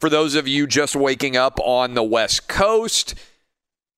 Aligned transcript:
For 0.00 0.08
those 0.08 0.34
of 0.34 0.48
you 0.48 0.66
just 0.66 0.96
waking 0.96 1.36
up 1.36 1.60
on 1.60 1.92
the 1.92 2.02
West 2.02 2.48
Coast, 2.48 3.14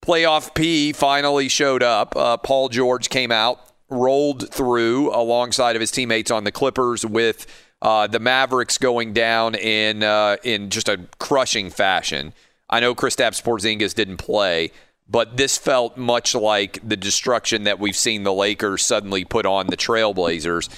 playoff 0.05 0.53
P 0.53 0.93
finally 0.93 1.49
showed 1.49 1.81
up. 1.81 2.17
Uh, 2.17 2.37
Paul 2.39 2.69
George 2.69 3.09
came 3.09 3.31
out, 3.31 3.61
rolled 3.89 4.53
through 4.53 5.15
alongside 5.15 5.77
of 5.77 5.81
his 5.81 5.93
teammates 5.93 6.33
on 6.33 6.43
the 6.43 6.51
Clippers 6.51 7.07
with 7.07 7.47
uh, 7.83 8.09
the 8.09 8.19
Mavericks 8.19 8.79
going 8.79 9.13
down 9.13 9.55
in 9.55 10.03
uh, 10.03 10.39
in 10.43 10.71
just 10.71 10.89
a 10.89 11.07
crushing 11.21 11.71
fashion. 11.71 12.33
I 12.69 12.81
know 12.81 12.97
Kristaps 12.97 13.41
Porzingis 13.41 13.95
didn't 13.95 14.17
play, 14.17 14.73
but 15.09 15.37
this 15.37 15.57
felt 15.57 15.97
much 15.97 16.35
like 16.35 16.81
the 16.83 16.97
destruction 16.97 17.63
that 17.63 17.79
we've 17.79 17.97
seen 17.97 18.25
the 18.25 18.33
Lakers 18.33 18.85
suddenly 18.85 19.25
put 19.25 19.47
on 19.47 19.69
the 19.69 19.77
Trailblazers. 19.77 20.69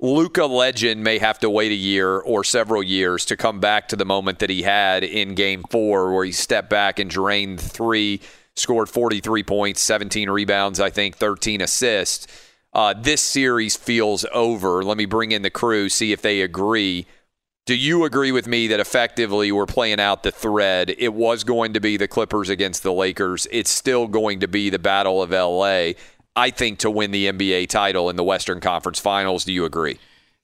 Luka 0.00 0.44
legend 0.44 1.02
may 1.02 1.18
have 1.18 1.40
to 1.40 1.50
wait 1.50 1.72
a 1.72 1.74
year 1.74 2.18
or 2.18 2.44
several 2.44 2.84
years 2.84 3.24
to 3.24 3.36
come 3.36 3.58
back 3.58 3.88
to 3.88 3.96
the 3.96 4.04
moment 4.04 4.38
that 4.38 4.50
he 4.50 4.62
had 4.62 5.02
in 5.02 5.34
game 5.34 5.64
four, 5.70 6.14
where 6.14 6.24
he 6.24 6.30
stepped 6.30 6.70
back 6.70 7.00
and 7.00 7.10
drained 7.10 7.60
three, 7.60 8.20
scored 8.54 8.88
43 8.88 9.42
points, 9.42 9.80
17 9.80 10.30
rebounds, 10.30 10.78
I 10.78 10.90
think, 10.90 11.16
13 11.16 11.60
assists. 11.60 12.28
Uh, 12.72 12.94
this 12.96 13.20
series 13.20 13.76
feels 13.76 14.24
over. 14.32 14.84
Let 14.84 14.96
me 14.96 15.04
bring 15.04 15.32
in 15.32 15.42
the 15.42 15.50
crew, 15.50 15.88
see 15.88 16.12
if 16.12 16.22
they 16.22 16.42
agree. 16.42 17.06
Do 17.66 17.74
you 17.74 18.04
agree 18.04 18.30
with 18.30 18.46
me 18.46 18.68
that 18.68 18.80
effectively 18.80 19.50
we're 19.50 19.66
playing 19.66 19.98
out 19.98 20.22
the 20.22 20.30
thread? 20.30 20.94
It 20.96 21.12
was 21.12 21.42
going 21.42 21.74
to 21.74 21.80
be 21.80 21.96
the 21.96 22.08
Clippers 22.08 22.48
against 22.48 22.84
the 22.84 22.92
Lakers. 22.92 23.48
It's 23.50 23.68
still 23.68 24.06
going 24.06 24.40
to 24.40 24.48
be 24.48 24.70
the 24.70 24.78
Battle 24.78 25.20
of 25.20 25.32
LA. 25.32 25.94
I 26.38 26.50
think, 26.50 26.78
to 26.80 26.90
win 26.90 27.10
the 27.10 27.26
NBA 27.26 27.68
title 27.68 28.08
in 28.08 28.14
the 28.14 28.22
Western 28.22 28.60
Conference 28.60 29.00
Finals. 29.00 29.44
Do 29.44 29.52
you 29.52 29.64
agree? 29.64 29.98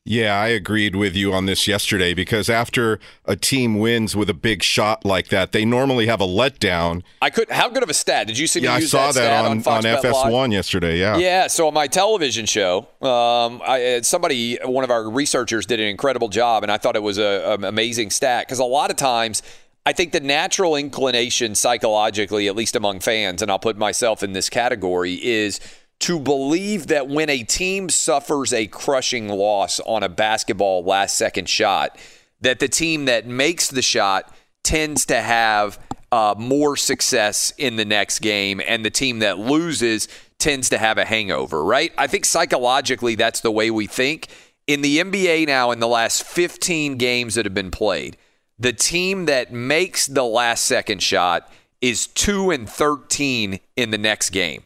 Yeah, 0.07 0.39
I 0.39 0.49
agreed 0.49 0.97
with 0.97 1.15
you 1.15 1.33
on 1.33 1.47
this 1.47 1.67
yesterday 1.67 2.13
because 2.13 2.51
after 2.51 2.99
a 3.25 3.37
team 3.37 3.79
wins 3.79 4.15
with 4.15 4.29
a 4.29 4.35
big 4.35 4.63
shot 4.63 5.05
like 5.07 5.29
that, 5.29 5.53
they 5.53 5.65
normally 5.65 6.07
have 6.09 6.21
a 6.21 6.27
letdown. 6.27 7.03
I 7.23 7.31
could. 7.31 7.49
How 7.49 7.71
good 7.71 7.83
of 7.83 7.89
a 7.89 7.95
stat 7.95 8.27
did 8.27 8.37
you 8.37 8.47
see? 8.47 8.61
Yeah, 8.61 8.75
I 8.75 8.81
saw 8.81 9.13
that, 9.13 9.21
that, 9.21 9.45
on, 9.47 9.63
on, 9.67 9.67
on 9.67 9.83
FS1 9.83 10.31
Live? 10.31 10.53
yesterday. 10.53 10.99
Yeah, 10.99 11.17
yeah. 11.17 11.47
So 11.47 11.69
on 11.69 11.75
my 11.75 11.87
television 11.87 12.45
show, 12.45 12.89
um, 13.01 13.63
I, 13.65 14.01
somebody, 14.03 14.59
one 14.63 14.85
of 14.85 14.91
our 14.91 15.09
researchers, 15.09 15.65
did 15.65 15.81
an 15.81 15.87
incredible 15.87 16.29
job, 16.29 16.65
and 16.65 16.73
I 16.73 16.77
thought 16.77 16.97
it 16.97 17.03
was 17.03 17.17
an 17.17 17.65
amazing 17.65 18.11
stat 18.11 18.47
because 18.47 18.59
a 18.59 18.65
lot 18.65 18.91
of 18.91 18.97
times. 18.97 19.43
I 19.87 19.93
think 19.93 20.13
the 20.13 20.21
natural 20.21 20.77
inclination 20.77 21.55
psychologically, 21.55 22.49
at 22.49 22.57
least 22.57 22.75
among 22.75 23.01
fans, 23.01 23.43
and 23.43 23.51
I'll 23.51 23.59
put 23.59 23.77
myself 23.77 24.23
in 24.23 24.33
this 24.33 24.49
category, 24.49 25.13
is 25.23 25.61
to 26.01 26.19
believe 26.19 26.89
that 26.89 27.09
when 27.09 27.31
a 27.31 27.43
team 27.43 27.89
suffers 27.89 28.53
a 28.53 28.67
crushing 28.67 29.29
loss 29.29 29.81
on 29.81 30.03
a 30.03 30.09
basketball 30.09 30.85
last 30.85 31.17
second 31.17 31.49
shot, 31.49 31.99
that 32.41 32.59
the 32.59 32.69
team 32.69 33.07
that 33.07 33.27
makes 33.27 33.69
the 33.69 33.83
shot 33.83 34.35
tends 34.63 35.07
to 35.07 35.21
have 35.21 35.79
uh, 36.13 36.35
more 36.39 36.77
success 36.77 37.53
in 37.59 37.77
the 37.77 37.85
next 37.85 38.21
game, 38.21 38.61
and 38.67 38.85
the 38.85 38.91
team 38.91 39.21
that 39.21 39.39
loses 39.39 40.09
tends 40.39 40.69
to 40.69 40.79
have 40.79 40.99
a 40.99 41.05
hangover, 41.05 41.65
right? 41.65 41.93
I 41.97 42.07
think 42.07 42.25
psychologically 42.25 43.15
that's 43.15 43.41
the 43.41 43.51
way 43.51 43.71
we 43.71 43.87
think. 43.87 44.29
In 44.67 44.83
the 44.83 44.99
NBA 44.99 45.47
now, 45.47 45.71
in 45.71 45.81
the 45.81 45.89
last 45.89 46.23
15 46.23 46.97
games 46.97 47.35
that 47.35 47.45
have 47.45 47.55
been 47.55 47.71
played, 47.71 48.17
the 48.59 48.73
team 48.73 49.27
that 49.27 49.53
makes 49.53 50.07
the 50.07 50.25
last 50.25 50.65
second 50.65 51.03
shot 51.03 51.51
is 51.81 52.07
2 52.07 52.51
and 52.51 52.69
13 52.69 53.61
in 53.77 53.91
the 53.91 53.99
next 53.99 54.31
game 54.31 54.65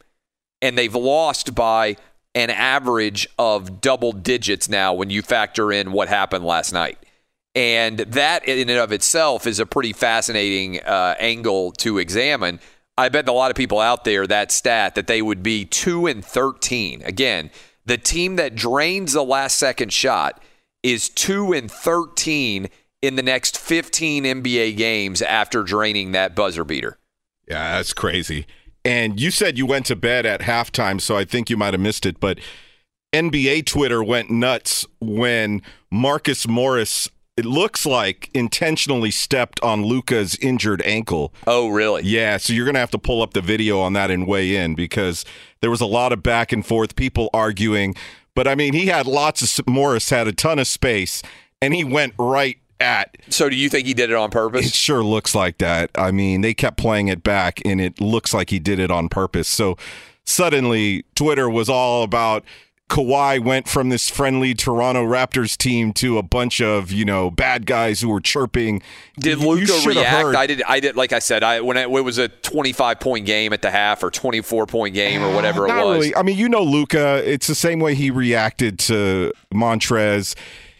and 0.62 0.76
they've 0.76 0.94
lost 0.94 1.54
by 1.54 1.96
an 2.34 2.50
average 2.50 3.28
of 3.38 3.80
double 3.80 4.12
digits 4.12 4.68
now 4.68 4.92
when 4.92 5.10
you 5.10 5.22
factor 5.22 5.72
in 5.72 5.92
what 5.92 6.08
happened 6.08 6.44
last 6.44 6.72
night. 6.72 6.98
And 7.54 7.98
that 7.98 8.46
in 8.46 8.68
and 8.68 8.78
of 8.78 8.92
itself 8.92 9.46
is 9.46 9.58
a 9.58 9.66
pretty 9.66 9.92
fascinating 9.92 10.80
uh, 10.80 11.16
angle 11.18 11.72
to 11.72 11.98
examine. 11.98 12.60
I 12.96 13.08
bet 13.08 13.28
a 13.28 13.32
lot 13.32 13.50
of 13.50 13.56
people 13.56 13.80
out 13.80 14.04
there 14.04 14.26
that 14.26 14.52
stat 14.52 14.94
that 14.94 15.06
they 15.06 15.22
would 15.22 15.42
be 15.42 15.64
2 15.64 16.06
and 16.06 16.24
13. 16.24 17.02
Again, 17.02 17.50
the 17.84 17.96
team 17.98 18.36
that 18.36 18.54
drains 18.54 19.14
the 19.14 19.24
last 19.24 19.58
second 19.58 19.92
shot 19.92 20.42
is 20.82 21.08
2 21.08 21.52
and 21.52 21.70
13 21.70 22.68
in 23.02 23.16
the 23.16 23.22
next 23.22 23.58
15 23.58 24.24
NBA 24.24 24.76
games 24.76 25.22
after 25.22 25.62
draining 25.62 26.12
that 26.12 26.34
buzzer 26.34 26.64
beater. 26.64 26.98
Yeah, 27.46 27.76
that's 27.76 27.92
crazy. 27.92 28.46
And 28.84 29.20
you 29.20 29.30
said 29.30 29.58
you 29.58 29.66
went 29.66 29.86
to 29.86 29.96
bed 29.96 30.24
at 30.24 30.40
halftime, 30.40 31.00
so 31.00 31.16
I 31.16 31.24
think 31.24 31.50
you 31.50 31.56
might 31.56 31.74
have 31.74 31.80
missed 31.80 32.06
it. 32.06 32.20
But 32.20 32.38
NBA 33.12 33.66
Twitter 33.66 34.02
went 34.02 34.30
nuts 34.30 34.86
when 35.00 35.62
Marcus 35.90 36.46
Morris, 36.46 37.10
it 37.36 37.44
looks 37.44 37.86
like, 37.86 38.30
intentionally 38.34 39.10
stepped 39.10 39.60
on 39.62 39.84
Luka's 39.84 40.36
injured 40.36 40.82
ankle. 40.82 41.32
Oh, 41.46 41.68
really? 41.68 42.02
Yeah. 42.04 42.36
So 42.36 42.52
you're 42.52 42.64
going 42.64 42.74
to 42.74 42.80
have 42.80 42.90
to 42.92 42.98
pull 42.98 43.22
up 43.22 43.34
the 43.34 43.40
video 43.40 43.80
on 43.80 43.92
that 43.94 44.10
and 44.10 44.26
weigh 44.26 44.56
in 44.56 44.74
because 44.74 45.24
there 45.60 45.70
was 45.70 45.80
a 45.80 45.86
lot 45.86 46.12
of 46.12 46.22
back 46.22 46.52
and 46.52 46.64
forth, 46.64 46.96
people 46.96 47.30
arguing. 47.32 47.94
But 48.34 48.46
I 48.46 48.54
mean, 48.54 48.72
he 48.72 48.86
had 48.86 49.06
lots 49.06 49.58
of, 49.58 49.66
Morris 49.66 50.10
had 50.10 50.28
a 50.28 50.32
ton 50.32 50.58
of 50.58 50.66
space 50.66 51.22
and 51.60 51.74
he 51.74 51.84
went 51.84 52.14
right 52.18 52.58
at. 52.80 53.16
So 53.28 53.48
do 53.48 53.56
you 53.56 53.68
think 53.68 53.86
he 53.86 53.94
did 53.94 54.10
it 54.10 54.16
on 54.16 54.30
purpose? 54.30 54.66
It 54.66 54.74
sure 54.74 55.02
looks 55.04 55.34
like 55.34 55.58
that. 55.58 55.90
I 55.96 56.10
mean, 56.10 56.40
they 56.42 56.54
kept 56.54 56.76
playing 56.76 57.08
it 57.08 57.22
back, 57.22 57.60
and 57.64 57.80
it 57.80 58.00
looks 58.00 58.32
like 58.34 58.50
he 58.50 58.58
did 58.58 58.78
it 58.78 58.90
on 58.90 59.08
purpose. 59.08 59.48
So 59.48 59.76
suddenly, 60.24 61.04
Twitter 61.14 61.48
was 61.48 61.68
all 61.68 62.02
about 62.02 62.44
Kawhi 62.88 63.38
went 63.44 63.68
from 63.68 63.90
this 63.90 64.08
friendly 64.08 64.54
Toronto 64.54 65.04
Raptors 65.04 65.58
team 65.58 65.92
to 65.94 66.16
a 66.16 66.22
bunch 66.22 66.58
of 66.62 66.90
you 66.90 67.04
know 67.04 67.30
bad 67.30 67.66
guys 67.66 68.00
who 68.00 68.08
were 68.08 68.20
chirping. 68.20 68.80
Did 69.18 69.40
You- 69.42 69.56
you 69.56 69.66
Luka 69.66 69.88
react? 69.88 70.22
heard- 70.22 70.34
I 70.36 70.46
did. 70.46 70.62
I 70.66 70.80
did. 70.80 70.96
Like 70.96 71.12
I 71.12 71.18
said, 71.18 71.42
I 71.44 71.60
when 71.60 71.76
it, 71.76 71.82
it 71.90 72.04
was 72.04 72.16
a 72.16 72.28
25 72.28 72.98
point 72.98 73.26
game 73.26 73.52
at 73.52 73.60
the 73.60 73.70
half 73.70 74.02
or 74.02 74.10
24 74.10 74.64
point 74.66 74.94
game 74.94 75.22
or 75.22 75.34
whatever 75.34 75.66
it 75.66 75.68
Not 75.68 75.84
was. 75.84 75.94
really. 75.98 76.16
I 76.16 76.22
mean, 76.22 76.38
you 76.38 76.48
know, 76.48 76.62
Luka. 76.62 77.22
It's 77.30 77.46
the 77.46 77.54
same 77.54 77.78
way 77.80 77.94
he 77.94 78.10
reacted 78.10 78.78
to 78.80 79.32
Montrezl. 79.52 80.34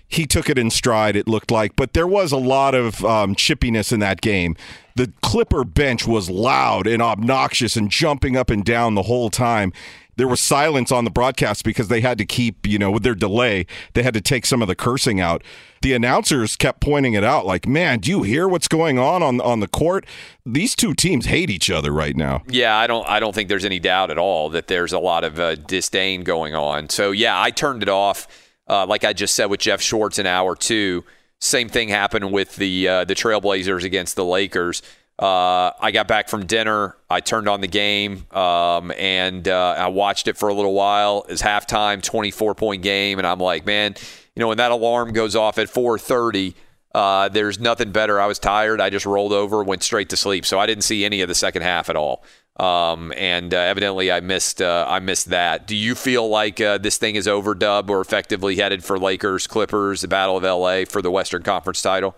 He 0.08 0.26
took 0.26 0.49
it 0.49 0.58
in 0.58 0.70
stride. 0.70 1.16
It 1.16 1.28
looked 1.28 1.50
like, 1.50 1.76
but 1.76 1.93
there 1.93 2.06
was 2.06 2.32
a 2.32 2.38
lot 2.38 2.75
of 2.75 3.05
um, 3.05 3.34
chippiness 3.34 3.93
in 3.93 4.00
that 4.00 4.20
game. 4.22 4.56
The 4.96 5.12
Clipper 5.22 5.64
bench 5.64 6.06
was 6.06 6.31
loud 6.31 6.87
and 6.87 7.02
obnoxious 7.02 7.76
and 7.76 7.90
jumping 7.90 8.37
up 8.37 8.50
and 8.50 8.64
down 8.64 8.94
the 8.94 9.02
whole 9.02 9.31
time. 9.31 9.72
There 10.16 10.26
was 10.26 10.40
silence 10.40 10.90
on 10.90 11.05
the 11.05 11.12
broadcast 11.12 11.62
because 11.62 11.87
they 11.87 12.00
had 12.00 12.19
to 12.19 12.25
keep, 12.25 12.66
you 12.66 12.76
know, 12.76 12.90
with 12.90 13.05
their 13.05 13.14
delay, 13.14 13.66
they 13.94 14.02
had 14.02 14.14
to 14.14 14.20
take 14.20 14.46
some 14.46 14.62
of 14.62 14.66
the 14.66 14.75
cursing 14.75 15.20
out. 15.20 15.44
The 15.82 15.93
announcers 15.93 16.56
kept 16.56 16.81
pointing 16.81 17.12
it 17.12 17.22
out, 17.22 17.46
like, 17.46 17.69
"Man, 17.69 18.00
do 18.00 18.11
you 18.11 18.22
hear 18.25 18.49
what's 18.49 18.66
going 18.66 18.99
on 18.99 19.22
on 19.22 19.40
on 19.40 19.61
the 19.61 19.69
court? 19.69 20.04
These 20.44 20.75
two 20.75 20.93
teams 20.93 21.26
hate 21.26 21.50
each 21.50 21.70
other 21.70 21.93
right 21.93 22.16
now." 22.16 22.43
Yeah, 22.49 22.76
I 22.76 22.88
don't. 22.88 23.08
I 23.08 23.20
don't 23.20 23.32
think 23.32 23.49
there's 23.49 23.64
any 23.64 23.78
doubt 23.78 24.11
at 24.11 24.19
all 24.19 24.49
that 24.49 24.66
there's 24.66 24.93
a 24.93 24.99
lot 24.99 25.22
of 25.22 25.38
uh, 25.38 25.54
disdain 25.54 26.25
going 26.25 26.52
on. 26.52 26.88
So 26.88 27.12
yeah, 27.12 27.40
I 27.40 27.52
turned 27.52 27.84
it 27.84 27.88
off. 27.88 28.26
Uh, 28.69 28.87
like 28.87 29.05
I 29.05 29.12
just 29.12 29.35
said 29.35 29.47
with 29.47 29.61
Jeff 29.61 29.81
Schwartz 29.81 30.19
in 30.19 30.26
hour 30.26 30.55
two. 30.55 31.05
Same 31.41 31.69
thing 31.69 31.88
happened 31.88 32.32
with 32.32 32.56
the 32.56 32.88
uh, 32.88 33.05
the 33.05 33.15
Trailblazers 33.15 33.85
against 33.85 34.17
the 34.17 34.25
Lakers. 34.25 34.82
Uh, 35.19 35.73
I 35.81 35.91
got 35.91 36.06
back 36.06 36.29
from 36.29 36.47
dinner. 36.47 36.97
I 37.11 37.20
turned 37.20 37.49
on 37.49 37.61
the 37.61 37.67
game 37.67 38.26
um, 38.31 38.93
and 38.93 39.49
uh, 39.49 39.75
I 39.76 39.88
watched 39.88 40.29
it 40.29 40.37
for 40.37 40.49
a 40.49 40.55
little 40.55 40.75
while. 40.75 41.26
It's 41.29 41.43
halftime, 41.43 42.03
24 42.03 42.55
point 42.55 42.82
game, 42.82 43.19
and 43.19 43.26
I'm 43.26 43.41
like, 43.41 43.67
man, 43.67 43.94
you 44.37 44.41
know, 44.41 44.49
when 44.49 44.59
that 44.59 44.71
alarm 44.71 45.12
goes 45.12 45.35
off 45.35 45.59
at 45.59 45.69
4:30. 45.69 46.55
Uh, 46.94 47.29
there's 47.29 47.61
nothing 47.61 47.93
better. 47.93 48.19
I 48.19 48.26
was 48.26 48.38
tired. 48.38 48.81
I 48.81 48.88
just 48.88 49.05
rolled 49.05 49.32
over, 49.32 49.62
went 49.62 49.82
straight 49.82 50.09
to 50.09 50.17
sleep. 50.17 50.47
So 50.47 50.59
I 50.59 50.67
didn't 50.67 50.85
see 50.85 51.05
any 51.05 51.21
of 51.21 51.29
the 51.29 51.35
second 51.35 51.62
half 51.62 51.91
at 51.91 51.97
all. 51.97 52.25
Um, 52.58 53.12
and 53.16 53.55
uh, 53.55 53.58
evidently, 53.58 54.10
I 54.10 54.20
missed. 54.20 54.60
Uh, 54.60 54.84
I 54.88 54.99
missed 54.99 55.31
that. 55.31 55.66
Do 55.66 55.76
you 55.76 55.94
feel 55.94 56.28
like 56.28 56.60
uh, 56.60 56.78
this 56.78 56.99
thing 56.99 57.14
is 57.14 57.28
over, 57.28 57.55
Dub, 57.55 57.88
or 57.88 58.00
effectively 58.00 58.56
headed 58.56 58.82
for 58.82 58.99
Lakers, 58.99 59.46
Clippers, 59.46 60.00
the 60.00 60.08
Battle 60.08 60.37
of 60.37 60.43
LA 60.43 60.84
for 60.84 61.00
the 61.00 61.10
Western 61.10 61.43
Conference 61.43 61.81
title? 61.81 62.16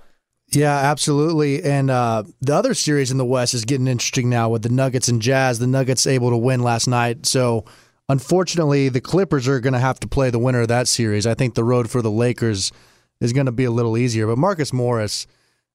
Yeah, 0.49 0.77
absolutely. 0.77 1.63
And 1.63 1.91
uh, 1.91 2.25
the 2.41 2.55
other 2.55 2.75
series 2.75 3.11
in 3.11 3.19
the 3.19 3.25
West 3.25 3.55
is 3.55 3.65
getting 3.65 3.87
interesting 3.87 4.29
now 4.29 4.49
with 4.49 4.63
the 4.63 4.69
Nuggets 4.69 5.09
and 5.09 5.23
Jazz. 5.23 5.59
The 5.59 5.67
Nuggets 5.67 6.07
able 6.07 6.31
to 6.31 6.37
win 6.37 6.61
last 6.61 6.89
night. 6.89 7.25
So, 7.27 7.67
unfortunately, 8.09 8.89
the 8.89 9.01
Clippers 9.01 9.47
are 9.47 9.61
going 9.61 9.75
to 9.75 9.79
have 9.79 10.01
to 10.01 10.09
play 10.09 10.31
the 10.31 10.41
winner 10.41 10.63
of 10.63 10.69
that 10.69 10.89
series. 10.89 11.27
I 11.27 11.35
think 11.35 11.55
the 11.55 11.63
road 11.65 11.89
for 11.89 12.03
the 12.03 12.11
Lakers 12.11 12.73
is 13.21 13.33
going 13.33 13.47
to 13.47 13.53
be 13.53 13.65
a 13.65 13.71
little 13.71 13.97
easier. 13.97 14.27
But 14.27 14.39
Marcus 14.39 14.73
Morris, 14.73 15.27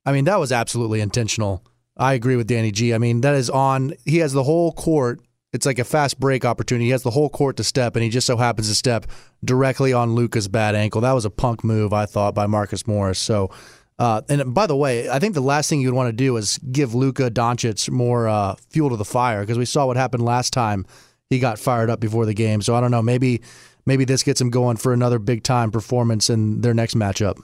I 0.05 0.11
mean, 0.11 0.25
that 0.25 0.39
was 0.39 0.51
absolutely 0.51 0.99
intentional. 0.99 1.63
I 1.97 2.13
agree 2.13 2.35
with 2.35 2.47
Danny 2.47 2.71
G. 2.71 2.93
I 2.93 2.97
mean, 2.97 3.21
that 3.21 3.35
is 3.35 3.49
on. 3.49 3.93
He 4.05 4.17
has 4.17 4.33
the 4.33 4.43
whole 4.43 4.71
court. 4.73 5.21
It's 5.53 5.65
like 5.65 5.79
a 5.79 5.85
fast 5.85 6.19
break 6.19 6.43
opportunity. 6.43 6.85
He 6.85 6.91
has 6.91 7.03
the 7.03 7.11
whole 7.11 7.29
court 7.29 7.55
to 7.57 7.63
step, 7.63 7.95
and 7.95 8.03
he 8.03 8.09
just 8.09 8.27
so 8.27 8.35
happens 8.35 8.67
to 8.67 8.75
step 8.75 9.05
directly 9.43 9.93
on 9.93 10.13
Luka's 10.13 10.49
bad 10.49 10.75
ankle. 10.75 10.99
That 11.01 11.13
was 11.13 11.23
a 11.23 11.29
punk 11.29 11.63
move, 11.63 11.93
I 11.93 12.05
thought, 12.05 12.35
by 12.35 12.45
Marcus 12.45 12.85
Morris. 12.85 13.19
So, 13.19 13.51
uh, 13.97 14.21
and 14.27 14.53
by 14.53 14.67
the 14.67 14.75
way, 14.75 15.09
I 15.09 15.19
think 15.19 15.33
the 15.33 15.41
last 15.41 15.69
thing 15.69 15.79
you'd 15.79 15.93
want 15.93 16.09
to 16.09 16.13
do 16.13 16.35
is 16.35 16.57
give 16.57 16.93
Luka 16.93 17.31
Doncic 17.31 17.89
more 17.89 18.27
uh, 18.27 18.55
fuel 18.69 18.89
to 18.89 18.97
the 18.97 19.05
fire 19.05 19.41
because 19.41 19.57
we 19.57 19.63
saw 19.63 19.85
what 19.85 19.95
happened 19.95 20.25
last 20.25 20.51
time 20.51 20.85
he 21.29 21.39
got 21.39 21.57
fired 21.57 21.89
up 21.89 22.01
before 22.01 22.25
the 22.25 22.33
game. 22.33 22.61
So 22.61 22.75
I 22.75 22.81
don't 22.81 22.91
know, 22.91 23.01
maybe 23.01 23.41
maybe 23.85 24.03
this 24.03 24.23
gets 24.23 24.41
him 24.41 24.49
going 24.49 24.77
for 24.77 24.91
another 24.91 25.19
big 25.19 25.43
time 25.43 25.71
performance 25.71 26.29
in 26.29 26.61
their 26.61 26.73
next 26.73 26.95
matchup. 26.95 27.39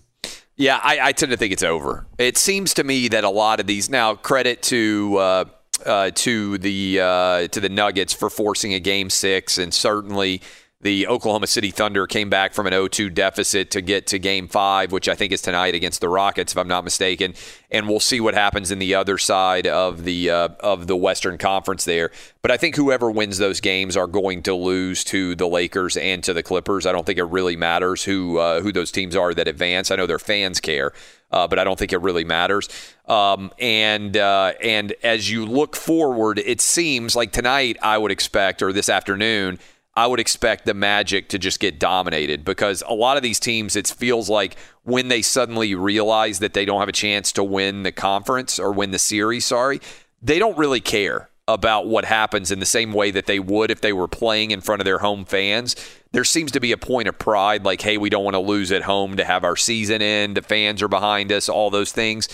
Yeah, 0.62 0.80
I, 0.84 1.00
I 1.02 1.12
tend 1.12 1.32
to 1.32 1.38
think 1.38 1.54
it's 1.54 1.64
over. 1.64 2.06
It 2.20 2.38
seems 2.38 2.76
to 2.76 2.84
me 2.84 3.08
that 3.08 3.24
a 3.24 3.30
lot 3.32 3.60
of 3.60 3.66
these 3.66 3.90
now 3.90 4.14
credit 4.14 4.62
to 4.64 5.18
uh, 5.18 5.46
uh, 5.84 6.12
to 6.14 6.60
the 6.60 7.00
uh, 7.02 7.48
to 7.48 7.60
the 7.60 7.68
Nuggets 7.68 8.14
for 8.14 8.30
forcing 8.30 8.76
a 8.76 8.80
game 8.80 9.10
six, 9.10 9.58
and 9.58 9.74
certainly 9.74 10.40
the 10.82 11.08
Oklahoma 11.08 11.48
City 11.48 11.70
Thunder 11.70 12.08
came 12.08 12.30
back 12.30 12.54
from 12.54 12.66
an 12.66 12.74
0-2 12.74 13.14
deficit 13.14 13.70
to 13.72 13.82
get 13.82 14.08
to 14.08 14.20
game 14.20 14.48
five, 14.48 14.92
which 14.92 15.08
I 15.08 15.16
think 15.16 15.32
is 15.32 15.42
tonight 15.42 15.76
against 15.76 16.02
the 16.02 16.10
Rockets, 16.10 16.54
if 16.54 16.58
I'm 16.58 16.68
not 16.68 16.84
mistaken. 16.84 17.36
And 17.70 17.88
we'll 17.88 18.00
see 18.00 18.20
what 18.20 18.34
happens 18.34 18.72
in 18.72 18.80
the 18.80 18.96
other 18.96 19.18
side 19.18 19.68
of 19.68 20.04
the 20.04 20.30
uh, 20.30 20.50
of 20.60 20.88
the 20.88 20.96
Western 20.96 21.38
Conference 21.38 21.86
there. 21.86 22.12
But 22.42 22.52
I 22.52 22.58
think 22.58 22.76
whoever 22.76 23.12
wins 23.12 23.38
those 23.38 23.60
games 23.60 23.96
are 23.96 24.08
going 24.08 24.42
to 24.44 24.56
lose 24.56 25.04
to 25.06 25.36
the 25.36 25.48
Lakers 25.48 25.98
and 25.98 26.24
to 26.24 26.34
the 26.34 26.44
Clippers. 26.44 26.86
I 26.86 26.92
don't 26.92 27.06
think 27.06 27.20
it 27.20 27.26
really 27.26 27.56
matters 27.56 28.04
who 28.04 28.40
uh, 28.40 28.62
who 28.62 28.72
those 28.72 28.92
teams 28.92 29.16
are 29.16 29.34
that 29.34 29.48
advance. 29.48 29.92
I 29.92 29.96
know 29.96 30.08
their 30.08 30.20
fans 30.20 30.60
care. 30.60 30.94
Uh, 31.32 31.48
but 31.48 31.58
I 31.58 31.64
don't 31.64 31.80
think 31.80 31.94
it 31.94 32.02
really 32.02 32.26
matters. 32.26 32.68
Um, 33.08 33.54
and 33.58 34.18
uh, 34.18 34.52
and 34.62 34.94
as 35.02 35.32
you 35.32 35.46
look 35.46 35.78
forward, 35.78 36.40
it 36.40 36.60
seems 36.60 37.16
like 37.16 37.32
tonight 37.32 37.78
I 37.82 37.98
would 37.98 38.12
expect, 38.12 38.62
or 38.62 38.74
this 38.74 38.90
afternoon, 38.90 39.58
I 39.94 40.08
would 40.08 40.20
expect 40.20 40.66
the 40.66 40.74
Magic 40.74 41.28
to 41.30 41.40
just 41.40 41.60
get 41.60 41.80
dominated 41.80 42.46
because 42.46 42.82
a 42.88 42.94
lot 42.94 43.18
of 43.18 43.24
these 43.24 43.40
teams, 43.40 43.76
it 43.76 43.88
feels 43.88 44.30
like 44.30 44.56
when 44.84 45.10
they 45.10 45.22
suddenly 45.22 45.76
realize 45.76 46.40
that 46.40 46.54
they 46.54 46.64
don't 46.64 46.80
have 46.80 46.90
a 46.90 46.94
chance 46.94 47.32
to 47.34 47.44
win 47.44 47.84
the 47.84 47.92
conference 47.92 48.58
or 48.58 48.72
win 48.72 48.92
the 48.92 49.00
series, 49.00 49.46
sorry, 49.46 49.82
they 50.22 50.40
don't 50.40 50.58
really 50.58 50.80
care 50.80 51.30
about 51.48 51.88
what 51.88 52.06
happens 52.06 52.52
in 52.52 52.60
the 52.60 52.66
same 52.66 52.94
way 52.94 53.12
that 53.12 53.26
they 53.26 53.40
would 53.40 53.70
if 53.70 53.82
they 53.82 53.92
were 53.92 54.08
playing 54.08 54.52
in 54.52 54.62
front 54.62 54.80
of 54.80 54.86
their 54.86 55.00
home 55.00 55.26
fans. 55.26 55.76
There 56.14 56.24
seems 56.24 56.52
to 56.52 56.62
be 56.62 56.72
a 56.72 56.78
point 56.78 57.10
of 57.10 57.20
pride, 57.20 57.66
like, 57.66 57.82
hey, 57.82 57.98
we 57.98 58.10
don't 58.10 58.24
want 58.24 58.36
to 58.36 58.40
lose 58.40 58.72
at 58.72 58.84
home 58.84 59.18
to 59.18 59.26
have 59.26 59.44
our 59.44 59.58
season 59.58 60.02
end. 60.02 60.38
The 60.38 60.42
fans 60.42 60.82
are 60.82 60.88
behind 60.88 61.32
us, 61.32 61.50
all 61.50 61.70
those 61.70 61.92
things. 61.92 62.30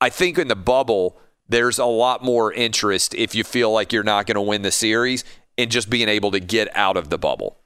I 0.00 0.10
think 0.10 0.38
in 0.38 0.48
the 0.48 0.56
bubble, 0.56 1.18
there's 1.48 1.78
a 1.78 1.86
lot 1.86 2.22
more 2.22 2.52
interest 2.52 3.14
if 3.14 3.34
you 3.34 3.44
feel 3.44 3.72
like 3.72 3.92
you're 3.92 4.02
not 4.02 4.26
going 4.26 4.34
to 4.34 4.42
win 4.42 4.62
the 4.62 4.70
series 4.70 5.24
in 5.58 5.68
just 5.68 5.90
being 5.90 6.08
able 6.08 6.30
to 6.30 6.40
get 6.40 6.74
out 6.74 6.96
of 6.96 7.10
the 7.10 7.18
bubble 7.18 7.58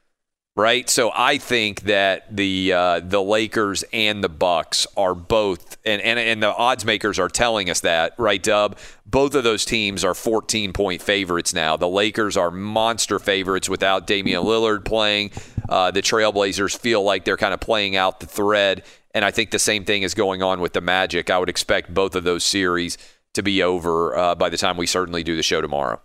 right? 0.57 0.89
So 0.91 1.11
I 1.15 1.39
think 1.39 1.83
that 1.83 2.35
the 2.35 2.73
uh, 2.73 3.01
the 3.01 3.23
Lakers 3.23 3.85
and 3.93 4.23
the 4.23 4.29
Bucks 4.29 4.87
are 4.97 5.15
both, 5.15 5.79
and, 5.85 6.03
and 6.03 6.19
and 6.19 6.43
the 6.43 6.55
odds 6.55 6.85
makers 6.85 7.19
are 7.19 7.29
telling 7.29 7.71
us 7.71 7.81
that, 7.81 8.15
right, 8.19 8.43
Dub? 8.43 8.79
Both 9.07 9.35
of 9.35 9.45
those 9.45 9.65
teams 9.65 10.05
are 10.05 10.15
14 10.15 10.73
point 10.73 11.03
favorites 11.03 11.55
now. 11.55 11.77
The 11.77 11.89
Lakers 11.89 12.37
are 12.37 12.51
monster 12.51 13.19
favorites 13.19 13.69
without 13.69 14.07
Damian 14.07 14.43
Lillard 14.43 14.85
playing. 14.85 15.31
Uh, 15.69 15.91
the 15.91 16.03
Trailblazers 16.03 16.77
feel 16.77 17.03
like 17.03 17.25
they're 17.25 17.37
kind 17.37 17.55
of 17.55 17.61
playing 17.61 17.97
out 17.97 18.21
the 18.21 18.27
thread, 18.27 18.83
and 19.15 19.25
I 19.25 19.31
think 19.31 19.51
the 19.51 19.59
same 19.59 19.85
thing 19.85 20.03
is 20.03 20.15
going 20.15 20.43
on 20.43 20.61
with 20.61 20.73
the 20.73 20.81
Magic. 20.81 21.31
I 21.31 21.39
would 21.39 21.49
expect 21.49 21.93
both 21.93 22.15
of 22.15 22.25
those 22.25 22.45
series 22.45 22.99
to 23.35 23.43
be 23.43 23.63
over 23.63 24.17
uh, 24.17 24.35
by 24.35 24.51
the 24.51 24.59
time 24.59 24.77
we 24.77 24.87
certainly 24.87 25.23
do 25.23 25.37
the 25.37 25.43
show 25.43 25.63
tomorrow. 25.63 26.01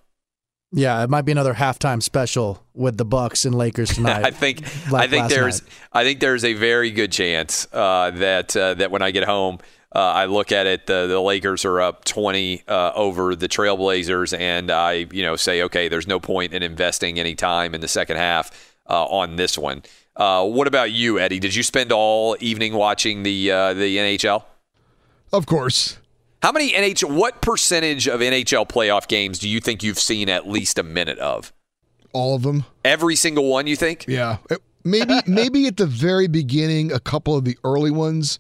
Yeah, 0.72 1.02
it 1.04 1.10
might 1.10 1.22
be 1.22 1.32
another 1.32 1.54
halftime 1.54 2.04
special 2.04 2.64
with 2.74 2.98
the 2.98 3.06
Bucks 3.06 3.46
and 3.46 3.56
Lakers 3.56 3.90
tonight. 3.96 4.26
I 4.26 4.32
think 4.32 4.62
like 4.92 5.04
I 5.04 5.08
think 5.08 5.30
there's 5.30 5.62
night. 5.62 5.72
I 5.94 6.04
think 6.04 6.20
there's 6.20 6.44
a 6.44 6.54
very 6.54 6.92
good 6.92 7.12
chance 7.12 7.68
uh, 7.72 8.12
that 8.12 8.56
uh, 8.56 8.74
that 8.76 8.92
when 8.92 9.02
I 9.02 9.12
get 9.12 9.24
home, 9.24 9.60
uh, 9.96 10.00
I 10.00 10.26
look 10.26 10.52
at 10.52 10.68
it. 10.68 10.86
The, 10.86 11.08
the 11.08 11.20
Lakers 11.22 11.64
are 11.64 11.80
up 11.80 12.04
20 12.04 12.64
uh, 12.68 12.92
over 12.96 13.36
the 13.36 13.48
Trailblazers, 13.48 14.38
and 14.38 14.70
I 14.70 15.08
you 15.12 15.24
know 15.24 15.36
say, 15.38 15.64
okay, 15.64 15.88
there's 15.88 16.08
no 16.08 16.20
point 16.20 16.54
in 16.54 16.64
investing 16.64 17.20
any 17.20 17.36
time 17.36 17.74
in 17.74 17.82
the 17.82 17.88
second 17.88 18.18
half 18.18 18.76
uh, 18.90 19.06
on 19.06 19.38
this 19.38 19.58
one. 19.58 19.84
Uh, 20.18 20.46
what 20.46 20.68
about 20.68 20.92
you, 20.92 21.20
Eddie? 21.20 21.40
Did 21.40 21.56
you 21.56 21.64
spend 21.64 21.92
all 21.92 22.36
evening 22.40 22.74
watching 22.74 23.24
the 23.24 23.52
uh, 23.52 23.74
the 23.74 23.98
NHL? 23.98 24.44
Of 25.32 25.46
course. 25.46 25.98
How 26.42 26.52
many 26.52 26.72
NHL? 26.72 27.16
What 27.16 27.42
percentage 27.42 28.08
of 28.08 28.20
NHL 28.22 28.70
playoff 28.70 29.08
games 29.08 29.40
do 29.40 29.50
you 29.50 29.60
think 29.60 29.84
you've 29.84 30.00
seen 30.00 30.30
at 30.30 30.48
least 30.48 30.78
a 30.78 30.84
minute 30.84 31.18
of? 31.20 31.52
All 32.14 32.36
of 32.36 32.44
them. 32.44 32.66
Every 32.86 33.16
single 33.16 33.50
one, 33.50 33.68
you 33.68 33.76
think? 33.76 34.06
Yeah. 34.08 34.38
Uh, 34.50 34.56
Maybe 34.84 35.16
maybe 35.28 35.68
at 35.68 35.76
the 35.78 35.86
very 35.86 36.28
beginning, 36.28 36.92
a 36.94 37.00
couple 37.00 37.36
of 37.36 37.44
the 37.44 37.58
early 37.66 37.92
ones 37.92 38.40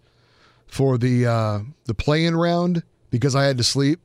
for 0.67 0.97
the 0.97 1.25
uh, 1.25 1.59
the 1.85 1.93
play-in 1.93 2.35
round 2.37 2.83
because 3.09 3.35
I 3.35 3.43
had 3.43 3.57
to 3.57 3.63
sleep. 3.63 3.99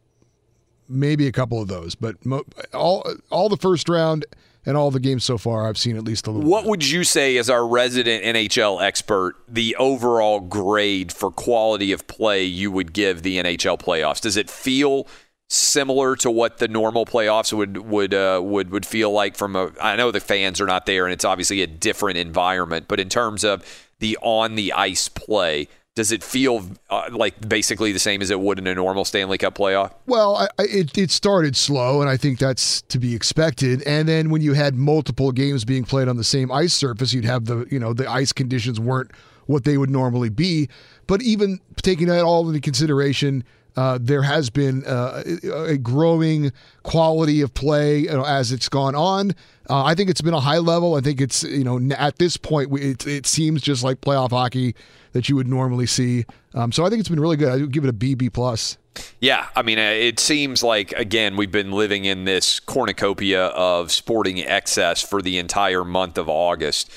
Maybe 0.89 1.27
a 1.29 1.33
couple 1.33 1.63
of 1.63 1.69
those, 1.69 1.95
but 1.95 2.25
mo- 2.27 2.45
all 2.75 3.07
all 3.31 3.49
the 3.49 3.57
first 3.57 3.89
round 3.89 4.27
and 4.65 4.77
all 4.77 4.91
the 4.91 5.01
games 5.01 5.25
so 5.25 5.39
far, 5.39 5.69
I've 5.69 5.79
seen 5.79 5.97
at 5.97 6.05
least 6.05 6.27
a 6.27 6.31
little. 6.31 6.49
What 6.49 6.67
would 6.67 6.89
you 6.89 7.05
say, 7.05 7.37
as 7.37 7.51
our 7.51 7.67
resident 7.67 8.25
NHL 8.25 8.83
expert, 8.83 9.37
the 9.49 9.75
overall 9.77 10.41
grade 10.41 11.13
for 11.13 11.31
quality 11.31 11.93
of 11.93 12.07
play 12.07 12.45
you 12.45 12.71
would 12.71 12.93
give 12.93 13.23
the 13.23 13.39
NHL 13.43 13.79
playoffs? 13.79 14.21
Does 14.21 14.37
it 14.37 14.49
feel 14.49 15.07
similar 15.49 16.17
to 16.17 16.31
what 16.31 16.59
the 16.59 16.69
normal 16.69 17.05
playoffs 17.05 17.53
would 17.53 17.79
would 17.79 18.15
uh, 18.15 18.41
would 18.43 18.71
would 18.71 18.87
feel 18.87 19.11
like? 19.11 19.37
From 19.37 19.57
a, 19.57 19.73
I 19.81 19.97
know 19.97 20.11
the 20.11 20.21
fans 20.21 20.61
are 20.61 20.67
not 20.67 20.87
there, 20.87 21.05
and 21.05 21.13
it's 21.13 21.25
obviously 21.25 21.63
a 21.63 21.67
different 21.67 22.19
environment, 22.19 22.87
but 22.89 23.01
in 23.01 23.09
terms 23.09 23.45
of 23.45 23.65
the 23.99 24.17
on 24.23 24.55
the 24.55 24.73
ice 24.73 25.09
play, 25.09 25.69
Does 25.95 26.11
it 26.11 26.25
feel 26.25 26.65
uh, 26.89 27.11
like 27.13 27.47
basically 27.47 27.93
the 27.93 27.99
same 27.99 28.23
as 28.23 28.31
it 28.31 28.41
would 28.41 28.59
in 28.59 28.67
a 28.67 28.75
normal 28.75 29.05
Stanley 29.05 29.37
Cup 29.37 29.55
playoff? 29.55 29.93
Well, 30.07 30.37
I, 30.37 30.45
I, 30.59 30.63
it, 30.63 30.97
it 30.97 31.11
started 31.11 31.55
slow, 31.55 32.01
and 32.01 32.09
I 32.09 32.17
think 32.17 32.39
that's 32.39 32.81
to 32.83 32.99
be 32.99 33.15
expected. 33.15 33.83
And 33.83 34.09
then 34.09 34.31
when 34.31 34.41
you 34.41 34.55
had 34.55 34.75
multiple 34.75 35.33
games 35.33 35.67
being 35.67 35.85
played 35.85 36.09
on 36.09 36.17
the 36.17 36.25
same 36.25 36.51
ice 36.51 36.73
surface, 36.73 37.13
you'd 37.13 37.27
have 37.27 37.45
the 37.45 37.67
you 37.71 37.79
know 37.79 37.93
the 37.93 38.11
ice 38.11 38.33
conditions 38.33 38.81
weren't 38.81 39.11
what 39.47 39.65
they 39.65 39.77
would 39.77 39.91
normally 39.91 40.31
be. 40.31 40.71
But 41.07 41.21
even 41.21 41.61
taking 41.83 42.07
that 42.07 42.23
all 42.23 42.49
into 42.49 42.61
consideration, 42.61 43.45
uh, 43.77 43.99
there 44.01 44.23
has 44.23 44.49
been 44.49 44.85
uh, 44.87 45.23
a 45.67 45.77
growing 45.77 46.53
quality 46.85 47.43
of 47.43 47.53
play 47.53 47.99
you 47.99 48.13
know, 48.13 48.25
as 48.25 48.51
it's 48.51 48.69
gone 48.69 48.95
on. 48.95 49.33
Uh, 49.69 49.85
I 49.85 49.95
think 49.95 50.09
it's 50.09 50.23
been 50.23 50.33
a 50.33 50.41
high 50.41 50.59
level. 50.59 50.95
I 50.95 51.03
think 51.03 51.21
it's 51.21 51.43
you 51.43 51.65
know 51.65 51.79
at 51.97 52.19
this 52.19 52.39
point 52.39 52.73
it, 52.73 53.07
it 53.07 53.27
seems 53.27 53.61
just 53.61 53.85
like 53.85 54.01
playoff 54.01 54.31
hockey 54.31 54.75
that 55.13 55.29
you 55.29 55.37
would 55.37 55.49
normally 55.49 55.87
see. 55.87 56.25
Um, 56.55 56.73
so 56.73 56.85
I 56.85 56.91
think 56.91 57.01
it's 57.01 57.09
been 57.09 57.21
really 57.21 57.37
good. 57.37 57.49
I 57.49 57.57
would 57.57 57.73
give 57.73 57.85
it 57.85 57.91
a 57.91 57.93
BB 57.93 58.33
plus. 58.33 58.79
Yeah, 59.21 59.49
I 59.57 59.63
mean, 59.63 59.79
uh, 59.79 59.83
it 59.83 60.19
seems 60.21 60.63
like 60.63 60.93
again 60.93 61.37
we've 61.37 61.51
been 61.51 61.73
living 61.73 62.05
in 62.05 62.25
this 62.25 62.61
cornucopia 62.61 63.47
of 63.47 63.91
sporting 63.91 64.41
excess 64.41 65.03
for 65.03 65.23
the 65.23 65.39
entire 65.39 65.85
month 65.85 66.19
of 66.19 66.29
August, 66.29 66.93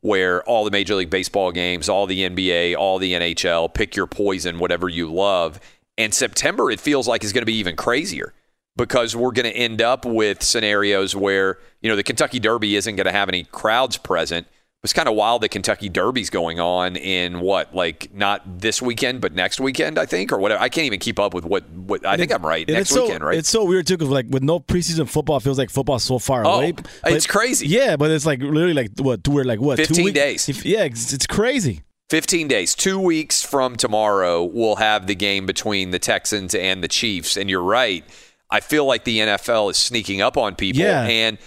where 0.00 0.42
all 0.44 0.64
the 0.64 0.70
Major 0.70 0.94
League 0.94 1.10
Baseball 1.10 1.50
games, 1.50 1.88
all 1.88 2.06
the 2.06 2.28
NBA, 2.28 2.76
all 2.76 2.98
the 2.98 3.14
NHL, 3.14 3.72
pick 3.72 3.96
your 3.96 4.06
poison, 4.06 4.58
whatever 4.58 4.88
you 4.88 5.12
love. 5.12 5.58
And 5.98 6.14
September, 6.14 6.70
it 6.70 6.80
feels 6.80 7.08
like 7.08 7.24
is 7.24 7.32
going 7.32 7.42
to 7.42 7.46
be 7.46 7.58
even 7.58 7.76
crazier 7.76 8.32
because 8.76 9.16
we're 9.16 9.32
going 9.32 9.50
to 9.50 9.56
end 9.56 9.82
up 9.82 10.04
with 10.04 10.42
scenarios 10.42 11.16
where 11.16 11.58
you 11.82 11.90
know 11.90 11.96
the 11.96 12.02
Kentucky 12.02 12.38
Derby 12.38 12.76
isn't 12.76 12.96
going 12.96 13.06
to 13.06 13.12
have 13.12 13.28
any 13.28 13.44
crowds 13.44 13.96
present 13.96 14.46
was 14.82 14.92
kind 14.94 15.08
of 15.08 15.14
wild 15.14 15.42
that 15.42 15.50
Kentucky 15.50 15.88
Derby's 15.90 16.30
going 16.30 16.58
on 16.58 16.96
in 16.96 17.40
what, 17.40 17.74
like 17.74 18.12
not 18.14 18.60
this 18.60 18.80
weekend, 18.80 19.20
but 19.20 19.34
next 19.34 19.60
weekend, 19.60 19.98
I 19.98 20.06
think, 20.06 20.32
or 20.32 20.38
whatever. 20.38 20.62
I 20.62 20.70
can't 20.70 20.86
even 20.86 21.00
keep 21.00 21.18
up 21.18 21.34
with 21.34 21.44
what. 21.44 21.68
what 21.70 22.04
I 22.06 22.16
think 22.16 22.32
I'm 22.32 22.44
right. 22.44 22.66
Next 22.66 22.90
so, 22.90 23.02
weekend, 23.02 23.22
right? 23.22 23.36
It's 23.36 23.48
so 23.48 23.64
weird 23.64 23.86
too, 23.86 23.98
because 23.98 24.08
like 24.08 24.26
with 24.30 24.42
no 24.42 24.58
preseason 24.58 25.08
football, 25.08 25.36
it 25.36 25.42
feels 25.42 25.58
like 25.58 25.70
football's 25.70 26.04
so 26.04 26.18
far 26.18 26.46
oh, 26.46 26.50
away. 26.50 26.72
But, 26.72 26.88
it's 27.04 27.26
crazy. 27.26 27.66
Yeah, 27.66 27.96
but 27.96 28.10
it's 28.10 28.24
like 28.24 28.40
literally 28.40 28.74
like 28.74 28.92
what? 28.98 29.26
We're 29.28 29.44
like 29.44 29.60
what? 29.60 29.76
15 29.76 30.06
two 30.06 30.12
days. 30.12 30.48
If, 30.48 30.64
yeah, 30.64 30.84
it's, 30.84 31.12
it's 31.12 31.26
crazy. 31.26 31.82
15 32.10 32.48
days. 32.48 32.74
Two 32.74 32.98
weeks 32.98 33.44
from 33.44 33.76
tomorrow, 33.76 34.42
we'll 34.42 34.76
have 34.76 35.06
the 35.06 35.14
game 35.14 35.46
between 35.46 35.90
the 35.90 35.98
Texans 35.98 36.56
and 36.56 36.82
the 36.82 36.88
Chiefs. 36.88 37.36
And 37.36 37.48
you're 37.48 37.62
right. 37.62 38.04
I 38.50 38.58
feel 38.58 38.84
like 38.84 39.04
the 39.04 39.20
NFL 39.20 39.70
is 39.70 39.76
sneaking 39.76 40.20
up 40.20 40.36
on 40.36 40.56
people. 40.56 40.82
Yeah. 40.82 41.04
And 41.04 41.38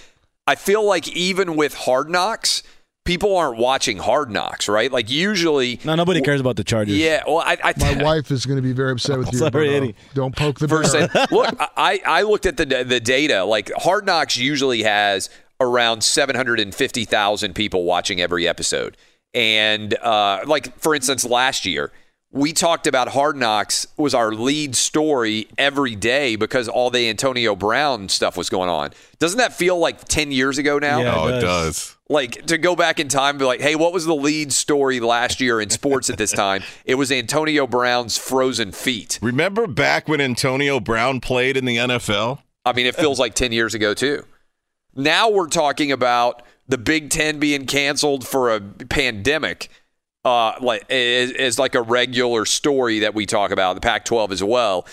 I 0.48 0.56
feel 0.56 0.84
like 0.86 1.10
even 1.10 1.58
with 1.58 1.74
hard 1.74 2.10
knocks, 2.10 2.64
people 3.06 3.36
aren't 3.36 3.58
watching 3.58 3.98
Hard 3.98 4.32
Knocks, 4.32 4.68
right? 4.68 4.92
Like 4.92 5.10
usually, 5.10 5.80
no, 5.84 5.96
nobody 5.96 6.22
cares 6.22 6.40
about 6.42 6.56
the 6.56 6.64
Chargers. 6.64 6.98
Yeah, 6.98 7.24
well, 7.28 7.40
I, 7.40 7.58
I 7.64 7.74
my 7.96 8.04
wife 8.04 8.32
is 8.32 8.46
going 8.46 8.58
to 8.58 8.62
be 8.62 8.74
very 8.74 8.92
upset 8.92 9.18
with 9.18 9.32
you. 9.32 9.40
Sorry, 9.40 9.76
Eddie. 9.76 9.96
Don't 10.14 10.36
poke 10.36 10.60
the 10.60 10.68
bear. 10.68 10.84
Saying, 10.84 11.10
look, 11.32 11.56
I 11.78 12.02
I 12.06 12.22
looked 12.24 12.46
at 12.46 12.58
the 12.58 12.66
the 12.66 13.00
data. 13.00 13.44
Like 13.44 13.72
Hard 13.76 14.06
Knocks 14.06 14.38
usually 14.38 14.84
has 14.84 15.30
around 15.60 16.04
seven 16.04 16.36
hundred 16.36 16.60
and 16.60 16.74
fifty 16.74 17.06
thousand 17.06 17.56
people 17.56 17.84
watching 17.84 18.22
every 18.22 18.48
episode, 18.48 18.98
and 19.34 19.94
uh, 19.96 20.42
like 20.46 20.78
for 20.80 20.96
instance, 20.96 21.26
last 21.26 21.66
year. 21.66 21.92
We 22.36 22.52
talked 22.52 22.88
about 22.88 23.10
Hard 23.10 23.38
Knocks 23.38 23.86
was 23.96 24.16
our 24.16 24.32
lead 24.32 24.76
story 24.76 25.48
every 25.56 25.96
day 25.96 26.36
because 26.36 26.68
all 26.68 26.90
the 26.90 27.08
Antonio 27.08 27.56
Brown 27.56 28.10
stuff 28.10 28.36
was 28.36 28.50
going 28.50 28.72
on. 28.72 28.90
Doesn't 29.20 29.38
that 29.38 29.54
feel 29.54 29.78
like 29.78 30.06
10 30.06 30.32
years 30.32 30.58
ago 30.58 30.80
now? 30.80 31.00
Yeah, 31.00 31.16
oh, 31.16 31.28
it 31.28 31.36
it 31.36 31.42
does. 31.42 31.96
Like 32.14 32.46
to 32.46 32.58
go 32.58 32.76
back 32.76 33.00
in 33.00 33.10
time 33.10 33.38
be 33.38 33.44
like, 33.44 33.60
hey, 33.60 33.76
what 33.76 33.92
was 33.92 34.06
the 34.06 34.16
lead 34.16 34.54
story 34.54 35.00
last 35.00 35.42
year 35.42 35.60
in 35.60 35.70
sports 35.70 36.10
at 36.10 36.18
this 36.18 36.32
time? 36.32 36.64
It 36.86 36.96
was 36.96 37.12
Antonio 37.12 37.66
Brown's 37.66 38.18
frozen 38.18 38.72
feet. 38.72 39.18
Remember 39.22 39.68
back 39.68 40.08
when 40.08 40.20
Antonio 40.20 40.80
Brown 40.80 41.22
played 41.22 41.56
in 41.56 41.66
the 41.66 41.78
NFL? 41.78 42.40
I 42.66 42.74
mean, 42.74 42.86
it 42.86 42.96
feels 42.96 43.20
like 43.20 43.34
10 43.36 43.52
years 43.52 43.74
ago, 43.74 43.94
too. 43.94 44.26
Now 44.96 45.30
we're 45.30 45.48
talking 45.48 45.92
about 45.92 46.44
the 46.68 46.78
Big 46.78 47.10
Ten 47.10 47.40
being 47.40 47.66
canceled 47.66 48.28
for 48.28 48.54
a 48.54 48.62
pandemic. 48.62 49.70
Uh, 50.26 50.54
like 50.62 50.86
is, 50.90 51.58
like 51.58 51.76
a 51.76 51.82
regular 51.82 52.46
story 52.46 53.00
that 53.00 53.14
we 53.14 53.26
talk 53.26 53.52
about 53.52 53.74
the 53.76 53.82
Pac-12 53.82 54.32
as 54.32 54.44
well. 54.44 54.86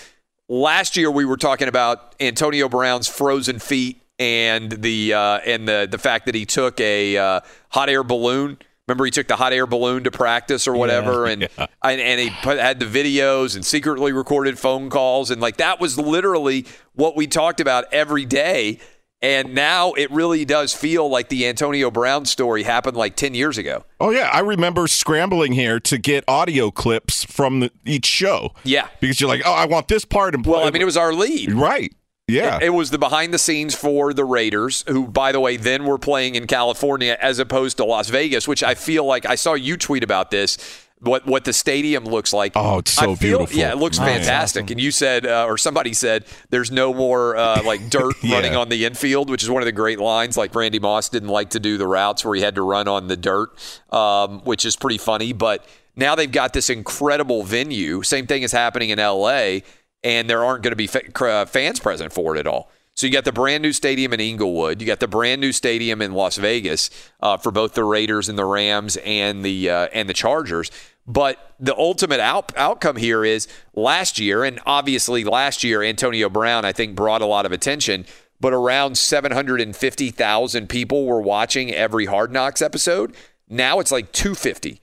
Last 0.49 0.97
year 0.97 1.11
we 1.11 1.23
were 1.23 1.37
talking 1.37 1.67
about 1.67 2.15
Antonio 2.19 2.67
Brown's 2.67 3.07
frozen 3.07 3.59
feet 3.59 4.00
and 4.21 4.71
the 4.71 5.15
uh, 5.15 5.39
and 5.39 5.67
the 5.67 5.87
the 5.89 5.97
fact 5.97 6.27
that 6.27 6.35
he 6.35 6.45
took 6.45 6.79
a 6.79 7.17
uh, 7.17 7.39
hot 7.69 7.89
air 7.89 8.03
balloon. 8.03 8.59
Remember, 8.87 9.05
he 9.05 9.11
took 9.11 9.27
the 9.27 9.35
hot 9.35 9.51
air 9.51 9.65
balloon 9.65 10.03
to 10.03 10.11
practice 10.11 10.67
or 10.67 10.73
whatever, 10.73 11.25
yeah, 11.25 11.31
and, 11.31 11.41
yeah. 11.41 11.67
and 11.83 12.01
and 12.01 12.19
he 12.19 12.29
put, 12.43 12.59
had 12.59 12.79
the 12.79 12.85
videos 12.85 13.55
and 13.55 13.65
secretly 13.65 14.11
recorded 14.11 14.59
phone 14.59 14.91
calls, 14.91 15.31
and 15.31 15.41
like 15.41 15.57
that 15.57 15.79
was 15.79 15.97
literally 15.97 16.67
what 16.93 17.15
we 17.15 17.25
talked 17.25 17.59
about 17.59 17.85
every 17.91 18.25
day. 18.25 18.79
And 19.23 19.53
now 19.53 19.93
it 19.93 20.09
really 20.09 20.45
does 20.45 20.73
feel 20.73 21.07
like 21.07 21.29
the 21.29 21.45
Antonio 21.47 21.91
Brown 21.91 22.25
story 22.25 22.63
happened 22.63 22.97
like 22.97 23.15
10 23.15 23.35
years 23.35 23.55
ago. 23.59 23.85
Oh, 23.99 24.09
yeah. 24.09 24.31
I 24.33 24.39
remember 24.39 24.87
scrambling 24.87 25.51
here 25.51 25.79
to 25.81 25.99
get 25.99 26.23
audio 26.27 26.71
clips 26.71 27.23
from 27.25 27.59
the, 27.59 27.71
each 27.85 28.07
show. 28.07 28.55
Yeah. 28.63 28.87
Because 28.99 29.21
you're 29.21 29.29
like, 29.29 29.43
oh, 29.45 29.53
I 29.53 29.67
want 29.67 29.89
this 29.89 30.05
part. 30.05 30.33
And 30.33 30.43
well, 30.43 30.63
I 30.65 30.71
mean, 30.71 30.81
it 30.81 30.85
was 30.85 30.97
our 30.97 31.13
lead. 31.13 31.51
Right. 31.53 31.93
Yeah. 32.31 32.57
It, 32.57 32.63
it, 32.63 32.69
was 32.69 32.89
the 32.89 32.97
behind 32.97 33.33
the 33.33 33.39
scenes 33.39 33.75
for 33.75 34.13
the 34.13 34.25
Raiders, 34.25 34.83
who, 34.87 35.07
by 35.07 35.31
the 35.31 35.39
way, 35.39 35.57
then 35.57 35.85
were 35.85 35.97
playing 35.97 36.35
in 36.35 36.47
California 36.47 37.17
as 37.21 37.39
opposed 37.39 37.77
to 37.77 37.85
Las 37.85 38.09
Vegas, 38.09 38.47
which 38.47 38.63
I 38.63 38.75
feel 38.75 39.05
like 39.05 39.25
I 39.25 39.35
saw 39.35 39.53
you 39.53 39.77
tweet 39.77 40.03
about 40.03 40.31
this. 40.31 40.57
What 40.99 41.25
what 41.25 41.45
the 41.45 41.53
stadium 41.53 42.05
looks 42.05 42.31
like? 42.31 42.53
Oh, 42.55 42.77
it's 42.77 42.91
so 42.91 43.15
feel, 43.15 43.39
beautiful. 43.39 43.59
Yeah, 43.59 43.71
it 43.71 43.77
looks 43.77 43.99
oh, 43.99 44.05
fantastic. 44.05 44.65
awesome. 44.65 44.73
And 44.73 44.81
you 44.81 44.91
said, 44.91 45.25
uh, 45.25 45.45
or 45.47 45.57
somebody 45.57 45.93
said, 45.93 46.25
there's 46.51 46.69
no 46.69 46.93
more 46.93 47.35
uh, 47.35 47.63
like 47.63 47.89
dirt 47.89 48.13
yeah. 48.21 48.35
running 48.35 48.55
on 48.55 48.69
the 48.69 48.85
infield, 48.85 49.27
which 49.31 49.41
is 49.41 49.49
one 49.49 49.63
of 49.63 49.65
the 49.65 49.71
great 49.71 49.99
lines. 49.99 50.37
Like 50.37 50.53
Randy 50.53 50.77
Moss 50.77 51.09
didn't 51.09 51.29
like 51.29 51.49
to 51.51 51.59
do 51.59 51.79
the 51.79 51.87
routes 51.87 52.23
where 52.23 52.35
he 52.35 52.41
had 52.43 52.53
to 52.53 52.61
run 52.61 52.87
on 52.87 53.07
the 53.07 53.17
dirt, 53.17 53.49
um, 53.91 54.41
which 54.41 54.63
is 54.63 54.75
pretty 54.75 54.99
funny. 54.99 55.33
But 55.33 55.65
now 55.95 56.13
they've 56.13 56.31
got 56.31 56.53
this 56.53 56.69
incredible 56.69 57.43
venue. 57.43 58.03
Same 58.03 58.27
thing 58.27 58.43
is 58.43 58.51
happening 58.51 58.91
in 58.91 58.99
L.A. 58.99 59.63
And 60.03 60.29
there 60.29 60.43
aren't 60.43 60.63
going 60.63 60.71
to 60.71 60.75
be 60.75 60.87
fa- 60.87 61.45
fans 61.45 61.79
present 61.79 62.11
for 62.11 62.35
it 62.35 62.39
at 62.39 62.47
all. 62.47 62.71
So 62.95 63.07
you 63.07 63.13
got 63.13 63.23
the 63.23 63.31
brand 63.31 63.63
new 63.63 63.71
stadium 63.71 64.13
in 64.13 64.19
Inglewood. 64.19 64.81
You 64.81 64.87
got 64.87 64.99
the 64.99 65.07
brand 65.07 65.41
new 65.41 65.51
stadium 65.51 66.01
in 66.01 66.13
Las 66.13 66.37
Vegas 66.37 66.89
uh, 67.21 67.37
for 67.37 67.51
both 67.51 67.73
the 67.73 67.83
Raiders 67.83 68.27
and 68.29 68.37
the 68.37 68.45
Rams 68.45 68.97
and 68.97 69.43
the 69.43 69.69
uh, 69.69 69.87
and 69.93 70.09
the 70.09 70.13
Chargers. 70.13 70.69
But 71.07 71.55
the 71.59 71.75
ultimate 71.75 72.19
out- 72.19 72.55
outcome 72.55 72.97
here 72.97 73.25
is 73.25 73.47
last 73.73 74.19
year, 74.19 74.43
and 74.43 74.59
obviously 74.65 75.23
last 75.23 75.63
year 75.63 75.81
Antonio 75.81 76.29
Brown 76.29 76.65
I 76.65 76.73
think 76.73 76.95
brought 76.95 77.21
a 77.21 77.25
lot 77.25 77.45
of 77.45 77.51
attention. 77.51 78.05
But 78.39 78.53
around 78.53 78.97
750,000 78.97 80.67
people 80.67 81.05
were 81.05 81.21
watching 81.21 81.71
every 81.71 82.07
Hard 82.07 82.31
Knocks 82.31 82.61
episode. 82.61 83.15
Now 83.47 83.79
it's 83.79 83.91
like 83.91 84.11
250. 84.11 84.81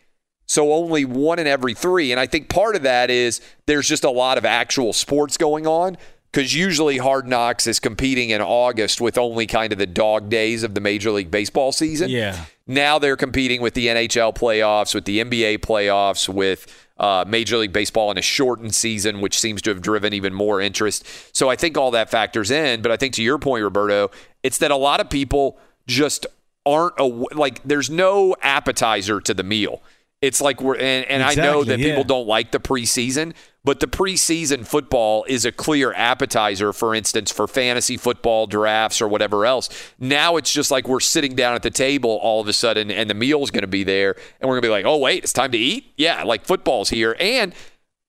So 0.48 0.72
only 0.72 1.04
one 1.04 1.38
in 1.38 1.46
every 1.46 1.74
three. 1.74 2.10
And 2.10 2.18
I 2.18 2.26
think 2.26 2.48
part 2.48 2.74
of 2.74 2.82
that 2.82 3.10
is 3.10 3.40
there's 3.66 3.86
just 3.86 4.02
a 4.02 4.10
lot 4.10 4.38
of 4.38 4.44
actual 4.44 4.92
sports 4.92 5.36
going 5.36 5.66
on 5.66 5.96
because 6.32 6.54
usually 6.54 6.98
Hard 6.98 7.28
Knocks 7.28 7.66
is 7.66 7.78
competing 7.78 8.30
in 8.30 8.40
August 8.40 9.00
with 9.00 9.18
only 9.18 9.46
kind 9.46 9.72
of 9.72 9.78
the 9.78 9.86
dog 9.86 10.28
days 10.28 10.62
of 10.62 10.74
the 10.74 10.80
Major 10.80 11.10
League 11.10 11.30
Baseball 11.30 11.70
season. 11.70 12.10
Yeah. 12.10 12.44
Now 12.66 12.98
they're 12.98 13.16
competing 13.16 13.60
with 13.60 13.74
the 13.74 13.86
NHL 13.86 14.34
playoffs, 14.34 14.94
with 14.94 15.04
the 15.04 15.20
NBA 15.20 15.58
playoffs, 15.58 16.28
with 16.28 16.86
uh, 16.98 17.24
Major 17.26 17.56
League 17.58 17.72
Baseball 17.72 18.10
in 18.10 18.18
a 18.18 18.22
shortened 18.22 18.74
season, 18.74 19.20
which 19.20 19.38
seems 19.38 19.62
to 19.62 19.70
have 19.70 19.80
driven 19.80 20.12
even 20.12 20.34
more 20.34 20.60
interest. 20.60 21.06
So 21.34 21.48
I 21.48 21.56
think 21.56 21.78
all 21.78 21.90
that 21.92 22.10
factors 22.10 22.50
in. 22.50 22.82
But 22.82 22.92
I 22.92 22.96
think 22.96 23.14
to 23.14 23.22
your 23.22 23.38
point, 23.38 23.64
Roberto, 23.64 24.10
it's 24.42 24.58
that 24.58 24.70
a 24.70 24.76
lot 24.76 25.00
of 25.00 25.08
people 25.08 25.58
just 25.86 26.26
aren't 26.66 26.98
a, 26.98 27.04
like. 27.04 27.62
There's 27.64 27.88
no 27.88 28.36
appetizer 28.42 29.20
to 29.22 29.32
the 29.32 29.42
meal. 29.44 29.82
It's 30.20 30.40
like 30.40 30.60
we're 30.60 30.74
and, 30.74 31.04
and 31.06 31.22
exactly, 31.22 31.42
I 31.42 31.52
know 31.52 31.64
that 31.64 31.78
yeah. 31.78 31.88
people 31.88 32.02
don't 32.04 32.26
like 32.26 32.50
the 32.50 32.58
preseason, 32.58 33.34
but 33.62 33.78
the 33.78 33.86
preseason 33.86 34.66
football 34.66 35.24
is 35.28 35.44
a 35.44 35.52
clear 35.52 35.92
appetizer, 35.92 36.72
for 36.72 36.94
instance, 36.94 37.30
for 37.30 37.46
fantasy 37.46 37.96
football 37.96 38.46
drafts 38.46 39.00
or 39.00 39.06
whatever 39.06 39.46
else. 39.46 39.68
Now 39.98 40.36
it's 40.36 40.52
just 40.52 40.70
like 40.70 40.88
we're 40.88 41.00
sitting 41.00 41.36
down 41.36 41.54
at 41.54 41.62
the 41.62 41.70
table 41.70 42.18
all 42.22 42.40
of 42.40 42.48
a 42.48 42.52
sudden 42.52 42.90
and 42.90 43.08
the 43.08 43.14
meal's 43.14 43.50
going 43.50 43.62
to 43.62 43.68
be 43.68 43.84
there 43.84 44.16
and 44.40 44.48
we're 44.48 44.54
going 44.54 44.62
to 44.62 44.68
be 44.68 44.72
like, 44.72 44.86
oh, 44.86 44.96
wait, 44.96 45.22
it's 45.22 45.32
time 45.32 45.52
to 45.52 45.58
eat? 45.58 45.92
Yeah, 45.96 46.24
like 46.24 46.44
football's 46.44 46.88
here. 46.88 47.14
And 47.20 47.54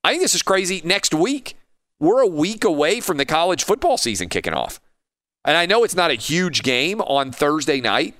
I 0.03 0.11
think 0.11 0.21
this 0.21 0.33
is 0.33 0.41
crazy. 0.41 0.81
Next 0.83 1.13
week, 1.13 1.55
we're 1.99 2.21
a 2.21 2.27
week 2.27 2.63
away 2.63 3.01
from 3.01 3.17
the 3.17 3.25
college 3.25 3.63
football 3.63 3.97
season 3.97 4.29
kicking 4.29 4.53
off. 4.53 4.79
And 5.43 5.57
I 5.57 5.65
know 5.65 5.83
it's 5.83 5.95
not 5.95 6.09
a 6.09 6.15
huge 6.15 6.63
game 6.63 7.01
on 7.01 7.31
Thursday 7.31 7.81
night, 7.81 8.15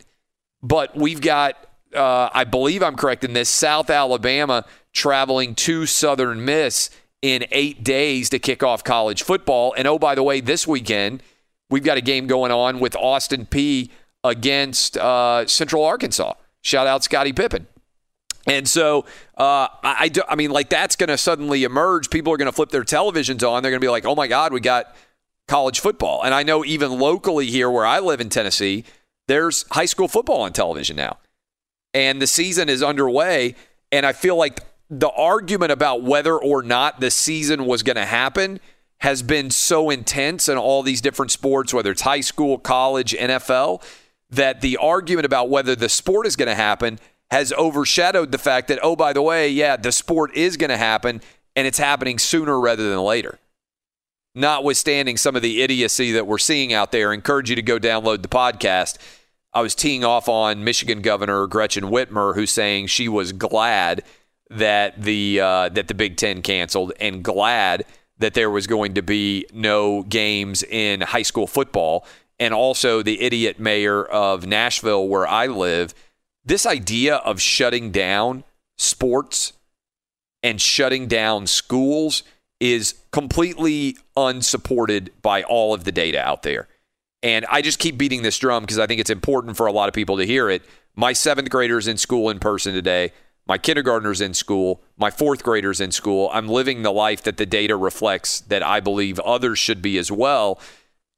but 0.62 0.96
we've 0.96 1.22
got 1.22 1.69
uh, 1.96 2.29
I 2.34 2.43
believe 2.43 2.84
I'm 2.84 2.96
correct 2.96 3.24
in 3.24 3.34
this, 3.34 3.50
South 3.50 3.89
Alabama 3.89 4.65
traveling 4.93 5.55
to 5.55 5.86
Southern 5.86 6.46
Miss 6.46 6.89
in 7.22 7.46
eight 7.51 7.84
days 7.84 8.29
to 8.29 8.39
kick 8.39 8.63
off 8.63 8.84
college 8.84 9.24
football. 9.24 9.74
And 9.77 9.88
oh, 9.88 10.00
by 10.00 10.15
the 10.15 10.24
way, 10.24 10.41
this 10.41 10.67
weekend, 10.67 11.22
we've 11.69 11.84
got 11.84 11.98
a 11.98 12.01
game 12.01 12.27
going 12.27 12.51
on 12.51 12.79
with 12.79 12.96
Austin 12.96 13.46
Peay 13.46 13.89
against 14.24 14.98
uh, 14.98 15.46
Central 15.48 15.84
Arkansas. 15.84 16.34
Shout 16.62 16.88
out 16.88 17.03
Scottie 17.03 17.34
Pippen. 17.34 17.67
And 18.48 18.67
so, 18.67 19.05
uh, 19.38 19.67
I, 19.84 19.96
I, 20.00 20.08
do, 20.10 20.24
I 20.27 20.36
mean, 20.36 20.51
like 20.51 20.69
that's 20.69 20.96
going 20.96 21.10
to 21.10 21.17
suddenly 21.17 21.63
emerge. 21.63 22.10
People 22.10 22.34
are 22.34 22.38
going 22.38 22.48
to 22.48 22.51
flip 22.51 22.69
their 22.69 22.84
televisions 22.84 23.48
on. 23.48 23.62
They're 23.62 23.72
going 23.72 23.81
to 23.81 23.86
be 23.86 23.89
like, 23.89 24.05
oh 24.05 24.15
my 24.15 24.27
God, 24.27 24.53
we 24.53 24.60
got 24.60 24.96
college 25.48 25.79
football. 25.79 26.24
And 26.24 26.34
I 26.34 26.43
know 26.43 26.63
even 26.65 26.98
locally 27.00 27.48
here 27.48 27.69
where 27.69 27.86
I 27.86 28.00
live 28.00 28.22
in 28.22 28.29
Tennessee, 28.29 28.86
there's 29.27 29.65
high 29.72 29.86
school 29.86 30.08
football 30.08 30.41
on 30.41 30.53
television 30.53 30.96
now. 30.96 31.17
And 31.93 32.22
the 32.22 32.27
season 32.27 32.69
is 32.69 32.84
underway. 32.84 33.55
And 33.91 34.05
I 34.05 34.13
feel 34.13 34.36
like 34.36 34.62
the 34.89 35.10
argument 35.10 35.72
about 35.72 36.03
whether 36.03 36.38
or 36.38 36.63
not 36.63 37.00
the 37.00 37.12
season 37.12 37.65
was 37.65 37.84
going 37.84 37.96
to 37.96 38.05
happen 38.05 38.60
has 39.00 39.22
been 39.22 39.50
so 39.50 39.89
intense 39.89 40.50
in 40.50 40.58
all 40.58 40.84
these 40.84 41.01
different 41.01 41.31
sports, 41.31 41.74
whether 41.74 41.91
it's 41.91 42.01
high 42.01 42.22
school, 42.22 42.58
college, 42.58 43.13
NFL, 43.13 43.81
that 44.29 44.62
the 44.62 44.77
argument 44.77 45.25
about 45.25 45.50
whether 45.50 45.75
the 45.75 45.89
sport 45.89 46.27
is 46.27 46.36
going 46.36 46.50
to 46.50 46.55
happen 46.55 47.00
has 47.31 47.53
overshadowed 47.53 48.31
the 48.31 48.38
fact 48.38 48.67
that, 48.67 48.79
oh, 48.81 48.96
by 48.96 49.13
the 49.13 49.22
way, 49.22 49.50
yeah, 49.50 49.77
the 49.77 49.91
sport 49.91 50.36
is 50.36 50.58
going 50.58 50.69
to 50.69 50.77
happen 50.77 51.22
and 51.55 51.67
it's 51.67 51.77
happening 51.77 52.17
sooner 52.19 52.60
rather 52.60 52.89
than 52.89 53.00
later. 53.00 53.39
Notwithstanding 54.36 55.17
some 55.17 55.36
of 55.36 55.41
the 55.41 55.62
idiocy 55.62 56.12
that 56.13 56.27
we're 56.27 56.38
seeing 56.38 56.74
out 56.74 56.91
there, 56.91 57.12
I 57.12 57.13
encourage 57.13 57.50
you 57.50 57.55
to 57.55 57.62
go 57.62 57.79
download 57.79 58.22
the 58.22 58.27
podcast. 58.27 58.98
I 59.60 59.62
was 59.62 59.75
teeing 59.75 60.06
off 60.06 60.30
on 60.30 60.63
Michigan 60.63 61.01
Governor 61.01 61.46
Gretchen 61.46 61.84
Whitmer, 61.84 62.34
who's 62.34 62.50
saying 62.50 62.88
she 62.88 63.10
was 63.10 63.34
glad 63.34 64.06
that 64.50 65.01
the 65.01 65.42
uh, 65.42 65.68
that 65.68 65.89
the 65.89 65.94
Big 65.94 66.16
Ten 66.16 66.42
canceled 66.42 66.94
and 66.98 67.22
glad 67.22 67.84
that 68.20 68.36
there 68.36 68.50
was 68.50 68.68
going 68.68 68.94
to 68.94 69.01
be 69.01 69.46
no 69.51 70.04
games 70.04 70.63
in 70.63 71.01
high 71.01 71.24
school 71.24 71.46
football, 71.46 72.06
and 72.39 72.54
also 72.54 73.04
the 73.04 73.20
idiot 73.22 73.60
mayor 73.60 74.06
of 74.06 74.48
Nashville, 74.48 75.06
where 75.10 75.28
I 75.28 75.48
live 75.48 75.94
this 76.46 76.66
idea 76.66 77.16
of 77.18 77.42
shutting 77.42 77.92
down 77.92 78.46
sports 78.78 79.51
and 80.42 80.62
shutting 80.62 81.06
down 81.08 81.48
schools 81.48 82.24
is 82.62 82.96
completely 83.12 83.98
unsupported 84.16 85.12
by 85.22 85.44
all 85.44 85.74
of 85.74 85.84
the 85.84 85.92
data 85.92 86.25
out 86.25 86.44
there. 86.44 86.69
And 87.22 87.46
I 87.50 87.62
just 87.62 87.80
keep 87.80 87.98
beating 87.98 88.22
this 88.22 88.38
drum 88.38 88.64
because 88.64 88.80
I 88.80 88.88
think 88.88 89.02
it's 89.02 89.10
important 89.10 89.58
for 89.58 89.68
a 89.68 89.72
lot 89.72 89.90
of 89.90 89.94
people 89.94 90.18
to 90.18 90.26
hear 90.26 90.50
it. 90.50 90.64
My 90.96 91.14
seventh 91.14 91.50
graders 91.50 91.88
in 91.88 91.98
school 91.98 92.30
in 92.30 92.40
person 92.40 92.74
today. 92.74 93.12
My 93.48 93.58
kindergartners 93.58 94.22
in 94.22 94.34
school. 94.34 94.82
My 94.98 95.12
fourth 95.12 95.44
graders 95.44 95.82
in 95.82 95.92
school. 95.92 96.30
I'm 96.32 96.48
living 96.48 96.82
the 96.82 96.92
life 96.92 97.24
that 97.24 97.38
the 97.38 97.46
data 97.46 97.76
reflects 97.76 98.42
that 98.42 98.64
I 98.64 98.80
believe 98.80 99.20
others 99.20 99.60
should 99.60 99.82
be 99.82 99.98
as 99.98 100.12
well. 100.12 100.60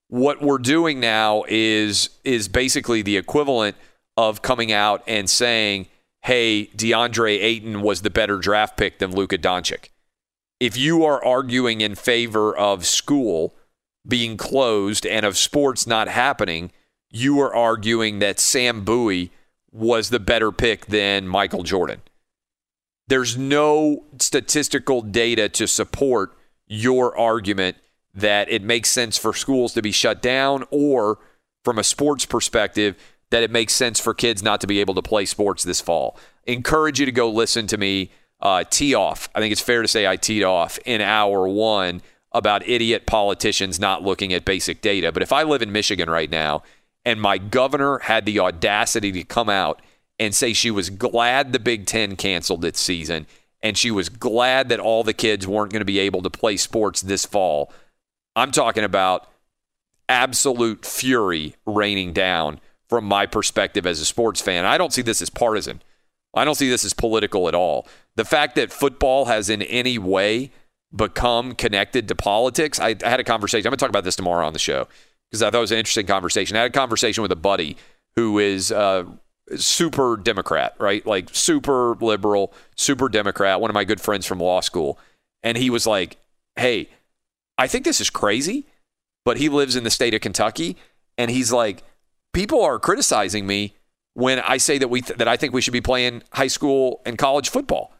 What 0.08 0.42
we're 0.42 0.58
doing 0.58 1.00
now 1.00 1.44
is 1.48 2.10
is 2.24 2.48
basically 2.48 3.02
the 3.02 3.18
equivalent 3.18 3.76
of 4.18 4.42
coming 4.42 4.72
out 4.72 5.04
and 5.08 5.30
saying, 5.30 5.88
hey, 6.24 6.68
DeAndre 6.76 7.42
Ayton 7.42 7.82
was 7.82 8.02
the 8.02 8.10
better 8.10 8.38
draft 8.38 8.78
pick 8.78 9.00
than 9.00 9.16
Luka 9.16 9.38
Doncic. 9.38 9.90
If 10.60 10.78
you 10.78 11.06
are 11.06 11.24
arguing 11.24 11.82
in 11.82 11.96
favor 11.96 12.56
of 12.56 12.86
school 12.86 13.56
being 14.08 14.38
closed 14.38 15.06
and 15.06 15.26
of 15.26 15.38
sports 15.38 15.86
not 15.86 16.08
happening, 16.08 16.72
you 17.10 17.40
are 17.40 17.54
arguing 17.54 18.20
that 18.20 18.40
Sam 18.40 18.84
Bowie 18.84 19.32
was 19.72 20.10
the 20.10 20.20
better 20.20 20.52
pick 20.52 20.88
than 20.88 21.28
Michael 21.28 21.64
Jordan. 21.64 22.02
There's 23.08 23.38
no 23.38 24.06
statistical 24.20 25.02
data 25.02 25.50
to 25.50 25.68
support 25.68 26.34
your 26.68 27.18
argument 27.18 27.78
that 28.14 28.50
it 28.50 28.62
makes 28.62 28.90
sense 28.90 29.18
for 29.18 29.34
schools 29.34 29.74
to 29.74 29.82
be 29.82 29.92
shut 29.92 30.22
down 30.22 30.64
or 30.72 31.20
from 31.64 31.78
a 31.78 31.84
sports 31.84 32.26
perspective 32.26 32.96
that 33.30 33.44
it 33.44 33.52
makes 33.52 33.74
sense 33.74 34.00
for 34.00 34.14
kids 34.14 34.44
not 34.44 34.62
to 34.62 34.68
be 34.68 34.80
able 34.80 34.94
to 34.94 35.02
play 35.02 35.26
sports 35.26 35.64
this 35.64 35.82
fall. 35.82 36.18
Encourage 36.46 37.00
you 37.00 37.06
to 37.06 37.12
go 37.12 37.30
listen 37.30 37.68
to 37.68 37.78
me 37.78 38.12
uh, 38.42 38.64
tee 38.70 38.94
off. 38.94 39.30
I 39.36 39.40
think 39.40 39.52
it's 39.52 39.62
fair 39.62 39.82
to 39.82 39.88
say 39.88 40.08
I 40.08 40.18
teed 40.18 40.44
off 40.44 40.80
in 40.86 41.02
hour 41.02 41.48
one 41.48 42.02
about 42.32 42.68
idiot 42.68 43.06
politicians 43.06 43.80
not 43.80 44.04
looking 44.04 44.34
at 44.34 44.46
basic 44.46 44.82
data. 44.82 45.12
But 45.12 45.24
if 45.24 45.34
I 45.34 45.44
live 45.44 45.62
in 45.62 45.72
Michigan 45.72 46.10
right 46.10 46.30
now 46.30 46.64
and 47.04 47.22
my 47.22 47.38
governor 47.38 48.00
had 48.00 48.26
the 48.26 48.40
audacity 48.40 49.12
to 49.12 49.24
come 49.24 49.50
out 49.50 49.82
and 50.20 50.34
say 50.34 50.54
she 50.54 50.72
was 50.72 50.90
glad 50.90 51.52
the 51.52 51.60
Big 51.60 51.86
Ten 51.86 52.16
canceled 52.16 52.64
its 52.64 52.80
season 52.80 53.28
and 53.62 53.78
she 53.78 53.92
was 53.92 54.10
glad 54.10 54.70
that 54.70 54.80
all 54.80 55.04
the 55.04 55.14
kids 55.14 55.48
weren't 55.48 55.72
going 55.72 55.82
to 55.82 55.86
be 55.86 56.00
able 56.00 56.22
to 56.22 56.30
play 56.30 56.58
sports 56.58 57.02
this 57.02 57.26
fall, 57.26 57.72
I'm 58.36 58.52
talking 58.52 58.84
about 58.84 59.28
absolute 60.10 60.86
fury 60.86 61.56
raining 61.66 62.14
down 62.14 62.60
from 62.90 63.06
my 63.06 63.26
perspective 63.26 63.86
as 63.86 64.00
a 64.00 64.06
sports 64.06 64.42
fan. 64.42 64.66
I 64.66 64.78
don't 64.78 64.94
see 64.94 65.02
this 65.02 65.22
as 65.22 65.30
partisan. 65.30 65.82
I 66.34 66.46
don't 66.46 66.56
see 66.56 66.70
this 66.70 66.86
as 66.86 66.94
political 66.94 67.48
at 67.48 67.56
all. 67.56 67.88
The 68.16 68.26
fact 68.26 68.56
that 68.56 68.72
football 68.72 69.26
has 69.26 69.50
in 69.50 69.62
any 69.64 69.98
way 69.98 70.52
become 70.96 71.54
connected 71.54 72.08
to 72.08 72.16
politics, 72.16 72.80
I, 72.80 72.96
I 73.04 73.10
had 73.10 73.20
a 73.20 73.24
conversation. 73.24 73.68
I'm 73.68 73.72
going 73.72 73.78
to 73.78 73.82
talk 73.82 73.90
about 73.90 74.04
this 74.04 74.16
tomorrow 74.16 74.46
on 74.46 74.54
the 74.54 74.60
show 74.60 74.88
because 75.30 75.42
I 75.42 75.50
thought 75.50 75.60
it 75.60 75.62
was 75.62 75.72
an 75.72 75.78
interesting 75.78 76.06
conversation. 76.06 76.58
I 76.58 76.62
had 76.62 76.72
a 76.72 76.74
conversation 76.74 77.22
with 77.22 77.32
a 77.32 77.38
buddy 77.38 77.78
who 78.16 78.40
is 78.40 78.72
uh, 78.72 79.06
super 79.56 80.18
Democrat, 80.18 80.76
right? 80.80 81.06
Like 81.06 81.30
super 81.32 81.96
liberal, 82.02 82.54
super 82.76 83.10
Democrat, 83.10 83.62
one 83.62 83.70
of 83.70 83.74
my 83.74 83.84
good 83.84 84.02
friends 84.02 84.26
from 84.26 84.40
law 84.40 84.60
school. 84.62 85.00
And 85.44 85.58
he 85.58 85.70
was 85.70 85.88
like, 85.88 86.18
hey, 86.56 86.90
I 87.58 87.68
think 87.68 87.86
this 87.86 88.02
is 88.02 88.10
crazy, 88.10 88.66
but 89.24 89.38
he 89.38 89.50
lives 89.50 89.76
in 89.76 89.84
the 89.84 89.90
state 89.90 90.14
of 90.14 90.22
Kentucky. 90.22 90.78
And 91.18 91.32
he's 91.32 91.52
like, 91.52 91.84
people 92.34 92.62
are 92.62 92.80
criticizing 92.80 93.48
me 93.48 93.76
when 94.14 94.40
I 94.40 94.58
say 94.58 94.78
that 94.78 94.90
we 94.90 95.02
th- 95.02 95.18
that 95.18 95.28
I 95.28 95.38
think 95.38 95.54
we 95.54 95.62
should 95.62 95.74
be 95.74 95.82
playing 95.82 96.24
high 96.34 96.48
school 96.48 97.02
and 97.06 97.18
college 97.18 97.50
football. 97.50 97.94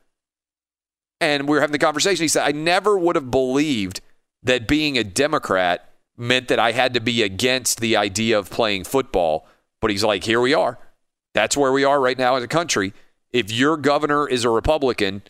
And 1.22 1.48
we 1.48 1.56
were 1.56 1.62
having 1.62 1.72
the 1.72 1.80
conversation. 1.80 2.24
He 2.24 2.28
said, 2.28 2.46
I 2.46 2.52
never 2.52 2.98
would 2.98 3.16
have 3.16 3.32
believed 3.32 4.02
that 4.44 4.68
being 4.68 4.98
a 4.98 5.04
Democrat 5.04 5.88
meant 6.18 6.48
that 6.50 6.60
I 6.60 6.72
had 6.72 6.94
to 6.96 7.00
be 7.00 7.22
against 7.24 7.80
the 7.80 7.96
idea 7.96 8.38
of 8.38 8.50
playing 8.50 8.84
football. 8.84 9.48
But 9.80 9.92
he's 9.92 10.04
like, 10.04 10.24
here 10.24 10.42
we 10.42 10.54
are. 10.54 10.80
That's 11.34 11.56
where 11.56 11.72
we 11.72 11.84
are 11.84 12.02
right 12.02 12.18
now 12.18 12.36
as 12.36 12.44
a 12.44 12.48
country. 12.48 12.94
If 13.32 13.52
your 13.52 13.78
governor 13.78 14.28
is 14.28 14.44
a 14.44 14.50
Republican, 14.50 15.22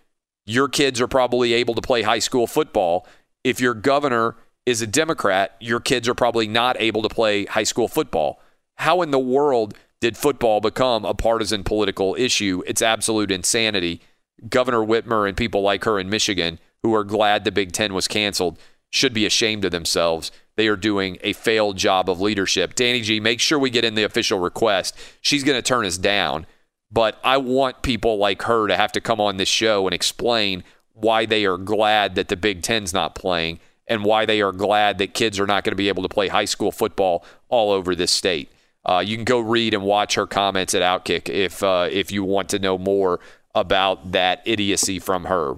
your 0.46 0.68
kids 0.68 1.00
are 1.00 1.08
probably 1.08 1.54
able 1.54 1.76
to 1.76 1.82
play 1.82 2.02
high 2.02 2.20
school 2.20 2.48
football. 2.48 3.06
If 3.44 3.62
your 3.62 3.74
governor 3.74 4.36
is 4.66 4.82
a 4.82 4.88
Democrat, 4.88 5.56
your 5.60 5.80
kids 5.80 6.08
are 6.08 6.16
probably 6.16 6.48
not 6.48 6.78
able 6.80 7.02
to 7.04 7.10
play 7.10 7.46
high 7.46 7.64
school 7.64 7.88
football. 7.88 8.42
How 8.78 9.02
in 9.02 9.12
the 9.12 9.20
world 9.20 9.76
did 10.00 10.18
football 10.18 10.62
become 10.62 11.06
a 11.06 11.14
partisan 11.14 11.64
political 11.64 12.16
issue? 12.18 12.64
It's 12.66 12.82
absolute 12.82 13.30
insanity. 13.30 14.02
Governor 14.50 14.80
Whitmer 14.80 15.28
and 15.28 15.38
people 15.38 15.62
like 15.62 15.84
her 15.86 16.00
in 16.00 16.10
Michigan 16.10 16.60
who 16.84 16.94
are 16.96 17.04
glad 17.04 17.44
the 17.44 17.52
Big 17.52 17.72
Ten 17.72 17.94
was 17.94 18.08
canceled 18.08 18.60
should 18.90 19.14
be 19.14 19.26
ashamed 19.26 19.66
of 19.66 19.72
themselves. 19.72 20.32
They 20.56 20.68
are 20.68 20.76
doing 20.76 21.18
a 21.22 21.34
failed 21.34 21.78
job 21.78 22.10
of 22.10 22.20
leadership. 22.20 22.76
Danny 22.76 23.02
G, 23.02 23.20
make 23.20 23.40
sure 23.40 23.58
we 23.58 23.70
get 23.70 23.86
in 23.86 23.96
the 23.96 24.04
official 24.04 24.40
request. 24.40 24.98
She's 25.22 25.44
going 25.44 25.58
to 25.58 25.62
turn 25.62 25.86
us 25.86 25.98
down, 25.98 26.46
but 26.92 27.18
I 27.24 27.38
want 27.38 27.84
people 27.84 28.18
like 28.18 28.42
her 28.44 28.68
to 28.68 28.76
have 28.76 28.92
to 28.94 29.02
come 29.02 29.22
on 29.22 29.38
this 29.38 29.50
show 29.50 29.88
and 29.88 29.94
explain 29.94 30.64
why 30.94 31.26
they 31.26 31.46
are 31.46 31.58
glad 31.58 32.16
that 32.16 32.28
the 32.28 32.36
Big 32.36 32.62
Ten's 32.62 32.94
not 32.94 33.16
playing 33.16 33.60
and 33.88 34.04
why 34.04 34.26
they 34.26 34.42
are 34.42 34.52
glad 34.52 34.98
that 34.98 35.14
kids 35.14 35.40
are 35.40 35.48
not 35.48 35.64
going 35.64 35.72
to 35.72 35.78
be 35.78 35.88
able 35.88 36.04
to 36.04 36.10
play 36.10 36.28
high 36.28 36.46
school 36.46 36.72
football 36.72 37.26
all 37.50 37.72
over 37.72 37.96
this 37.96 38.12
state. 38.12 38.52
Uh, 38.84 39.04
you 39.06 39.16
can 39.16 39.26
go 39.26 39.40
read 39.40 39.74
and 39.74 39.84
watch 39.84 40.16
her 40.16 40.26
comments 40.26 40.74
at 40.74 40.82
Outkick 40.82 41.30
if 41.30 41.62
uh, 41.62 41.88
if 41.92 42.12
you 42.12 42.24
want 42.24 42.50
to 42.50 42.60
know 42.60 42.78
more 42.78 43.20
about 43.56 44.12
that 44.12 44.42
idiocy 44.46 45.00
from 45.00 45.26
her. 45.26 45.56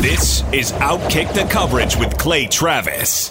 This 0.00 0.42
is 0.52 0.72
Outkick 0.72 1.32
the 1.32 1.46
coverage 1.50 1.96
with 1.96 2.18
Clay 2.18 2.46
Travis. 2.46 3.30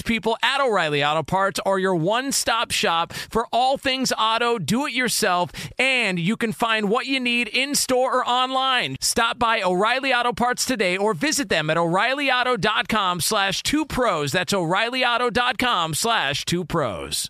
people 0.01 0.37
at 0.43 0.61
O'Reilly 0.61 1.03
Auto 1.03 1.23
Parts 1.23 1.59
are 1.65 1.79
your 1.79 1.95
one 1.95 2.31
stop 2.31 2.71
shop 2.71 3.13
for 3.13 3.47
all 3.51 3.77
things 3.77 4.13
auto, 4.17 4.57
do 4.57 4.85
it 4.85 4.93
yourself, 4.93 5.51
and 5.77 6.19
you 6.19 6.37
can 6.37 6.51
find 6.51 6.89
what 6.89 7.05
you 7.05 7.19
need 7.19 7.47
in 7.47 7.75
store 7.75 8.17
or 8.19 8.27
online. 8.27 8.95
Stop 9.01 9.39
by 9.39 9.61
O'Reilly 9.61 10.13
Auto 10.13 10.33
Parts 10.33 10.65
today 10.65 10.97
or 10.97 11.13
visit 11.13 11.49
them 11.49 11.69
at 11.69 11.77
o'ReillyAuto.com 11.77 13.21
slash 13.21 13.63
two 13.63 13.85
pros. 13.85 14.31
That's 14.31 14.53
o'ReillyAuto.com 14.53 15.93
slash 15.93 16.45
two 16.45 16.65
pros. 16.65 17.29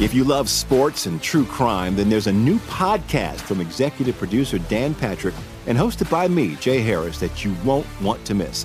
If 0.00 0.14
you 0.14 0.24
love 0.24 0.48
sports 0.48 1.04
and 1.04 1.22
true 1.22 1.44
crime, 1.44 1.94
then 1.94 2.08
there's 2.08 2.26
a 2.26 2.32
new 2.32 2.58
podcast 2.60 3.40
from 3.40 3.60
executive 3.60 4.16
producer 4.16 4.58
Dan 4.58 4.94
Patrick 4.94 5.34
and 5.66 5.76
hosted 5.76 6.10
by 6.10 6.26
me, 6.26 6.56
Jay 6.56 6.80
Harris, 6.80 7.20
that 7.20 7.44
you 7.44 7.54
won't 7.66 7.86
want 8.00 8.24
to 8.24 8.34
miss. 8.34 8.64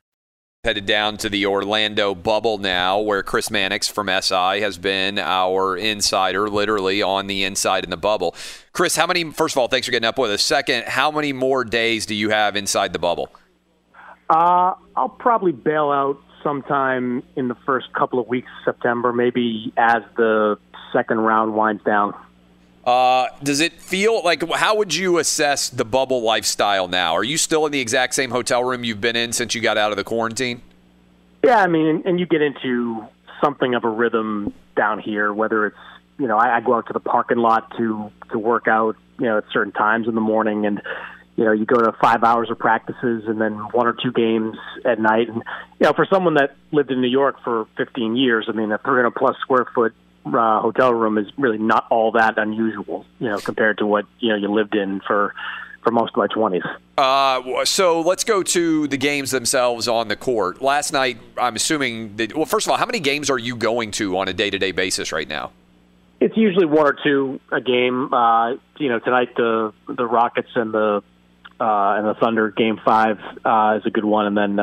Headed 0.63 0.85
down 0.85 1.17
to 1.17 1.27
the 1.27 1.47
Orlando 1.47 2.13
bubble 2.13 2.59
now, 2.59 2.99
where 2.99 3.23
Chris 3.23 3.49
Mannix 3.49 3.87
from 3.87 4.09
SI 4.09 4.61
has 4.61 4.77
been 4.77 5.17
our 5.17 5.75
insider, 5.75 6.51
literally 6.51 7.01
on 7.01 7.25
the 7.25 7.45
inside 7.45 7.83
in 7.83 7.89
the 7.89 7.97
bubble. 7.97 8.35
Chris, 8.71 8.95
how 8.95 9.07
many, 9.07 9.31
first 9.31 9.55
of 9.55 9.57
all, 9.57 9.67
thanks 9.67 9.87
for 9.87 9.91
getting 9.91 10.07
up 10.07 10.19
with 10.19 10.29
us. 10.29 10.43
Second, 10.43 10.85
how 10.85 11.09
many 11.09 11.33
more 11.33 11.63
days 11.63 12.05
do 12.05 12.13
you 12.13 12.29
have 12.29 12.55
inside 12.55 12.93
the 12.93 12.99
bubble? 12.99 13.29
Uh, 14.29 14.75
I'll 14.95 15.09
probably 15.09 15.51
bail 15.51 15.89
out 15.89 16.21
sometime 16.43 17.23
in 17.35 17.47
the 17.47 17.57
first 17.65 17.91
couple 17.93 18.19
of 18.19 18.27
weeks 18.27 18.51
of 18.59 18.75
September, 18.75 19.11
maybe 19.11 19.73
as 19.77 20.03
the 20.15 20.59
second 20.93 21.21
round 21.21 21.55
winds 21.55 21.83
down. 21.83 22.13
Uh, 22.85 23.27
does 23.43 23.59
it 23.59 23.73
feel 23.73 24.23
like 24.23 24.49
how 24.53 24.75
would 24.75 24.93
you 24.93 25.19
assess 25.19 25.69
the 25.69 25.85
bubble 25.85 26.21
lifestyle 26.21 26.87
now? 26.87 27.13
Are 27.13 27.23
you 27.23 27.37
still 27.37 27.65
in 27.65 27.71
the 27.71 27.79
exact 27.79 28.15
same 28.15 28.31
hotel 28.31 28.63
room 28.63 28.83
you've 28.83 29.01
been 29.01 29.15
in 29.15 29.33
since 29.33 29.53
you 29.53 29.61
got 29.61 29.77
out 29.77 29.91
of 29.91 29.97
the 29.97 30.03
quarantine? 30.03 30.61
Yeah, 31.43 31.61
I 31.61 31.67
mean, 31.67 32.03
and 32.05 32.19
you 32.19 32.25
get 32.25 32.41
into 32.41 33.05
something 33.43 33.75
of 33.75 33.83
a 33.83 33.89
rhythm 33.89 34.53
down 34.75 34.99
here. 34.99 35.31
Whether 35.31 35.67
it's 35.67 35.77
you 36.17 36.27
know, 36.27 36.37
I, 36.37 36.57
I 36.57 36.61
go 36.61 36.75
out 36.75 36.87
to 36.87 36.93
the 36.93 36.99
parking 36.99 37.37
lot 37.37 37.75
to 37.77 38.11
to 38.31 38.39
work 38.39 38.67
out, 38.67 38.95
you 39.19 39.25
know, 39.25 39.37
at 39.37 39.45
certain 39.51 39.73
times 39.73 40.07
in 40.07 40.15
the 40.15 40.21
morning, 40.21 40.65
and 40.65 40.81
you 41.35 41.45
know, 41.45 41.51
you 41.51 41.65
go 41.65 41.77
to 41.77 41.91
five 42.01 42.23
hours 42.23 42.49
of 42.51 42.59
practices 42.59 43.23
and 43.27 43.41
then 43.41 43.53
one 43.53 43.87
or 43.87 43.93
two 43.93 44.11
games 44.11 44.55
at 44.85 44.99
night. 44.99 45.29
And 45.29 45.37
you 45.79 45.87
know, 45.87 45.93
for 45.93 46.05
someone 46.05 46.35
that 46.35 46.55
lived 46.71 46.91
in 46.91 47.01
New 47.01 47.07
York 47.07 47.37
for 47.43 47.65
15 47.77 48.15
years, 48.15 48.45
I 48.47 48.51
mean, 48.51 48.71
a 48.71 48.77
300 48.77 49.11
plus 49.11 49.35
square 49.41 49.65
foot 49.73 49.93
uh, 50.25 50.61
hotel 50.61 50.93
room 50.93 51.17
is 51.17 51.27
really 51.37 51.57
not 51.57 51.87
all 51.89 52.11
that 52.11 52.37
unusual, 52.37 53.05
you 53.19 53.27
know, 53.27 53.39
compared 53.39 53.77
to 53.79 53.85
what 53.85 54.05
you 54.19 54.29
know 54.29 54.35
you 54.35 54.51
lived 54.51 54.75
in 54.75 55.01
for 55.01 55.33
for 55.83 55.91
most 55.91 56.11
of 56.11 56.17
my 56.17 56.27
twenties. 56.27 56.63
Uh, 56.97 57.65
so 57.65 58.01
let's 58.01 58.23
go 58.23 58.43
to 58.43 58.87
the 58.87 58.97
games 58.97 59.31
themselves 59.31 59.87
on 59.87 60.07
the 60.07 60.15
court. 60.15 60.61
Last 60.61 60.93
night, 60.93 61.17
I'm 61.37 61.55
assuming 61.55 62.15
that. 62.17 62.35
Well, 62.35 62.45
first 62.45 62.67
of 62.67 62.71
all, 62.71 62.77
how 62.77 62.85
many 62.85 62.99
games 62.99 63.29
are 63.29 63.39
you 63.39 63.55
going 63.55 63.91
to 63.91 64.17
on 64.17 64.27
a 64.27 64.33
day 64.33 64.49
to 64.49 64.59
day 64.59 64.71
basis 64.71 65.11
right 65.11 65.27
now? 65.27 65.51
It's 66.19 66.37
usually 66.37 66.67
one 66.67 66.85
or 66.85 66.95
two 67.03 67.39
a 67.51 67.59
game. 67.59 68.13
Uh, 68.13 68.51
you 68.77 68.89
know, 68.89 68.99
tonight 68.99 69.35
the 69.35 69.73
the 69.87 70.05
Rockets 70.05 70.49
and 70.55 70.73
the 70.73 71.01
uh, 71.59 71.93
and 71.97 72.07
the 72.07 72.13
Thunder 72.15 72.51
game 72.51 72.79
five 72.83 73.19
uh, 73.43 73.79
is 73.79 73.85
a 73.85 73.89
good 73.89 74.05
one, 74.05 74.27
and 74.27 74.37
then. 74.37 74.59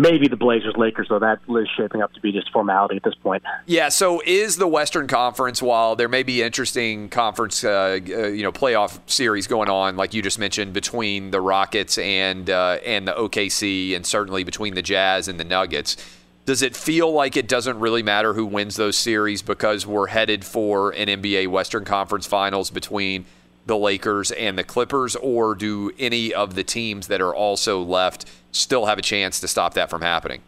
Maybe 0.00 0.28
the 0.28 0.36
Blazers 0.36 0.74
Lakers 0.78 1.08
though 1.10 1.18
that 1.18 1.40
is 1.48 1.68
shaping 1.76 2.00
up 2.00 2.10
to 2.14 2.20
be 2.20 2.32
just 2.32 2.50
formality 2.52 2.96
at 2.96 3.02
this 3.02 3.14
point. 3.16 3.42
Yeah. 3.66 3.90
So 3.90 4.22
is 4.24 4.56
the 4.56 4.66
Western 4.66 5.06
Conference 5.06 5.60
while 5.60 5.94
there 5.94 6.08
may 6.08 6.22
be 6.22 6.42
interesting 6.42 7.10
conference 7.10 7.62
uh, 7.62 7.98
uh, 8.08 8.26
you 8.28 8.42
know 8.42 8.50
playoff 8.50 8.98
series 9.04 9.46
going 9.46 9.68
on 9.68 9.96
like 9.96 10.14
you 10.14 10.22
just 10.22 10.38
mentioned 10.38 10.72
between 10.72 11.32
the 11.32 11.40
Rockets 11.42 11.98
and 11.98 12.48
uh, 12.48 12.78
and 12.86 13.06
the 13.06 13.12
OKC 13.12 13.94
and 13.94 14.06
certainly 14.06 14.42
between 14.42 14.74
the 14.74 14.82
Jazz 14.82 15.28
and 15.28 15.38
the 15.38 15.44
Nuggets. 15.44 15.98
Does 16.46 16.62
it 16.62 16.74
feel 16.74 17.12
like 17.12 17.36
it 17.36 17.46
doesn't 17.46 17.78
really 17.78 18.02
matter 18.02 18.32
who 18.32 18.46
wins 18.46 18.76
those 18.76 18.96
series 18.96 19.42
because 19.42 19.86
we're 19.86 20.06
headed 20.06 20.46
for 20.46 20.92
an 20.92 21.08
NBA 21.08 21.48
Western 21.48 21.84
Conference 21.84 22.26
Finals 22.26 22.70
between 22.70 23.26
the 23.66 23.76
Lakers 23.76 24.30
and 24.32 24.58
the 24.58 24.64
Clippers, 24.64 25.16
or 25.16 25.54
do 25.54 25.92
any 25.98 26.32
of 26.32 26.54
the 26.54 26.64
teams 26.64 27.08
that 27.08 27.20
are 27.20 27.34
also 27.34 27.82
left 27.82 28.30
still 28.52 28.86
have 28.86 28.98
a 28.98 29.02
chance 29.02 29.40
to 29.40 29.48
stop 29.48 29.74
that 29.74 29.90
from 29.90 30.02
happening? 30.02 30.40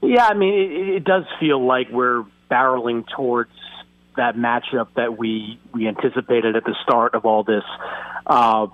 Yeah, 0.00 0.26
I 0.26 0.34
mean, 0.34 0.54
it, 0.54 0.88
it 0.96 1.04
does 1.04 1.24
feel 1.38 1.64
like 1.64 1.88
we're 1.90 2.24
barreling 2.50 3.06
towards 3.08 3.50
that 4.16 4.36
matchup 4.36 4.88
that 4.96 5.16
we 5.16 5.58
we 5.72 5.88
anticipated 5.88 6.56
at 6.56 6.64
the 6.64 6.74
start 6.82 7.14
of 7.14 7.24
all 7.24 7.44
this. 7.44 7.64
Uh, 8.26 8.66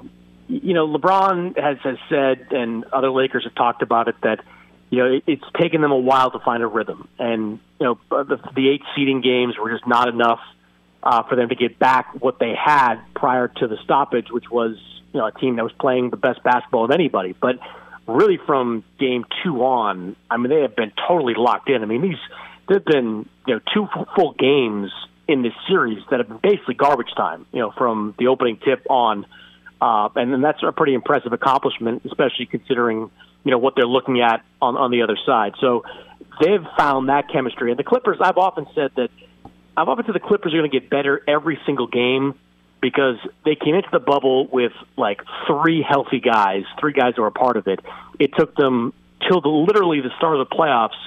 you 0.48 0.74
know, 0.74 0.88
LeBron 0.88 1.58
has 1.58 1.78
has 1.84 1.98
said, 2.08 2.48
and 2.50 2.84
other 2.86 3.10
Lakers 3.10 3.44
have 3.44 3.54
talked 3.54 3.82
about 3.82 4.08
it 4.08 4.16
that 4.22 4.40
you 4.90 4.98
know 4.98 5.12
it, 5.14 5.22
it's 5.26 5.44
taken 5.60 5.80
them 5.80 5.92
a 5.92 5.98
while 5.98 6.30
to 6.30 6.38
find 6.40 6.62
a 6.62 6.66
rhythm, 6.66 7.08
and 7.18 7.60
you 7.78 7.86
know 7.86 7.98
the, 8.10 8.38
the 8.54 8.68
eight 8.68 8.82
seeding 8.96 9.20
games 9.20 9.56
were 9.58 9.70
just 9.70 9.86
not 9.86 10.08
enough 10.08 10.40
uh, 11.02 11.22
for 11.24 11.36
them 11.36 11.48
to 11.48 11.54
get 11.54 11.78
back 11.78 12.12
what 12.20 12.38
they 12.38 12.54
had 12.54 12.96
prior 13.14 13.48
to 13.48 13.68
the 13.68 13.76
stoppage, 13.84 14.30
which 14.30 14.50
was 14.50 14.76
you 15.12 15.20
know 15.20 15.26
a 15.26 15.32
team 15.32 15.56
that 15.56 15.62
was 15.62 15.72
playing 15.80 16.10
the 16.10 16.16
best 16.16 16.42
basketball 16.42 16.84
of 16.84 16.90
anybody. 16.90 17.34
But 17.38 17.58
really, 18.06 18.38
from 18.46 18.84
game 18.98 19.24
two 19.42 19.62
on, 19.64 20.16
I 20.30 20.36
mean, 20.36 20.50
they 20.50 20.62
have 20.62 20.76
been 20.76 20.92
totally 21.06 21.34
locked 21.36 21.68
in. 21.68 21.82
I 21.82 21.86
mean, 21.86 22.02
these 22.02 22.18
there've 22.68 22.84
been 22.84 23.28
you 23.46 23.54
know 23.54 23.60
two 23.74 23.86
full 24.14 24.34
games 24.38 24.90
in 25.26 25.42
this 25.42 25.52
series 25.68 25.98
that 26.10 26.20
have 26.20 26.28
been 26.28 26.40
basically 26.42 26.74
garbage 26.74 27.14
time. 27.16 27.46
You 27.52 27.60
know, 27.60 27.72
from 27.76 28.14
the 28.18 28.28
opening 28.28 28.58
tip 28.64 28.86
on, 28.90 29.26
uh, 29.80 30.08
and 30.16 30.32
then 30.32 30.40
that's 30.40 30.62
a 30.62 30.72
pretty 30.72 30.94
impressive 30.94 31.32
accomplishment, 31.32 32.02
especially 32.04 32.46
considering 32.46 33.10
you 33.44 33.50
know 33.50 33.58
what 33.58 33.74
they're 33.76 33.86
looking 33.86 34.20
at 34.20 34.44
on 34.60 34.76
on 34.76 34.90
the 34.90 35.02
other 35.02 35.16
side. 35.24 35.54
So 35.60 35.84
they've 36.40 36.64
found 36.76 37.08
that 37.08 37.28
chemistry. 37.32 37.70
And 37.70 37.78
the 37.78 37.84
Clippers, 37.84 38.18
I've 38.20 38.38
often 38.38 38.66
said 38.74 38.90
that 38.96 39.10
I've 39.78 39.88
often 39.88 40.06
said 40.06 40.14
the 40.16 40.20
Clippers 40.20 40.52
are 40.52 40.58
going 40.58 40.68
to 40.68 40.80
get 40.80 40.90
better 40.90 41.22
every 41.28 41.56
single 41.64 41.86
game 41.86 42.34
because 42.82 43.16
they 43.44 43.54
came 43.54 43.76
into 43.76 43.88
the 43.92 44.00
bubble 44.00 44.48
with 44.48 44.72
like 44.96 45.20
three 45.46 45.86
healthy 45.88 46.18
guys, 46.18 46.64
three 46.80 46.92
guys 46.92 47.12
who 47.14 47.22
are 47.22 47.28
a 47.28 47.32
part 47.32 47.56
of 47.56 47.68
it. 47.68 47.78
It 48.18 48.32
took 48.36 48.56
them 48.56 48.92
till 49.28 49.40
the, 49.40 49.48
literally 49.48 50.00
the 50.00 50.10
start 50.16 50.36
of 50.36 50.48
the 50.48 50.52
playoffs 50.52 50.98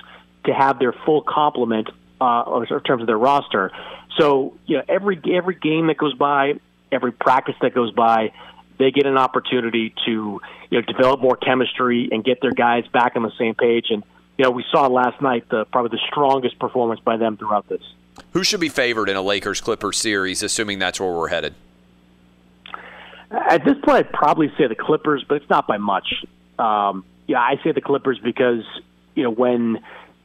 to 0.46 0.54
have 0.54 0.80
their 0.80 0.94
full 1.06 1.22
complement 1.22 1.90
uh, 2.22 2.64
in 2.72 2.80
terms 2.84 3.02
of 3.02 3.08
their 3.08 3.18
roster. 3.18 3.72
So 4.18 4.56
you 4.66 4.78
know 4.78 4.84
every 4.88 5.20
every 5.34 5.56
game 5.56 5.88
that 5.88 5.98
goes 5.98 6.14
by, 6.14 6.54
every 6.94 7.12
practice 7.12 7.56
that 7.62 7.74
goes 7.74 7.92
by, 7.92 8.32
they 8.80 8.92
get 8.92 9.06
an 9.06 9.18
opportunity 9.18 9.94
to 10.06 10.40
you 10.70 10.80
know 10.80 10.82
develop 10.82 11.20
more 11.20 11.36
chemistry 11.36 12.08
and 12.10 12.24
get 12.24 12.40
their 12.42 12.54
guys 12.54 12.88
back 12.94 13.18
on 13.18 13.24
the 13.24 13.34
same 13.38 13.54
page. 13.54 13.88
And 13.90 14.02
you 14.38 14.46
know 14.46 14.52
we 14.52 14.64
saw 14.72 14.88
last 14.88 15.22
night 15.22 15.50
the 15.50 15.66
probably 15.66 15.98
the 15.98 16.04
strongest 16.08 16.58
performance 16.58 17.02
by 17.02 17.18
them 17.18 17.36
throughout 17.36 17.68
this. 17.68 17.82
Who 18.32 18.44
should 18.44 18.60
be 18.60 18.70
favored 18.70 19.10
in 19.10 19.16
a 19.16 19.22
Lakers 19.22 19.60
Clippers 19.60 19.98
series, 19.98 20.42
assuming 20.42 20.80
that's 20.80 21.00
where 21.00 21.12
we're 21.12 21.28
headed? 21.28 21.54
At 23.30 23.64
this 23.66 23.76
point, 23.84 24.08
I'd 24.08 24.12
probably 24.12 24.52
say 24.58 24.68
the 24.68 24.76
Clippers, 24.76 25.24
but 25.28 25.36
it's 25.36 25.50
not 25.50 25.68
by 25.68 25.78
much. 25.78 26.26
Um, 26.60 27.06
yeah, 27.28 27.40
I 27.40 27.60
say 27.64 27.72
the 27.72 27.82
Clippers 27.82 28.20
because 28.20 28.64
you 29.16 29.24
know 29.24 29.32
when 29.32 29.80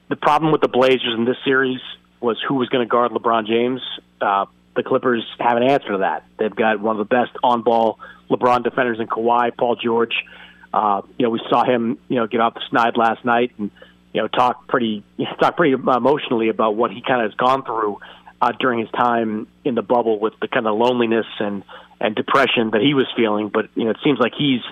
the 0.08 0.16
problem 0.16 0.52
with 0.52 0.60
the 0.60 0.68
Blazers 0.68 1.14
in 1.16 1.24
this 1.24 1.36
series 1.44 1.80
was 2.20 2.40
who 2.46 2.54
was 2.54 2.68
going 2.68 2.86
to 2.86 2.90
guard 2.90 3.12
LeBron 3.12 3.46
James. 3.46 3.80
Uh, 4.20 4.46
the 4.74 4.82
Clippers 4.82 5.24
have 5.38 5.56
an 5.56 5.62
answer 5.62 5.92
to 5.92 5.98
that. 5.98 6.24
They've 6.38 6.54
got 6.54 6.80
one 6.80 6.98
of 6.98 7.08
the 7.08 7.14
best 7.14 7.32
on-ball 7.42 7.98
LeBron 8.30 8.62
defenders 8.62 9.00
in 9.00 9.06
Kawhi, 9.06 9.56
Paul 9.56 9.76
George. 9.76 10.14
Uh, 10.72 11.02
you 11.18 11.24
know, 11.24 11.30
we 11.30 11.40
saw 11.48 11.64
him, 11.64 11.98
you 12.08 12.16
know, 12.16 12.26
get 12.26 12.40
off 12.40 12.54
the 12.54 12.60
snide 12.68 12.96
last 12.96 13.24
night 13.24 13.52
and 13.58 13.70
you 14.16 14.22
know 14.22 14.28
talk 14.28 14.66
pretty 14.66 15.04
talk 15.40 15.56
pretty 15.56 15.72
emotionally 15.72 16.48
about 16.48 16.74
what 16.74 16.90
he 16.90 17.02
kind 17.06 17.22
of 17.22 17.30
has 17.30 17.36
gone 17.36 17.62
through 17.64 18.00
uh, 18.40 18.52
during 18.58 18.80
his 18.80 18.90
time 18.90 19.46
in 19.64 19.74
the 19.74 19.82
bubble 19.82 20.18
with 20.18 20.32
the 20.40 20.48
kind 20.48 20.66
of 20.66 20.76
loneliness 20.76 21.26
and 21.38 21.62
and 22.00 22.14
depression 22.16 22.70
that 22.70 22.80
he 22.80 22.94
was 22.94 23.06
feeling. 23.14 23.50
But 23.50 23.68
you 23.74 23.84
know, 23.84 23.90
it 23.90 23.98
seems 24.02 24.18
like 24.18 24.32
he's 24.36 24.62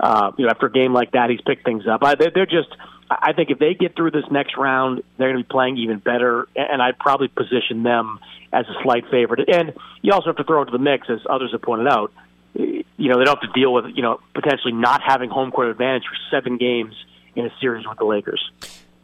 uh, 0.00 0.32
you 0.36 0.44
know 0.44 0.50
after 0.50 0.66
a 0.66 0.72
game 0.72 0.92
like 0.92 1.12
that, 1.12 1.30
he's 1.30 1.40
picked 1.40 1.64
things 1.64 1.86
up. 1.86 2.02
I, 2.02 2.16
they're, 2.16 2.32
they're 2.34 2.46
just. 2.46 2.68
I 3.10 3.32
think 3.32 3.48
if 3.48 3.58
they 3.58 3.72
get 3.72 3.96
through 3.96 4.10
this 4.10 4.26
next 4.30 4.58
round, 4.58 5.02
they're 5.16 5.32
going 5.32 5.42
to 5.42 5.48
be 5.48 5.50
playing 5.50 5.78
even 5.78 5.98
better, 5.98 6.46
and 6.54 6.82
I'd 6.82 6.98
probably 6.98 7.28
position 7.28 7.82
them 7.82 8.18
as 8.52 8.66
a 8.66 8.82
slight 8.82 9.04
favorite. 9.10 9.48
And 9.48 9.72
you 10.02 10.12
also 10.12 10.26
have 10.26 10.36
to 10.36 10.44
throw 10.44 10.60
into 10.60 10.72
the 10.72 10.78
mix, 10.78 11.08
as 11.08 11.20
others 11.28 11.52
have 11.52 11.62
pointed 11.62 11.88
out. 11.88 12.12
You 12.52 12.84
know, 12.98 13.18
they 13.18 13.24
don't 13.24 13.40
have 13.40 13.50
to 13.50 13.58
deal 13.58 13.72
with 13.72 13.86
you 13.94 14.02
know 14.02 14.20
potentially 14.34 14.74
not 14.74 15.00
having 15.02 15.30
home 15.30 15.52
court 15.52 15.68
advantage 15.68 16.02
for 16.02 16.16
seven 16.30 16.58
games 16.58 16.94
in 17.38 17.46
a 17.46 17.50
series 17.60 17.86
with 17.88 17.98
the 17.98 18.04
Lakers. 18.04 18.50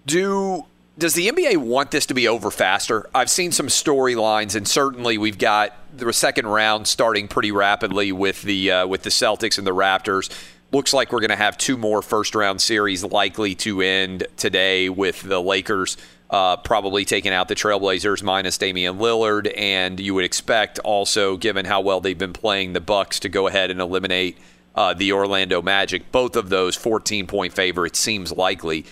Do 0.06 0.64
does 0.96 1.14
the 1.14 1.28
NBA 1.28 1.56
want 1.56 1.90
this 1.90 2.06
to 2.06 2.14
be 2.14 2.28
over 2.28 2.50
faster? 2.50 3.08
I've 3.14 3.30
seen 3.30 3.50
some 3.50 3.66
storylines, 3.66 4.54
and 4.54 4.66
certainly 4.66 5.18
we've 5.18 5.38
got 5.38 5.76
the 5.96 6.12
second 6.12 6.46
round 6.46 6.86
starting 6.86 7.26
pretty 7.26 7.50
rapidly 7.50 8.12
with 8.12 8.42
the 8.42 8.70
uh, 8.70 8.86
with 8.86 9.02
the 9.02 9.10
Celtics 9.10 9.58
and 9.58 9.66
the 9.66 9.74
Raptors. 9.74 10.30
Looks 10.72 10.92
like 10.92 11.12
we're 11.12 11.20
going 11.20 11.30
to 11.30 11.36
have 11.36 11.56
two 11.56 11.76
more 11.76 12.02
first 12.02 12.34
round 12.34 12.60
series 12.60 13.04
likely 13.04 13.54
to 13.56 13.80
end 13.80 14.26
today 14.36 14.88
with 14.88 15.22
the 15.22 15.40
Lakers 15.40 15.96
uh, 16.30 16.56
probably 16.56 17.04
taking 17.04 17.32
out 17.32 17.46
the 17.46 17.54
Trailblazers 17.54 18.22
minus 18.22 18.58
Damian 18.58 18.98
Lillard, 18.98 19.52
and 19.56 20.00
you 20.00 20.14
would 20.14 20.24
expect 20.24 20.78
also, 20.80 21.36
given 21.36 21.64
how 21.64 21.80
well 21.80 22.00
they've 22.00 22.18
been 22.18 22.32
playing, 22.32 22.72
the 22.72 22.80
Bucks 22.80 23.20
to 23.20 23.28
go 23.28 23.46
ahead 23.46 23.70
and 23.70 23.80
eliminate 23.80 24.38
uh, 24.74 24.94
the 24.94 25.12
Orlando 25.12 25.62
Magic. 25.62 26.10
Both 26.10 26.34
of 26.34 26.48
those 26.48 26.74
14 26.74 27.28
point 27.28 27.52
favorites 27.52 28.00
seems 28.00 28.32
likely. 28.32 28.84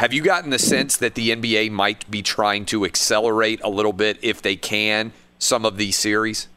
Have 0.00 0.14
you 0.14 0.22
gotten 0.22 0.48
the 0.48 0.58
sense 0.58 0.96
that 0.96 1.14
the 1.14 1.28
NBA 1.28 1.70
might 1.70 2.10
be 2.10 2.22
trying 2.22 2.64
to 2.72 2.86
accelerate 2.86 3.60
a 3.62 3.68
little 3.68 3.92
bit, 3.92 4.16
if 4.22 4.40
they 4.40 4.56
can, 4.56 5.12
some 5.38 5.66
of 5.66 5.76
these 5.76 5.94
series? 5.94 6.48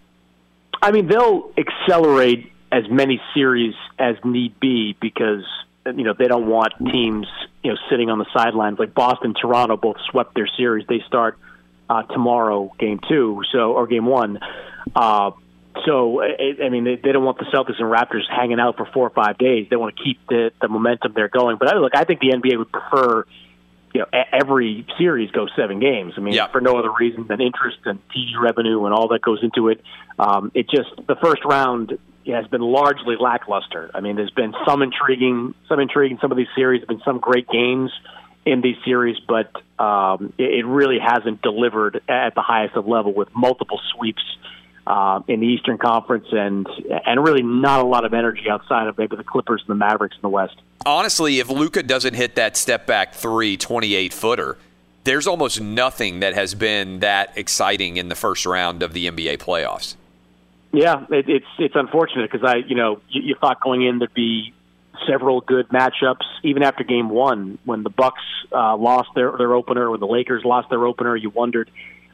I 0.81 0.91
mean, 0.91 1.07
they'll 1.07 1.51
accelerate 1.57 2.53
as 2.71 2.89
many 2.89 3.21
series 3.33 3.75
as 3.99 4.15
need 4.23 4.57
be 4.61 4.95
because 5.01 5.43
you 5.85 6.05
know 6.05 6.13
they 6.17 6.29
don't 6.29 6.47
want 6.47 6.71
teams 6.89 7.27
you 7.63 7.71
know 7.71 7.77
sitting 7.89 8.09
on 8.09 8.17
the 8.17 8.27
sidelines 8.33 8.79
like 8.79 8.93
Boston, 8.93 9.33
Toronto 9.33 9.75
both 9.75 9.97
swept 10.09 10.35
their 10.35 10.47
series. 10.47 10.87
They 10.87 11.03
start 11.05 11.37
uh, 11.89 12.03
tomorrow, 12.03 12.71
game 12.79 13.01
two, 13.09 13.41
so 13.51 13.73
or 13.73 13.87
game 13.87 14.05
one. 14.05 14.39
Uh, 14.95 15.31
so, 15.85 16.21
I 16.21 16.69
mean, 16.69 16.83
they, 16.83 16.95
they 16.95 17.11
don't 17.11 17.23
want 17.23 17.39
the 17.39 17.45
Celtics 17.45 17.79
and 17.79 17.91
Raptors 17.91 18.29
hanging 18.29 18.59
out 18.59 18.77
for 18.77 18.85
four 18.93 19.07
or 19.07 19.09
five 19.09 19.37
days. 19.37 19.67
They 19.69 19.75
want 19.75 19.95
to 19.95 20.03
keep 20.03 20.19
the, 20.27 20.51
the 20.61 20.67
momentum 20.67 21.13
they're 21.15 21.29
going. 21.29 21.57
But 21.57 21.73
I, 21.73 21.77
look, 21.77 21.95
I 21.95 22.03
think 22.03 22.19
the 22.19 22.29
NBA 22.29 22.57
would 22.57 22.71
prefer, 22.71 23.25
you 23.93 24.01
know, 24.01 24.05
every 24.31 24.85
series 24.97 25.31
go 25.31 25.47
seven 25.55 25.79
games. 25.79 26.13
I 26.15 26.21
mean, 26.21 26.35
yeah. 26.35 26.47
for 26.47 26.61
no 26.61 26.77
other 26.77 26.91
reason 26.91 27.27
than 27.27 27.41
interest 27.41 27.79
and 27.85 27.99
TV 28.09 28.39
revenue 28.39 28.85
and 28.85 28.93
all 28.93 29.07
that 29.09 29.21
goes 29.21 29.39
into 29.41 29.69
it. 29.69 29.81
Um, 30.19 30.51
it 30.53 30.69
just 30.69 30.89
the 31.07 31.15
first 31.15 31.43
round 31.43 31.97
has 32.27 32.47
been 32.47 32.61
largely 32.61 33.15
lackluster. 33.19 33.89
I 33.93 33.99
mean, 33.99 34.15
there's 34.15 34.31
been 34.31 34.53
some 34.65 34.81
intriguing, 34.81 35.55
some 35.67 35.79
intriguing. 35.79 36.19
Some 36.21 36.31
of 36.31 36.37
these 36.37 36.47
series 36.55 36.81
have 36.81 36.87
been 36.87 37.01
some 37.03 37.19
great 37.19 37.47
games 37.49 37.91
in 38.45 38.61
these 38.61 38.77
series, 38.85 39.17
but 39.27 39.51
um, 39.83 40.33
it, 40.37 40.59
it 40.59 40.65
really 40.65 40.99
hasn't 40.99 41.41
delivered 41.41 42.01
at 42.07 42.35
the 42.35 42.41
highest 42.41 42.75
of 42.75 42.87
level 42.87 43.13
with 43.13 43.29
multiple 43.35 43.79
sweeps 43.95 44.23
uh, 44.85 45.21
in 45.27 45.39
the 45.39 45.47
Eastern 45.47 45.77
Conference, 45.77 46.27
and 46.31 46.67
and 47.05 47.23
really 47.23 47.43
not 47.43 47.79
a 47.79 47.85
lot 47.85 48.05
of 48.05 48.13
energy 48.13 48.49
outside 48.49 48.87
of 48.87 48.97
maybe 48.97 49.15
the 49.15 49.23
Clippers 49.23 49.61
and 49.61 49.69
the 49.69 49.75
Mavericks 49.75 50.15
in 50.15 50.21
the 50.21 50.29
West. 50.29 50.55
Honestly, 50.85 51.39
if 51.39 51.49
Luka 51.49 51.83
doesn't 51.83 52.13
hit 52.13 52.35
that 52.35 52.57
step 52.57 52.85
back 52.85 53.13
three, 53.13 53.55
28 53.55 54.11
footer, 54.11 54.57
there's 55.05 55.27
almost 55.27 55.61
nothing 55.61 56.19
that 56.19 56.33
has 56.33 56.53
been 56.53 56.99
that 56.99 57.37
exciting 57.37 57.97
in 57.97 58.09
the 58.09 58.15
first 58.15 58.45
round 58.45 58.83
of 58.83 58.93
the 58.93 59.07
NBA 59.07 59.37
playoffs. 59.37 59.95
Yeah, 60.71 61.05
it, 61.09 61.29
it's 61.29 61.45
it's 61.59 61.75
unfortunate 61.75 62.31
because 62.31 62.45
I 62.45 62.57
you 62.57 62.75
know 62.75 62.99
you, 63.09 63.21
you 63.21 63.35
thought 63.35 63.61
going 63.61 63.83
in 63.83 63.99
there'd 63.99 64.13
be 64.13 64.53
several 65.07 65.41
good 65.41 65.67
matchups 65.69 66.25
even 66.43 66.63
after 66.63 66.83
game 66.83 67.09
one 67.09 67.57
when 67.65 67.83
the 67.83 67.89
Bucks 67.89 68.21
uh, 68.51 68.75
lost 68.75 69.09
their 69.15 69.31
their 69.37 69.53
opener 69.53 69.89
when 69.91 69.99
the 69.99 70.07
Lakers 70.07 70.43
lost 70.43 70.69
their 70.69 70.85
opener 70.85 71.15
you 71.15 71.29
wondered 71.29 71.69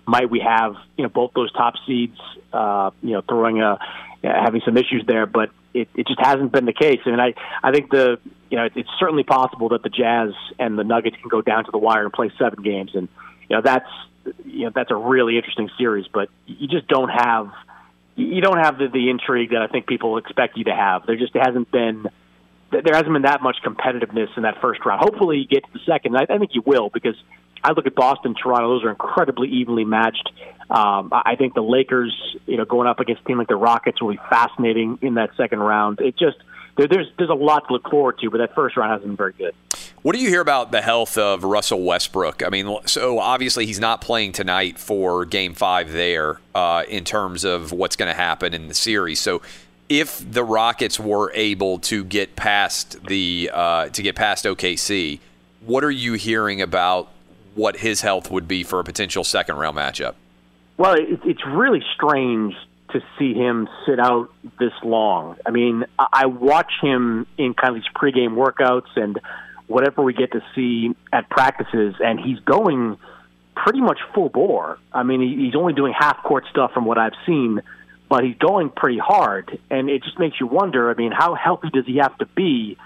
might 0.10 0.30
we 0.30 0.40
have 0.40 0.76
you 0.98 1.04
know 1.04 1.10
both 1.10 1.32
those 1.34 1.52
top 1.54 1.76
seeds 1.86 2.18
uh, 2.52 2.92
you 3.02 3.12
know 3.12 3.22
throwing 3.22 3.62
a 3.62 3.80
having 4.24 4.62
some 4.66 4.76
issues 4.78 5.06
there, 5.08 5.26
but 5.26 5.50
it, 5.74 5.88
it 5.96 6.08
just 6.08 6.20
hasn't 6.20 6.52
been 6.52 6.66
the 6.66 6.74
case. 6.74 7.00
I 7.06 7.10
mean, 7.10 7.20
I 7.20 7.34
I 7.64 7.72
think 7.72 7.90
the 7.92 8.20
you 8.50 8.58
know 8.58 8.68
it's 8.76 8.90
certainly 9.00 9.24
possible 9.24 9.70
that 9.70 9.84
the 9.84 9.90
Jazz 9.90 10.34
and 10.58 10.78
the 10.78 10.84
Nuggets 10.84 11.16
can 11.18 11.30
go 11.30 11.42
down 11.42 11.66
to 11.66 11.72
the 11.72 11.78
wire 11.78 12.04
and 12.04 12.14
play 12.14 12.32
seven 12.38 12.64
games, 12.64 12.92
and 12.96 13.08
you 13.48 13.56
know 13.56 13.62
that's 13.62 13.90
you 14.46 14.66
know 14.66 14.72
that's 14.74 14.92
a 14.92 14.96
really 14.96 15.38
interesting 15.38 15.70
series, 15.78 16.08
but 16.08 16.30
you 16.48 16.68
just 16.68 16.88
don't 16.88 17.10
have 17.10 17.52
you 18.16 18.42
don't 18.42 18.60
have 18.60 18.78
the, 18.78 18.88
the 18.88 19.10
intrigue 19.10 19.52
that 19.52 19.62
I 19.62 19.68
think 19.68 19.88
people 19.88 20.18
expect 20.18 20.58
you 20.58 20.66
to 20.66 20.76
have. 20.76 21.06
There 21.06 21.16
just 21.16 21.36
hasn't 21.36 21.72
been 21.72 22.08
there 22.72 22.94
hasn't 22.94 23.14
been 23.14 23.24
that 23.24 23.42
much 23.42 23.58
competitiveness 23.66 24.36
in 24.38 24.44
that 24.44 24.62
first 24.62 24.86
round. 24.86 25.02
Hopefully, 25.02 25.38
you 25.38 25.48
get 25.48 25.64
to 25.66 25.74
the 25.74 25.80
second. 25.86 26.18
I, 26.18 26.26
I 26.30 26.38
think 26.38 26.52
you 26.54 26.62
will 26.66 26.90
because 26.90 27.16
I 27.64 27.72
look 27.72 27.86
at 27.86 27.96
Boston, 27.96 28.36
Toronto; 28.36 28.70
those 28.70 28.84
are 28.84 28.90
incredibly 28.90 29.50
evenly 29.50 29.86
matched. 29.86 30.32
Um, 30.70 31.10
I 31.12 31.36
think 31.36 31.56
the 31.56 31.64
Lakers, 31.64 32.16
you 32.46 32.58
know, 32.58 32.66
going 32.66 32.88
up 32.88 33.00
against 33.00 33.24
a 33.24 33.26
team 33.26 33.40
like 33.40 33.48
the 33.48 33.56
Rockets 33.56 34.02
will 34.02 34.12
be 34.12 34.20
fascinating 34.30 35.00
in 35.02 35.16
that 35.16 35.32
second 35.36 35.60
round. 35.60 36.00
It 36.00 36.18
just 36.18 36.38
there, 36.78 36.88
there's 36.88 37.08
there's 37.18 37.30
a 37.30 37.36
lot 37.36 37.68
to 37.68 37.74
look 37.74 37.90
forward 37.90 38.20
to, 38.20 38.30
but 38.30 38.38
that 38.38 38.56
first 38.56 38.78
round 38.78 38.92
hasn't 38.92 39.08
been 39.08 39.18
very 39.18 39.34
good. 39.34 39.54
What 40.02 40.16
do 40.16 40.22
you 40.22 40.30
hear 40.30 40.42
about 40.42 40.72
the 40.72 40.82
health 40.82 41.18
of 41.18 41.44
Russell 41.44 41.84
Westbrook? 41.84 42.42
I 42.44 42.50
mean, 42.50 42.78
so 42.86 43.20
obviously 43.20 43.66
he's 43.66 43.80
not 43.80 44.00
playing 44.00 44.32
tonight 44.32 44.80
for 44.80 45.26
Game 45.26 45.54
Five 45.54 45.92
there 45.92 46.40
uh, 46.56 46.84
in 46.88 47.04
terms 47.04 47.44
of 47.44 47.72
what's 47.74 47.96
going 47.96 48.10
to 48.10 48.16
happen 48.16 48.54
in 48.54 48.70
the 48.70 48.74
series. 48.74 49.20
So 49.20 49.42
if 49.90 50.24
the 50.32 50.44
Rockets 50.44 51.00
were 51.00 51.32
able 51.34 51.80
to 51.80 52.04
get 52.04 52.36
past 52.36 53.04
the 53.08 53.50
uh, 53.52 53.90
to 53.90 54.02
get 54.02 54.16
past 54.16 54.46
OKC, 54.46 55.20
what 55.66 55.84
are 55.84 55.92
you 55.92 56.14
hearing 56.14 56.62
about 56.62 57.12
what 57.60 57.78
his 57.78 58.02
health 58.02 58.32
would 58.32 58.48
be 58.48 58.64
for 58.64 58.80
a 58.80 58.84
potential 58.84 59.24
second 59.24 59.58
round 59.58 59.78
matchup? 59.78 60.16
Well, 60.78 60.94
it, 60.94 61.20
it's 61.26 61.46
really 61.46 61.84
strange 61.94 62.56
to 62.92 63.02
see 63.20 63.34
him 63.34 63.68
sit 63.86 64.00
out 64.00 64.32
this 64.60 64.74
long. 64.84 65.38
I 65.46 65.52
mean, 65.52 65.86
I 66.00 66.26
watch 66.26 66.72
him 66.82 67.28
in 67.38 67.54
kind 67.54 67.76
of 67.76 67.84
these 67.84 67.92
pregame 67.94 68.36
workouts 68.36 68.96
and 68.96 69.20
whatever 69.68 70.02
we 70.02 70.14
get 70.14 70.32
to 70.32 70.42
see 70.56 70.96
at 71.14 71.30
practices, 71.30 71.96
and 72.00 72.20
he's 72.20 72.40
going 72.40 72.98
pretty 73.56 73.82
much 73.82 74.00
full 74.16 74.30
bore. 74.30 74.80
I 74.92 75.04
mean, 75.04 75.22
he, 75.22 75.46
he's 75.46 75.56
only 75.56 75.74
doing 75.74 75.94
half 75.98 76.24
court 76.24 76.46
stuff 76.50 76.72
from 76.72 76.86
what 76.86 76.98
I've 76.98 77.14
seen, 77.26 77.62
but 78.08 78.24
he's 78.24 78.38
going 78.38 78.70
pretty 78.70 78.98
hard, 78.98 79.60
and 79.70 79.90
it 79.90 80.04
just 80.04 80.18
makes 80.18 80.40
you 80.40 80.48
wonder. 80.48 80.90
I 80.90 80.96
mean, 80.96 81.12
how 81.12 81.36
healthy 81.36 81.70
does 81.70 81.86
he 81.86 81.98
have 81.98 82.18
to 82.18 82.26
be 82.26 82.78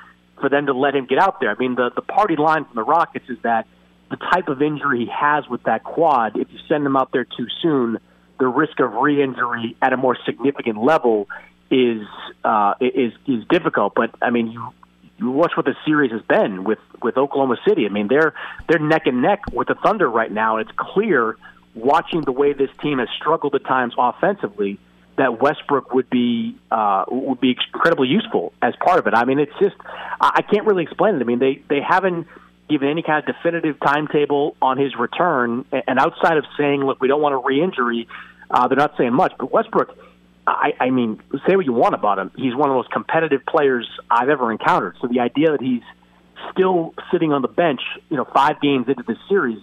for 0.41 0.49
them 0.49 0.65
to 0.65 0.73
let 0.73 0.95
him 0.95 1.05
get 1.05 1.19
out 1.19 1.39
there? 1.39 1.51
I 1.51 1.55
mean, 1.55 1.75
the 1.75 1.91
the 1.95 2.01
party 2.01 2.35
line 2.35 2.65
from 2.65 2.75
the 2.75 2.83
Rockets 2.83 3.29
is 3.29 3.37
that 3.43 3.67
the 4.13 4.25
type 4.31 4.47
of 4.47 4.61
injury 4.61 5.05
he 5.05 5.11
has 5.11 5.47
with 5.47 5.63
that 5.63 5.83
quad, 5.83 6.37
if 6.37 6.47
you 6.51 6.59
send 6.67 6.85
him 6.85 6.95
out 6.95 7.11
there 7.11 7.25
too 7.25 7.47
soon, 7.63 7.97
the 8.39 8.45
risk 8.45 8.79
of 8.79 8.93
re-injury 8.93 9.75
at 9.81 9.91
a 9.91 9.97
more 9.97 10.15
significant 10.23 10.77
level 10.77 11.27
is 11.71 12.05
uh, 12.43 12.75
is 12.79 13.13
is 13.25 13.43
difficult. 13.49 13.93
But 13.95 14.13
I 14.21 14.29
mean, 14.29 14.51
you 14.51 14.69
you 15.17 15.31
watch 15.31 15.53
what 15.55 15.65
the 15.65 15.75
series 15.83 16.11
has 16.11 16.21
been 16.21 16.63
with 16.63 16.77
with 17.01 17.17
Oklahoma 17.17 17.57
City. 17.67 17.87
I 17.87 17.89
mean, 17.89 18.07
they're 18.07 18.33
they're 18.67 18.79
neck 18.79 19.07
and 19.07 19.23
neck 19.23 19.41
with 19.51 19.67
the 19.67 19.75
Thunder 19.75 20.07
right 20.07 20.31
now, 20.31 20.57
and 20.57 20.69
it's 20.69 20.77
clear 20.77 21.35
watching 21.73 22.21
the 22.21 22.31
way 22.31 22.53
this 22.53 22.69
team 22.83 22.99
has 22.99 23.07
struggled 23.17 23.55
at 23.55 23.65
times 23.65 23.95
offensively 23.97 24.77
that 25.15 25.41
Westbrook 25.41 25.91
would 25.95 26.09
be 26.09 26.55
uh, 26.69 27.05
would 27.07 27.39
be 27.39 27.57
incredibly 27.73 28.09
useful 28.09 28.53
as 28.61 28.75
part 28.75 28.99
of 28.99 29.07
it. 29.07 29.15
I 29.15 29.25
mean, 29.25 29.39
it's 29.39 29.57
just 29.59 29.75
I 30.21 30.43
can't 30.43 30.67
really 30.67 30.83
explain 30.83 31.15
it. 31.15 31.21
I 31.21 31.23
mean, 31.23 31.39
they 31.39 31.63
they 31.67 31.81
haven't 31.81 32.27
given 32.69 32.89
any 32.89 33.03
kind 33.03 33.19
of 33.27 33.35
definitive 33.35 33.79
timetable 33.79 34.55
on 34.61 34.77
his 34.77 34.95
return, 34.95 35.65
and 35.71 35.99
outside 35.99 36.37
of 36.37 36.45
saying, 36.57 36.83
"Look, 36.83 37.01
we 37.01 37.07
don't 37.07 37.21
want 37.21 37.35
a 37.35 37.37
re-injury," 37.37 38.07
uh, 38.49 38.67
they're 38.67 38.77
not 38.77 38.95
saying 38.97 39.13
much. 39.13 39.33
But 39.37 39.51
Westbrook 39.51 39.97
I, 40.45 40.73
I 40.79 40.89
mean, 40.89 41.21
say 41.47 41.55
what 41.55 41.65
you 41.65 41.73
want 41.73 41.95
about 41.95 42.19
him. 42.19 42.31
He's 42.35 42.53
one 42.53 42.69
of 42.69 42.73
the 42.73 42.77
most 42.77 42.91
competitive 42.91 43.45
players 43.45 43.87
I've 44.09 44.29
ever 44.29 44.51
encountered. 44.51 44.97
So 45.01 45.07
the 45.07 45.21
idea 45.21 45.51
that 45.51 45.61
he's 45.61 45.83
still 46.51 46.93
sitting 47.11 47.31
on 47.31 47.41
the 47.41 47.47
bench, 47.47 47.81
you 48.09 48.17
know, 48.17 48.25
five 48.25 48.59
games 48.61 48.87
into 48.87 49.03
the 49.03 49.15
series, 49.29 49.61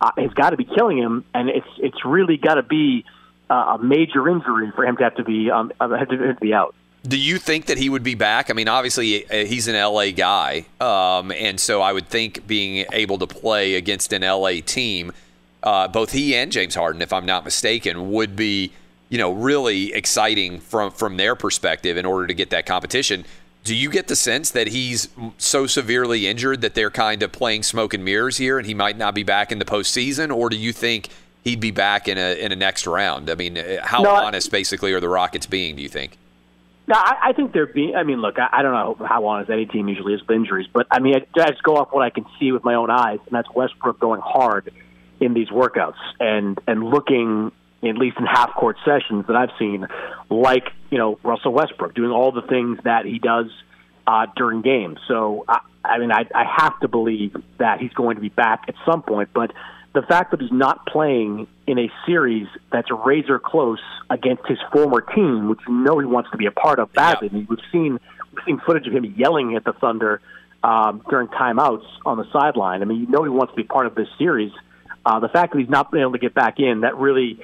uh, 0.00 0.12
has 0.16 0.32
got 0.32 0.50
to 0.50 0.56
be 0.56 0.64
killing 0.64 0.98
him, 0.98 1.24
and 1.34 1.48
it's 1.48 1.66
it's 1.78 2.04
really 2.04 2.36
got 2.36 2.54
to 2.54 2.62
be 2.62 3.04
uh, 3.50 3.76
a 3.78 3.82
major 3.82 4.28
injury 4.28 4.70
for 4.74 4.86
him 4.86 4.96
to 4.96 5.04
have 5.04 5.16
to 5.16 5.24
be 5.24 5.50
um, 5.50 5.72
have 5.80 5.90
to, 5.90 6.16
have 6.16 6.36
to 6.36 6.40
be 6.40 6.54
out. 6.54 6.74
Do 7.06 7.18
you 7.18 7.38
think 7.38 7.66
that 7.66 7.78
he 7.78 7.88
would 7.88 8.02
be 8.02 8.14
back? 8.14 8.50
I 8.50 8.52
mean, 8.52 8.68
obviously 8.68 9.24
uh, 9.30 9.46
he's 9.46 9.68
an 9.68 9.74
LA 9.74 10.10
guy, 10.10 10.66
um, 10.80 11.32
and 11.32 11.58
so 11.58 11.80
I 11.80 11.92
would 11.92 12.08
think 12.08 12.46
being 12.46 12.84
able 12.92 13.16
to 13.18 13.26
play 13.26 13.76
against 13.76 14.12
an 14.12 14.22
LA 14.22 14.60
team, 14.64 15.12
uh, 15.62 15.88
both 15.88 16.12
he 16.12 16.36
and 16.36 16.52
James 16.52 16.74
Harden, 16.74 17.00
if 17.00 17.12
I'm 17.12 17.24
not 17.24 17.44
mistaken, 17.44 18.10
would 18.10 18.36
be 18.36 18.72
you 19.10 19.18
know, 19.18 19.32
really 19.32 19.92
exciting 19.92 20.60
from 20.60 20.90
from 20.92 21.18
their 21.18 21.34
perspective 21.34 21.98
in 21.98 22.06
order 22.06 22.26
to 22.26 22.32
get 22.32 22.48
that 22.50 22.64
competition. 22.64 23.26
Do 23.62 23.74
you 23.74 23.90
get 23.90 24.08
the 24.08 24.16
sense 24.16 24.50
that 24.52 24.68
he's 24.68 25.08
so 25.36 25.66
severely 25.66 26.26
injured 26.26 26.62
that 26.62 26.74
they're 26.74 26.90
kind 26.90 27.22
of 27.22 27.30
playing 27.30 27.64
smoke 27.64 27.92
and 27.92 28.02
mirrors 28.02 28.38
here, 28.38 28.56
and 28.56 28.66
he 28.66 28.72
might 28.72 28.96
not 28.96 29.14
be 29.14 29.22
back 29.22 29.52
in 29.52 29.58
the 29.58 29.66
postseason, 29.66 30.34
or 30.34 30.48
do 30.48 30.56
you 30.56 30.72
think 30.72 31.08
he'd 31.44 31.60
be 31.60 31.72
back 31.72 32.08
in 32.08 32.16
a 32.16 32.38
in 32.40 32.52
a 32.52 32.56
next 32.56 32.86
round? 32.86 33.28
I 33.28 33.34
mean, 33.34 33.58
uh, 33.58 33.84
how 33.84 34.00
no, 34.02 34.10
honest 34.10 34.50
basically 34.50 34.92
are 34.92 35.00
the 35.00 35.08
Rockets 35.08 35.44
being? 35.44 35.76
Do 35.76 35.82
you 35.82 35.88
think? 35.88 36.16
No, 36.90 36.96
I, 36.96 37.28
I 37.28 37.32
think 37.34 37.52
they're 37.52 37.66
being. 37.66 37.94
I 37.94 38.02
mean, 38.02 38.20
look, 38.20 38.36
I, 38.40 38.48
I 38.50 38.62
don't 38.62 38.72
know 38.72 39.06
how 39.06 39.24
honest 39.26 39.48
any 39.48 39.64
team 39.64 39.86
usually 39.86 40.12
is 40.12 40.22
with 40.22 40.32
injuries, 40.32 40.66
but 40.72 40.88
I 40.90 40.98
mean, 40.98 41.14
I, 41.14 41.40
I 41.40 41.50
just 41.50 41.62
go 41.62 41.76
off 41.76 41.92
what 41.92 42.02
I 42.02 42.10
can 42.10 42.26
see 42.40 42.50
with 42.50 42.64
my 42.64 42.74
own 42.74 42.90
eyes, 42.90 43.20
and 43.26 43.32
that's 43.32 43.48
Westbrook 43.54 44.00
going 44.00 44.20
hard 44.20 44.72
in 45.20 45.32
these 45.32 45.48
workouts 45.50 46.00
and 46.18 46.58
and 46.66 46.82
looking 46.82 47.52
at 47.84 47.96
least 47.96 48.16
in 48.18 48.26
half 48.26 48.54
court 48.54 48.76
sessions 48.84 49.24
that 49.28 49.36
I've 49.36 49.56
seen, 49.56 49.86
like 50.28 50.64
you 50.90 50.98
know 50.98 51.20
Russell 51.22 51.52
Westbrook 51.52 51.94
doing 51.94 52.10
all 52.10 52.32
the 52.32 52.42
things 52.42 52.80
that 52.82 53.06
he 53.06 53.20
does 53.20 53.46
uh, 54.08 54.26
during 54.34 54.60
games. 54.60 54.98
So 55.06 55.44
I, 55.48 55.60
I 55.84 55.98
mean, 55.98 56.10
I, 56.10 56.26
I 56.34 56.44
have 56.56 56.80
to 56.80 56.88
believe 56.88 57.36
that 57.58 57.78
he's 57.78 57.92
going 57.92 58.16
to 58.16 58.20
be 58.20 58.30
back 58.30 58.64
at 58.66 58.74
some 58.84 59.02
point. 59.02 59.28
But 59.32 59.52
the 59.92 60.02
fact 60.02 60.30
that 60.30 60.40
he's 60.40 60.52
not 60.52 60.86
playing 60.86 61.48
in 61.66 61.78
a 61.78 61.90
series 62.06 62.46
that's 62.72 62.88
razor 62.90 63.38
close 63.38 63.80
against 64.08 64.46
his 64.46 64.58
former 64.72 65.00
team, 65.00 65.48
which 65.48 65.60
you 65.66 65.74
know 65.74 65.98
he 65.98 66.06
wants 66.06 66.30
to 66.30 66.36
be 66.36 66.46
a 66.46 66.52
part 66.52 66.78
of 66.78 66.92
badly. 66.92 67.28
Yeah. 67.32 67.44
We've 67.48 67.58
seen 67.72 67.98
we've 68.32 68.44
seen 68.46 68.60
footage 68.64 68.86
of 68.86 68.92
him 68.92 69.14
yelling 69.16 69.56
at 69.56 69.64
the 69.64 69.72
Thunder 69.72 70.20
um, 70.62 71.02
during 71.08 71.28
timeouts 71.28 71.86
on 72.06 72.18
the 72.18 72.30
sideline. 72.32 72.82
I 72.82 72.84
mean, 72.84 73.00
you 73.00 73.06
know 73.08 73.24
he 73.24 73.30
wants 73.30 73.52
to 73.52 73.56
be 73.56 73.64
part 73.64 73.86
of 73.86 73.94
this 73.94 74.08
series. 74.18 74.52
Uh, 75.04 75.18
the 75.18 75.28
fact 75.28 75.52
that 75.52 75.58
he's 75.58 75.70
not 75.70 75.90
been 75.90 76.02
able 76.02 76.12
to 76.12 76.18
get 76.18 76.34
back 76.34 76.60
in, 76.60 76.82
that 76.82 76.96
really 76.96 77.40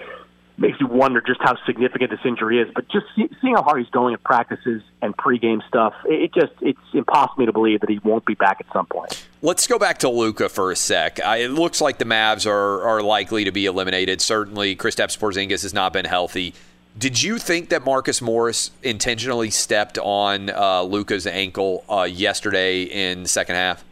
makes 0.58 0.80
you 0.80 0.86
wonder 0.86 1.20
just 1.20 1.40
how 1.42 1.56
significant 1.66 2.10
this 2.10 2.20
injury 2.24 2.60
is. 2.60 2.68
But 2.74 2.88
just 2.88 3.06
see, 3.14 3.28
seeing 3.40 3.54
how 3.54 3.62
hard 3.62 3.80
he's 3.80 3.90
going 3.90 4.14
at 4.14 4.22
practices 4.22 4.82
and 5.02 5.16
pregame 5.16 5.66
stuff, 5.68 5.94
it, 6.06 6.32
just 6.34 6.52
it's 6.60 6.78
impossible 6.92 7.46
to 7.46 7.52
believe 7.52 7.80
that 7.80 7.90
he 7.90 7.98
won't 7.98 8.24
be 8.24 8.34
back 8.34 8.58
at 8.60 8.66
some 8.72 8.86
point. 8.86 9.26
Let's 9.42 9.66
go 9.66 9.78
back 9.78 9.98
to 9.98 10.08
Luka 10.08 10.48
for 10.48 10.70
a 10.70 10.76
sec. 10.76 11.20
I, 11.20 11.38
it 11.38 11.50
looks 11.50 11.80
like 11.80 11.98
the 11.98 12.04
Mavs 12.04 12.46
are 12.46 12.82
are 12.82 13.02
likely 13.02 13.44
to 13.44 13.52
be 13.52 13.66
eliminated. 13.66 14.20
Certainly, 14.20 14.76
Kristaps 14.76 15.18
Porzingis 15.18 15.62
has 15.62 15.74
not 15.74 15.92
been 15.92 16.06
healthy. 16.06 16.54
Did 16.98 17.22
you 17.22 17.36
think 17.36 17.68
that 17.68 17.84
Marcus 17.84 18.22
Morris 18.22 18.70
intentionally 18.82 19.50
stepped 19.50 19.98
on 19.98 20.48
uh, 20.48 20.80
Luka's 20.82 21.26
ankle 21.26 21.84
uh, 21.90 22.04
yesterday 22.04 22.84
in 22.84 23.24
the 23.24 23.28
second 23.28 23.56
half? 23.56 23.84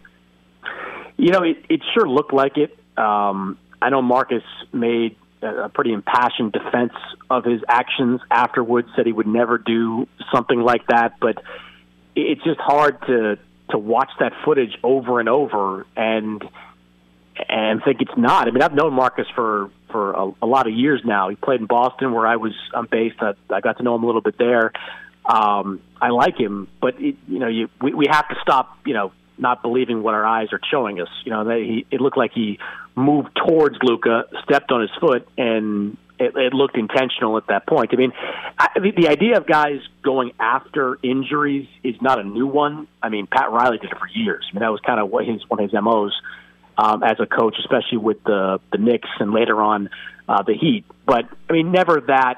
You 1.18 1.30
know, 1.30 1.42
it, 1.42 1.58
it 1.68 1.82
sure 1.92 2.08
looked 2.08 2.32
like 2.32 2.56
it. 2.56 2.76
Um, 2.96 3.58
I 3.82 3.90
know 3.90 4.00
Marcus 4.00 4.42
made 4.72 5.16
a 5.44 5.68
pretty 5.68 5.92
impassioned 5.92 6.52
defense 6.52 6.92
of 7.30 7.44
his 7.44 7.60
actions 7.68 8.20
afterwards. 8.30 8.88
Said 8.96 9.06
he 9.06 9.12
would 9.12 9.26
never 9.26 9.58
do 9.58 10.08
something 10.32 10.60
like 10.60 10.86
that, 10.88 11.20
but 11.20 11.42
it's 12.16 12.42
just 12.42 12.60
hard 12.60 13.00
to 13.06 13.38
to 13.70 13.78
watch 13.78 14.10
that 14.20 14.32
footage 14.44 14.76
over 14.82 15.20
and 15.20 15.28
over 15.28 15.86
and 15.96 16.44
and 17.48 17.82
think 17.84 18.00
it's 18.00 18.16
not. 18.16 18.46
I 18.46 18.50
mean, 18.50 18.62
I've 18.62 18.74
known 18.74 18.92
Marcus 18.92 19.26
for 19.34 19.70
for 19.90 20.12
a, 20.12 20.32
a 20.42 20.46
lot 20.46 20.66
of 20.66 20.74
years 20.74 21.02
now. 21.04 21.28
He 21.28 21.36
played 21.36 21.60
in 21.60 21.66
Boston, 21.66 22.12
where 22.12 22.26
I 22.26 22.36
was 22.36 22.52
I'm 22.72 22.86
based. 22.86 23.16
I, 23.20 23.32
I 23.50 23.60
got 23.60 23.78
to 23.78 23.82
know 23.82 23.94
him 23.94 24.02
a 24.02 24.06
little 24.06 24.20
bit 24.20 24.38
there. 24.38 24.72
Um, 25.24 25.80
I 26.00 26.10
like 26.10 26.38
him, 26.38 26.68
but 26.80 27.00
it, 27.00 27.16
you 27.26 27.38
know, 27.38 27.48
you 27.48 27.68
we, 27.80 27.94
we 27.94 28.06
have 28.10 28.28
to 28.28 28.36
stop. 28.42 28.78
You 28.84 28.94
know, 28.94 29.12
not 29.38 29.62
believing 29.62 30.02
what 30.02 30.14
our 30.14 30.24
eyes 30.24 30.48
are 30.52 30.60
showing 30.70 31.00
us. 31.00 31.08
You 31.24 31.32
know, 31.32 31.44
they, 31.44 31.64
he, 31.64 31.86
it 31.90 32.00
looked 32.00 32.16
like 32.16 32.32
he 32.32 32.58
moved 32.94 33.30
towards 33.36 33.76
Luka, 33.82 34.24
stepped 34.44 34.70
on 34.70 34.80
his 34.80 34.90
foot, 35.00 35.26
and 35.36 35.96
it, 36.18 36.36
it 36.36 36.54
looked 36.54 36.76
intentional 36.76 37.36
at 37.36 37.48
that 37.48 37.66
point. 37.66 37.90
I 37.92 37.96
mean, 37.96 38.12
I, 38.58 38.68
the 38.78 39.08
idea 39.08 39.36
of 39.36 39.46
guys 39.46 39.80
going 40.02 40.32
after 40.38 40.98
injuries 41.02 41.68
is 41.82 42.00
not 42.00 42.20
a 42.20 42.24
new 42.24 42.46
one. 42.46 42.86
I 43.02 43.08
mean, 43.08 43.26
Pat 43.26 43.50
Riley 43.50 43.78
did 43.78 43.90
it 43.90 43.98
for 43.98 44.08
years. 44.08 44.46
I 44.50 44.54
mean, 44.54 44.60
that 44.60 44.70
was 44.70 44.80
kind 44.80 45.00
of 45.00 45.10
what 45.10 45.26
his 45.26 45.42
one 45.48 45.60
of 45.60 45.70
his 45.70 45.82
mo's 45.82 46.14
um, 46.78 47.02
as 47.02 47.18
a 47.18 47.26
coach, 47.26 47.56
especially 47.58 47.98
with 47.98 48.22
the 48.24 48.60
the 48.70 48.78
Knicks 48.78 49.08
and 49.18 49.32
later 49.32 49.60
on 49.60 49.90
uh, 50.28 50.42
the 50.42 50.54
Heat. 50.54 50.84
But 51.04 51.26
I 51.48 51.52
mean, 51.52 51.72
never 51.72 52.00
that 52.02 52.36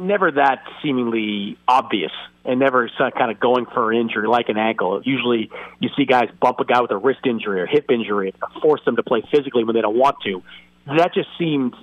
never 0.00 0.30
that 0.32 0.62
seemingly 0.82 1.56
obvious 1.66 2.12
and 2.44 2.60
never 2.60 2.90
kind 2.98 3.30
of 3.30 3.38
going 3.38 3.66
for 3.66 3.92
an 3.92 3.98
injury 3.98 4.26
like 4.26 4.48
an 4.48 4.56
ankle. 4.56 5.02
Usually 5.04 5.50
you 5.80 5.90
see 5.96 6.04
guys 6.04 6.28
bump 6.40 6.60
a 6.60 6.64
guy 6.64 6.80
with 6.80 6.90
a 6.90 6.96
wrist 6.96 7.20
injury 7.24 7.60
or 7.60 7.66
hip 7.66 7.90
injury 7.90 8.34
or 8.42 8.60
force 8.60 8.80
them 8.84 8.96
to 8.96 9.02
play 9.02 9.22
physically 9.30 9.64
when 9.64 9.74
they 9.74 9.82
don't 9.82 9.98
want 9.98 10.16
to. 10.24 10.42
That 10.86 11.12
just 11.14 11.28
seemed 11.38 11.74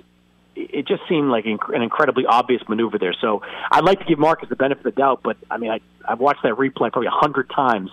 it 0.54 0.88
just 0.88 1.02
seemed 1.08 1.28
like 1.30 1.44
an 1.44 1.82
incredibly 1.82 2.24
obvious 2.24 2.62
maneuver 2.66 2.98
there. 2.98 3.14
So 3.20 3.42
I'd 3.70 3.84
like 3.84 3.98
to 4.00 4.06
give 4.06 4.18
Marcus 4.18 4.48
the 4.48 4.56
benefit 4.56 4.86
of 4.86 4.94
the 4.94 5.00
doubt, 5.00 5.20
but 5.22 5.36
I 5.50 5.58
mean 5.58 5.70
I 5.70 5.80
I've 6.06 6.20
watched 6.20 6.42
that 6.42 6.54
replay 6.54 6.90
probably 6.92 7.08
a 7.08 7.10
hundred 7.10 7.50
times 7.50 7.90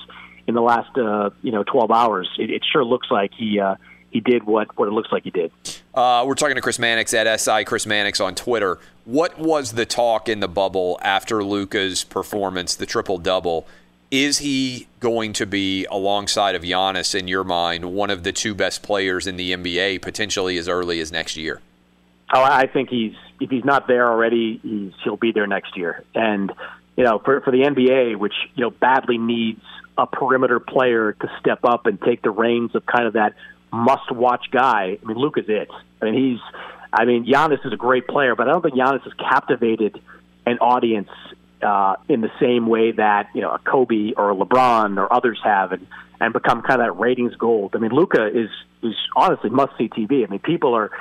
in 0.48 0.56
the 0.56 0.62
last 0.62 0.98
uh, 0.98 1.30
you 1.42 1.52
know 1.52 1.64
12 1.64 1.92
hours. 1.92 2.30
It, 2.40 2.50
it 2.50 2.64
sure 2.72 2.84
looks 2.84 3.08
like 3.12 3.32
he 3.38 3.60
uh, 3.60 3.76
he 4.12 4.20
did 4.20 4.44
what 4.44 4.78
what 4.78 4.88
it 4.88 4.92
looks 4.92 5.12
like 5.12 5.24
he 5.24 5.32
did. 5.32 5.52
Uh, 5.94 6.24
we're 6.26 6.34
talking 6.34 6.56
to 6.56 6.62
Chris 6.62 6.80
Mannix 6.80 7.14
at 7.14 7.40
SI 7.40 7.66
Chris 7.66 7.86
Mannix 7.86 8.20
on 8.20 8.34
Twitter. 8.34 8.80
What 9.06 9.38
was 9.38 9.74
the 9.74 9.86
talk 9.86 10.28
in 10.28 10.40
the 10.40 10.48
bubble 10.48 11.00
after 11.04 11.44
Luka's 11.44 12.04
performance, 12.04 12.76
the 12.76 12.88
triple 12.88 13.20
double? 13.20 13.68
Is 14.10 14.40
he 14.40 14.88
going 15.00 15.34
to 15.34 15.46
be 15.46 15.86
alongside 15.86 16.56
of 16.56 16.64
Giannis 16.64 17.14
in 17.14 17.28
your 17.28 17.44
mind, 17.44 17.94
one 17.94 18.10
of 18.10 18.24
the 18.24 18.32
two 18.32 18.56
best 18.56 18.82
players 18.82 19.28
in 19.28 19.38
the 19.38 19.54
NBA, 19.54 20.02
potentially 20.02 20.58
as 20.58 20.68
early 20.68 21.00
as 21.00 21.12
next 21.12 21.38
year? 21.38 21.62
Oh, 22.34 22.42
I 22.42 22.66
think 22.66 22.90
he's 22.90 23.14
if 23.40 23.52
he's 23.52 23.66
not 23.66 23.88
there 23.88 24.10
already, 24.10 24.60
he's 24.64 24.94
he'll 25.04 25.18
be 25.18 25.32
there 25.32 25.48
next 25.48 25.78
year. 25.78 26.04
And 26.16 26.52
you 26.96 27.04
know, 27.04 27.20
for 27.20 27.42
for 27.42 27.52
the 27.52 27.60
NBA, 27.60 28.18
which 28.18 28.34
you 28.56 28.64
know 28.64 28.72
badly 28.72 29.20
needs 29.20 29.62
a 29.96 30.08
perimeter 30.08 30.60
player 30.60 31.14
to 31.14 31.32
step 31.40 31.60
up 31.64 31.86
and 31.86 32.02
take 32.02 32.24
the 32.24 32.32
reins 32.32 32.74
of 32.74 32.84
kind 32.86 33.06
of 33.06 33.14
that 33.14 33.36
must 33.74 34.12
watch 34.12 34.46
guy. 34.52 34.98
I 35.02 35.06
mean, 35.06 35.18
Luka's 35.18 35.46
it. 35.48 35.70
I 36.02 36.06
mean, 36.06 36.14
he's. 36.14 36.40
I 36.96 37.06
mean, 37.06 37.26
Giannis 37.26 37.66
is 37.66 37.74
a 37.74 37.78
great 37.78 38.08
player, 38.08 38.36
but 38.36 38.48
I 38.48 38.52
don't 38.52 38.62
think 38.62 38.76
Giannis 38.76 39.02
has 39.04 39.14
captivated 39.14 40.00
an 40.46 40.60
audience 40.60 41.10
uh, 41.64 41.96
in 42.08 42.22
the 42.22 42.30
same 42.40 42.68
way 42.68 42.92
that 42.92 43.30
you 43.34 43.42
know 43.42 43.50
a 43.50 43.60
Kobe 43.60 44.14
or 44.16 44.32
a 44.32 44.36
LeBron 44.36 44.98
or 44.98 45.12
others 45.12 45.40
have, 45.44 45.72
and 45.72 45.88
and 46.22 46.34
become 46.34 46.62
kind 46.62 46.82
of 46.82 46.88
that 46.88 47.00
ratings 47.00 47.36
gold. 47.36 47.76
I 47.76 47.80
mean, 47.80 47.92
Luka 47.92 48.28
is 48.28 48.50
is 48.84 48.96
honestly 49.16 49.50
must 49.50 49.76
see 49.78 49.90
TV. 49.90 50.26
I 50.26 50.30
mean, 50.30 50.40
people 50.40 50.76
are 50.76 50.92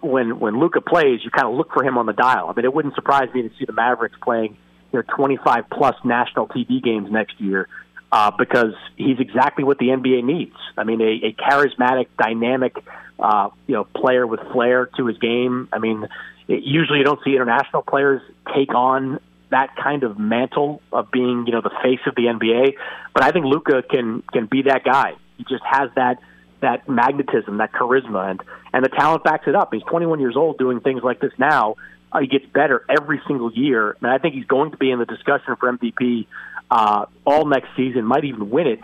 when 0.00 0.40
when 0.40 0.58
Luka 0.58 0.80
plays, 0.80 1.20
you 1.22 1.30
kind 1.30 1.48
of 1.48 1.54
look 1.54 1.70
for 1.72 1.84
him 1.84 1.98
on 1.98 2.06
the 2.06 2.14
dial. 2.14 2.48
I 2.48 2.54
mean, 2.54 2.64
it 2.64 2.72
wouldn't 2.72 2.94
surprise 2.94 3.28
me 3.34 3.42
to 3.42 3.50
see 3.58 3.66
the 3.66 3.74
Mavericks 3.74 4.16
playing 4.22 4.56
you 4.92 4.98
know 5.00 5.14
25 5.14 5.64
plus 5.70 5.96
national 6.02 6.48
TV 6.48 6.82
games 6.82 7.10
next 7.10 7.38
year 7.40 7.68
uh, 8.12 8.30
because 8.30 8.74
he's 8.96 9.18
exactly 9.18 9.64
what 9.64 9.78
the 9.78 9.86
NBA 9.86 10.22
needs. 10.22 10.54
I 10.76 10.84
mean, 10.84 11.00
a, 11.00 11.28
a 11.28 11.32
charismatic, 11.32 12.08
dynamic, 12.18 12.76
uh, 13.18 13.48
you 13.66 13.74
know, 13.74 13.84
player 13.84 14.26
with 14.26 14.40
flair 14.52 14.86
to 14.98 15.06
his 15.06 15.16
game. 15.16 15.68
I 15.72 15.78
mean, 15.78 16.06
it, 16.46 16.62
usually 16.62 16.98
you 16.98 17.04
don't 17.04 17.20
see 17.24 17.34
international 17.34 17.82
players 17.82 18.20
take 18.54 18.74
on 18.74 19.18
that 19.50 19.74
kind 19.76 20.02
of 20.02 20.18
mantle 20.18 20.82
of 20.92 21.10
being, 21.10 21.44
you 21.46 21.52
know, 21.52 21.62
the 21.62 21.72
face 21.82 22.00
of 22.06 22.14
the 22.14 22.24
NBA. 22.24 22.74
But 23.14 23.24
I 23.24 23.30
think 23.30 23.46
Luka 23.46 23.82
can 23.82 24.22
can 24.30 24.46
be 24.46 24.62
that 24.62 24.84
guy. 24.84 25.14
He 25.38 25.44
just 25.44 25.64
has 25.64 25.90
that 25.96 26.18
that 26.60 26.88
magnetism, 26.88 27.56
that 27.58 27.72
charisma, 27.72 28.30
and 28.30 28.42
and 28.74 28.84
the 28.84 28.90
talent 28.90 29.24
backs 29.24 29.46
it 29.46 29.54
up. 29.54 29.72
He's 29.72 29.82
21 29.84 30.20
years 30.20 30.36
old 30.36 30.58
doing 30.58 30.80
things 30.80 31.02
like 31.02 31.20
this 31.20 31.32
now. 31.38 31.76
Uh, 32.12 32.20
he 32.20 32.26
gets 32.26 32.44
better 32.52 32.84
every 32.90 33.22
single 33.26 33.50
year, 33.50 33.96
and 34.02 34.10
I 34.10 34.18
think 34.18 34.34
he's 34.34 34.44
going 34.44 34.70
to 34.72 34.76
be 34.76 34.90
in 34.90 34.98
the 34.98 35.06
discussion 35.06 35.56
for 35.56 35.72
MVP 35.72 36.26
uh, 36.72 37.04
all 37.26 37.44
next 37.44 37.68
season. 37.76 38.04
Might 38.04 38.24
even 38.24 38.48
win 38.48 38.66
it, 38.66 38.80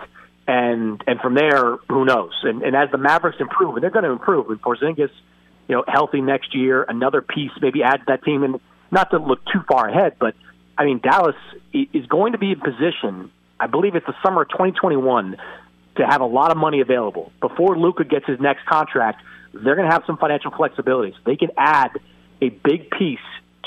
and 0.47 1.03
and 1.07 1.18
from 1.20 1.34
there, 1.34 1.78
who 1.89 2.05
knows? 2.05 2.32
And 2.43 2.62
and 2.62 2.76
as 2.76 2.91
the 2.91 2.99
Mavericks 2.99 3.39
improve, 3.41 3.76
and 3.76 3.82
they're 3.82 3.91
going 3.91 4.05
to 4.05 4.11
improve, 4.11 4.47
with 4.47 4.61
Porzingis, 4.61 5.11
you 5.68 5.74
know, 5.74 5.84
healthy 5.89 6.20
next 6.20 6.55
year, 6.55 6.84
another 6.86 7.22
piece 7.22 7.51
maybe 7.62 7.82
add 7.82 8.01
to 8.01 8.05
that 8.09 8.24
team, 8.24 8.43
and 8.45 8.61
not 8.91 9.11
to 9.12 9.18
look 9.18 9.41
too 9.47 9.61
far 9.66 9.89
ahead, 9.89 10.16
but 10.20 10.34
I 10.76 10.84
mean 10.84 11.01
Dallas 11.03 11.36
is 11.72 12.05
going 12.07 12.32
to 12.32 12.39
be 12.39 12.53
in 12.53 12.61
position. 12.61 13.30
I 13.59 13.68
believe 13.68 13.97
it's 13.97 14.07
the 14.07 14.14
summer 14.22 14.43
of 14.43 14.51
2021 14.51 15.36
to 15.97 16.07
have 16.07 16.20
a 16.20 16.26
lot 16.26 16.51
of 16.51 16.59
money 16.59 16.80
available 16.80 17.32
before 17.41 17.76
Luka 17.76 18.05
gets 18.05 18.26
his 18.26 18.39
next 18.39 18.66
contract. 18.66 19.22
They're 19.53 19.74
going 19.74 19.89
to 19.89 19.93
have 19.93 20.05
some 20.07 20.18
financial 20.18 20.51
flexibility. 20.53 21.12
So 21.12 21.18
they 21.24 21.36
can 21.36 21.51
add 21.57 21.99
a 22.41 22.51
big 22.51 22.91
piece 22.91 23.18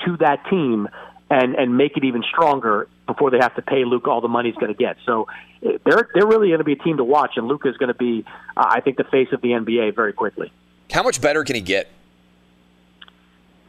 to 0.06 0.16
that 0.18 0.46
team 0.50 0.88
and 1.32 1.56
and 1.56 1.78
make 1.78 1.96
it 1.96 2.04
even 2.04 2.24
stronger 2.24 2.88
before 3.08 3.32
they 3.32 3.38
have 3.40 3.56
to 3.56 3.62
pay 3.62 3.86
Luka 3.86 4.10
all 4.10 4.22
the 4.22 4.28
money 4.28 4.50
he's 4.50 4.58
going 4.58 4.72
to 4.72 4.78
get. 4.78 4.98
So 5.06 5.28
they're 5.62 6.10
they're 6.14 6.28
really 6.28 6.50
going 6.50 6.60
to 6.60 6.66
be 6.66 6.74
a 6.74 6.84
team 6.84 6.98
to 6.98 7.04
watch, 7.04 7.38
and 7.38 7.48
Luka 7.48 7.70
is 7.70 7.78
going 7.78 7.88
to 7.88 7.98
be, 7.98 8.26
uh, 8.58 8.66
I 8.68 8.82
think, 8.82 8.98
the 8.98 9.06
face 9.06 9.30
of 9.32 9.42
the 9.42 9.50
NBA 9.50 9.96
very 9.96 10.14
quickly. 10.14 10.52
How 10.92 11.04
much 11.04 11.22
better 11.22 11.44
can 11.44 11.56
he 11.56 11.62
get? 11.62 11.90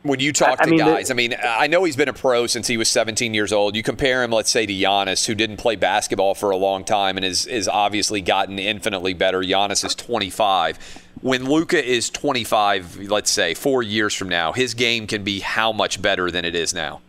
when 0.02 0.18
you 0.18 0.32
talk 0.32 0.60
I, 0.60 0.64
to 0.64 0.68
I 0.68 0.70
mean, 0.70 0.78
guys, 0.80 1.08
the, 1.08 1.14
I 1.14 1.16
mean, 1.16 1.36
I 1.40 1.68
know 1.68 1.84
he's 1.84 1.94
been 1.96 2.08
a 2.08 2.12
pro 2.12 2.46
since 2.48 2.66
he 2.66 2.76
was 2.76 2.88
17 2.88 3.34
years 3.34 3.52
old. 3.52 3.76
You 3.76 3.82
compare 3.82 4.22
him, 4.22 4.32
let's 4.32 4.50
say, 4.50 4.66
to 4.66 4.72
Giannis, 4.72 5.26
who 5.26 5.34
didn't 5.36 5.58
play 5.58 5.76
basketball 5.76 6.34
for 6.34 6.50
a 6.50 6.56
long 6.56 6.84
time 6.84 7.16
and 7.16 7.24
is, 7.24 7.46
is 7.46 7.68
obviously 7.68 8.20
gotten 8.20 8.58
infinitely 8.58 9.14
better. 9.14 9.42
Giannis 9.42 9.84
is 9.84 9.94
25. 9.94 11.06
When 11.20 11.44
Luka 11.44 11.80
is 11.82 12.10
25, 12.10 13.08
let's 13.10 13.30
say, 13.30 13.54
four 13.54 13.84
years 13.84 14.12
from 14.12 14.28
now, 14.28 14.52
his 14.52 14.74
game 14.74 15.06
can 15.06 15.22
be 15.22 15.38
how 15.38 15.72
much 15.72 16.02
better 16.02 16.32
than 16.32 16.44
it 16.44 16.56
is 16.56 16.74
now? 16.74 17.00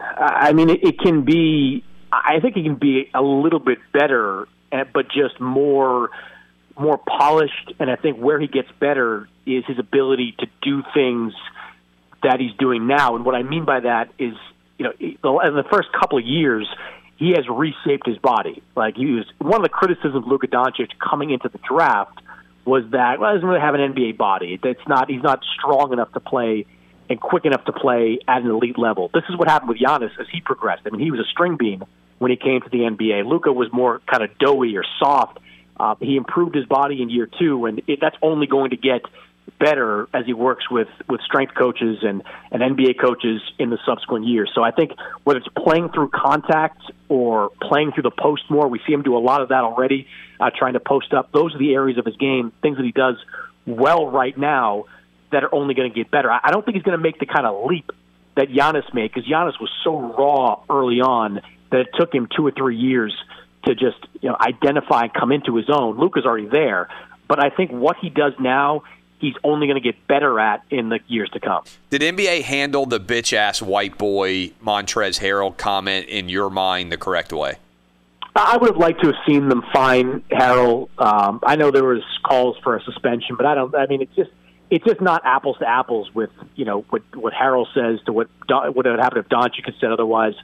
I 0.00 0.52
mean, 0.52 0.70
it, 0.70 0.98
can 0.98 1.22
be, 1.24 1.84
I 2.12 2.40
think 2.40 2.56
it 2.56 2.62
can 2.62 2.76
be 2.76 3.10
a 3.14 3.22
little 3.22 3.58
bit 3.58 3.78
better, 3.92 4.48
eh, 4.72 4.84
but 4.92 5.06
just 5.10 5.40
more 5.40 6.10
more 6.78 6.96
polished. 6.96 7.74
And 7.78 7.90
I 7.90 7.96
think 7.96 8.16
where 8.16 8.40
he 8.40 8.46
gets 8.46 8.68
better 8.78 9.28
is 9.44 9.64
his 9.66 9.78
ability 9.78 10.34
to 10.38 10.46
do 10.62 10.82
things– 10.94 11.34
that 12.22 12.40
he's 12.40 12.52
doing 12.58 12.86
now. 12.86 13.16
And 13.16 13.24
what 13.24 13.34
I 13.34 13.42
mean 13.42 13.64
by 13.64 13.80
that 13.80 14.10
is, 14.18 14.34
you 14.78 14.86
know, 15.24 15.40
in 15.40 15.54
the 15.54 15.64
first 15.70 15.88
couple 15.92 16.18
of 16.18 16.24
years, 16.24 16.68
he 17.16 17.30
has 17.30 17.48
reshaped 17.48 18.06
his 18.06 18.18
body. 18.18 18.62
Like 18.76 18.96
he 18.96 19.06
was 19.06 19.26
one 19.38 19.56
of 19.56 19.62
the 19.62 19.68
criticisms 19.68 20.16
of 20.16 20.26
Luka 20.26 20.46
Doncic 20.46 20.90
coming 20.98 21.30
into 21.30 21.48
the 21.48 21.58
draft 21.58 22.18
was 22.64 22.84
that 22.90 23.18
well, 23.18 23.30
he 23.30 23.36
doesn't 23.36 23.48
really 23.48 23.60
have 23.60 23.74
an 23.74 23.92
NBA 23.92 24.16
body. 24.16 24.58
It's 24.62 24.88
not 24.88 25.10
he's 25.10 25.22
not 25.22 25.42
strong 25.58 25.92
enough 25.92 26.12
to 26.12 26.20
play 26.20 26.66
and 27.10 27.20
quick 27.20 27.44
enough 27.44 27.64
to 27.64 27.72
play 27.72 28.20
at 28.26 28.40
an 28.42 28.48
elite 28.48 28.78
level. 28.78 29.10
This 29.12 29.24
is 29.28 29.36
what 29.36 29.48
happened 29.48 29.68
with 29.68 29.78
Giannis 29.78 30.18
as 30.18 30.28
he 30.32 30.40
progressed. 30.40 30.82
I 30.86 30.90
mean, 30.90 31.00
he 31.00 31.10
was 31.10 31.20
a 31.20 31.28
string 31.28 31.56
bean 31.58 31.82
when 32.18 32.30
he 32.30 32.36
came 32.36 32.60
to 32.62 32.70
the 32.70 32.78
NBA. 32.78 33.26
Luka 33.26 33.52
was 33.52 33.68
more 33.72 34.00
kind 34.06 34.22
of 34.22 34.38
doughy 34.38 34.76
or 34.76 34.84
soft. 35.00 35.40
Uh, 35.78 35.96
he 36.00 36.16
improved 36.16 36.54
his 36.54 36.66
body 36.66 37.02
in 37.02 37.10
year 37.10 37.28
two, 37.38 37.66
and 37.66 37.82
it, 37.88 37.98
that's 38.00 38.16
only 38.22 38.46
going 38.46 38.70
to 38.70 38.76
get 38.76 39.02
better 39.58 40.08
as 40.14 40.24
he 40.24 40.32
works 40.32 40.70
with 40.70 40.86
with 41.08 41.20
strength 41.22 41.54
coaches 41.54 41.98
and 42.02 42.22
and 42.52 42.62
NBA 42.62 43.00
coaches 43.00 43.42
in 43.58 43.70
the 43.70 43.78
subsequent 43.84 44.26
years. 44.26 44.50
So 44.54 44.62
I 44.62 44.70
think 44.70 44.92
whether 45.24 45.40
it's 45.40 45.48
playing 45.48 45.88
through 45.88 46.10
contact 46.10 46.80
or 47.08 47.50
playing 47.60 47.92
through 47.92 48.04
the 48.04 48.12
post 48.12 48.44
more, 48.48 48.68
we 48.68 48.80
see 48.86 48.92
him 48.92 49.02
do 49.02 49.16
a 49.16 49.18
lot 49.18 49.40
of 49.40 49.48
that 49.48 49.64
already, 49.64 50.06
uh, 50.38 50.50
trying 50.56 50.74
to 50.74 50.80
post 50.80 51.12
up. 51.12 51.32
Those 51.32 51.56
are 51.56 51.58
the 51.58 51.74
areas 51.74 51.98
of 51.98 52.04
his 52.04 52.16
game, 52.16 52.52
things 52.62 52.76
that 52.76 52.84
he 52.84 52.92
does 52.92 53.16
well 53.66 54.06
right 54.06 54.36
now 54.38 54.84
that 55.32 55.44
are 55.44 55.54
only 55.54 55.74
going 55.74 55.90
to 55.90 55.94
get 55.94 56.10
better. 56.10 56.30
I 56.30 56.50
don't 56.50 56.64
think 56.64 56.76
he's 56.76 56.82
going 56.82 56.96
to 56.96 57.02
make 57.02 57.18
the 57.18 57.26
kind 57.26 57.46
of 57.46 57.66
leap 57.66 57.90
that 58.36 58.48
Giannis 58.48 58.92
made 58.94 59.12
because 59.12 59.28
Giannis 59.28 59.60
was 59.60 59.70
so 59.84 59.98
raw 59.98 60.62
early 60.70 61.00
on 61.00 61.40
that 61.70 61.80
it 61.80 61.88
took 61.94 62.14
him 62.14 62.28
two 62.34 62.46
or 62.46 62.50
three 62.50 62.76
years 62.76 63.14
to 63.64 63.74
just 63.74 63.98
you 64.20 64.28
know 64.28 64.36
identify 64.40 65.02
and 65.02 65.14
come 65.14 65.32
into 65.32 65.56
his 65.56 65.68
own. 65.68 65.98
Luka's 65.98 66.24
already 66.24 66.48
there, 66.48 66.88
but 67.28 67.42
I 67.42 67.50
think 67.50 67.70
what 67.70 67.96
he 68.00 68.10
does 68.10 68.32
now 68.38 68.82
he's 69.20 69.34
only 69.44 69.66
going 69.66 69.80
to 69.80 69.86
get 69.86 70.06
better 70.08 70.40
at 70.40 70.62
in 70.70 70.88
the 70.88 70.98
years 71.06 71.28
to 71.30 71.40
come. 71.40 71.62
Did 71.90 72.00
NBA 72.00 72.42
handle 72.42 72.86
the 72.86 72.98
bitch 72.98 73.32
ass 73.32 73.62
white 73.62 73.98
boy 73.98 74.52
Montrezl 74.64 75.20
Harrell 75.20 75.56
comment 75.56 76.06
in 76.06 76.28
your 76.28 76.50
mind 76.50 76.90
the 76.90 76.96
correct 76.96 77.32
way? 77.32 77.56
I 78.34 78.56
would 78.56 78.70
have 78.70 78.80
liked 78.80 79.00
to 79.02 79.08
have 79.08 79.16
seen 79.26 79.48
them 79.48 79.62
fine 79.72 80.20
Harrell. 80.30 80.88
Um, 80.98 81.40
I 81.42 81.56
know 81.56 81.70
there 81.70 81.84
was 81.84 82.02
calls 82.22 82.56
for 82.62 82.76
a 82.76 82.82
suspension, 82.82 83.36
but 83.36 83.44
I 83.44 83.54
don't. 83.54 83.74
I 83.74 83.86
mean, 83.86 84.02
it's 84.02 84.14
just 84.14 84.30
it's 84.70 84.84
just 84.84 85.00
not 85.00 85.22
apples 85.24 85.58
to 85.58 85.68
apples 85.68 86.12
with 86.14 86.30
you 86.54 86.64
know 86.64 86.84
what 86.90 87.02
what 87.14 87.32
Harrell 87.32 87.66
says 87.74 88.00
to 88.06 88.12
what 88.12 88.28
what 88.48 88.74
would 88.74 88.86
happen 88.86 89.18
if 89.18 89.28
Doncic 89.28 89.64
had 89.64 89.74
said 89.80 89.92
otherwise. 89.92 90.34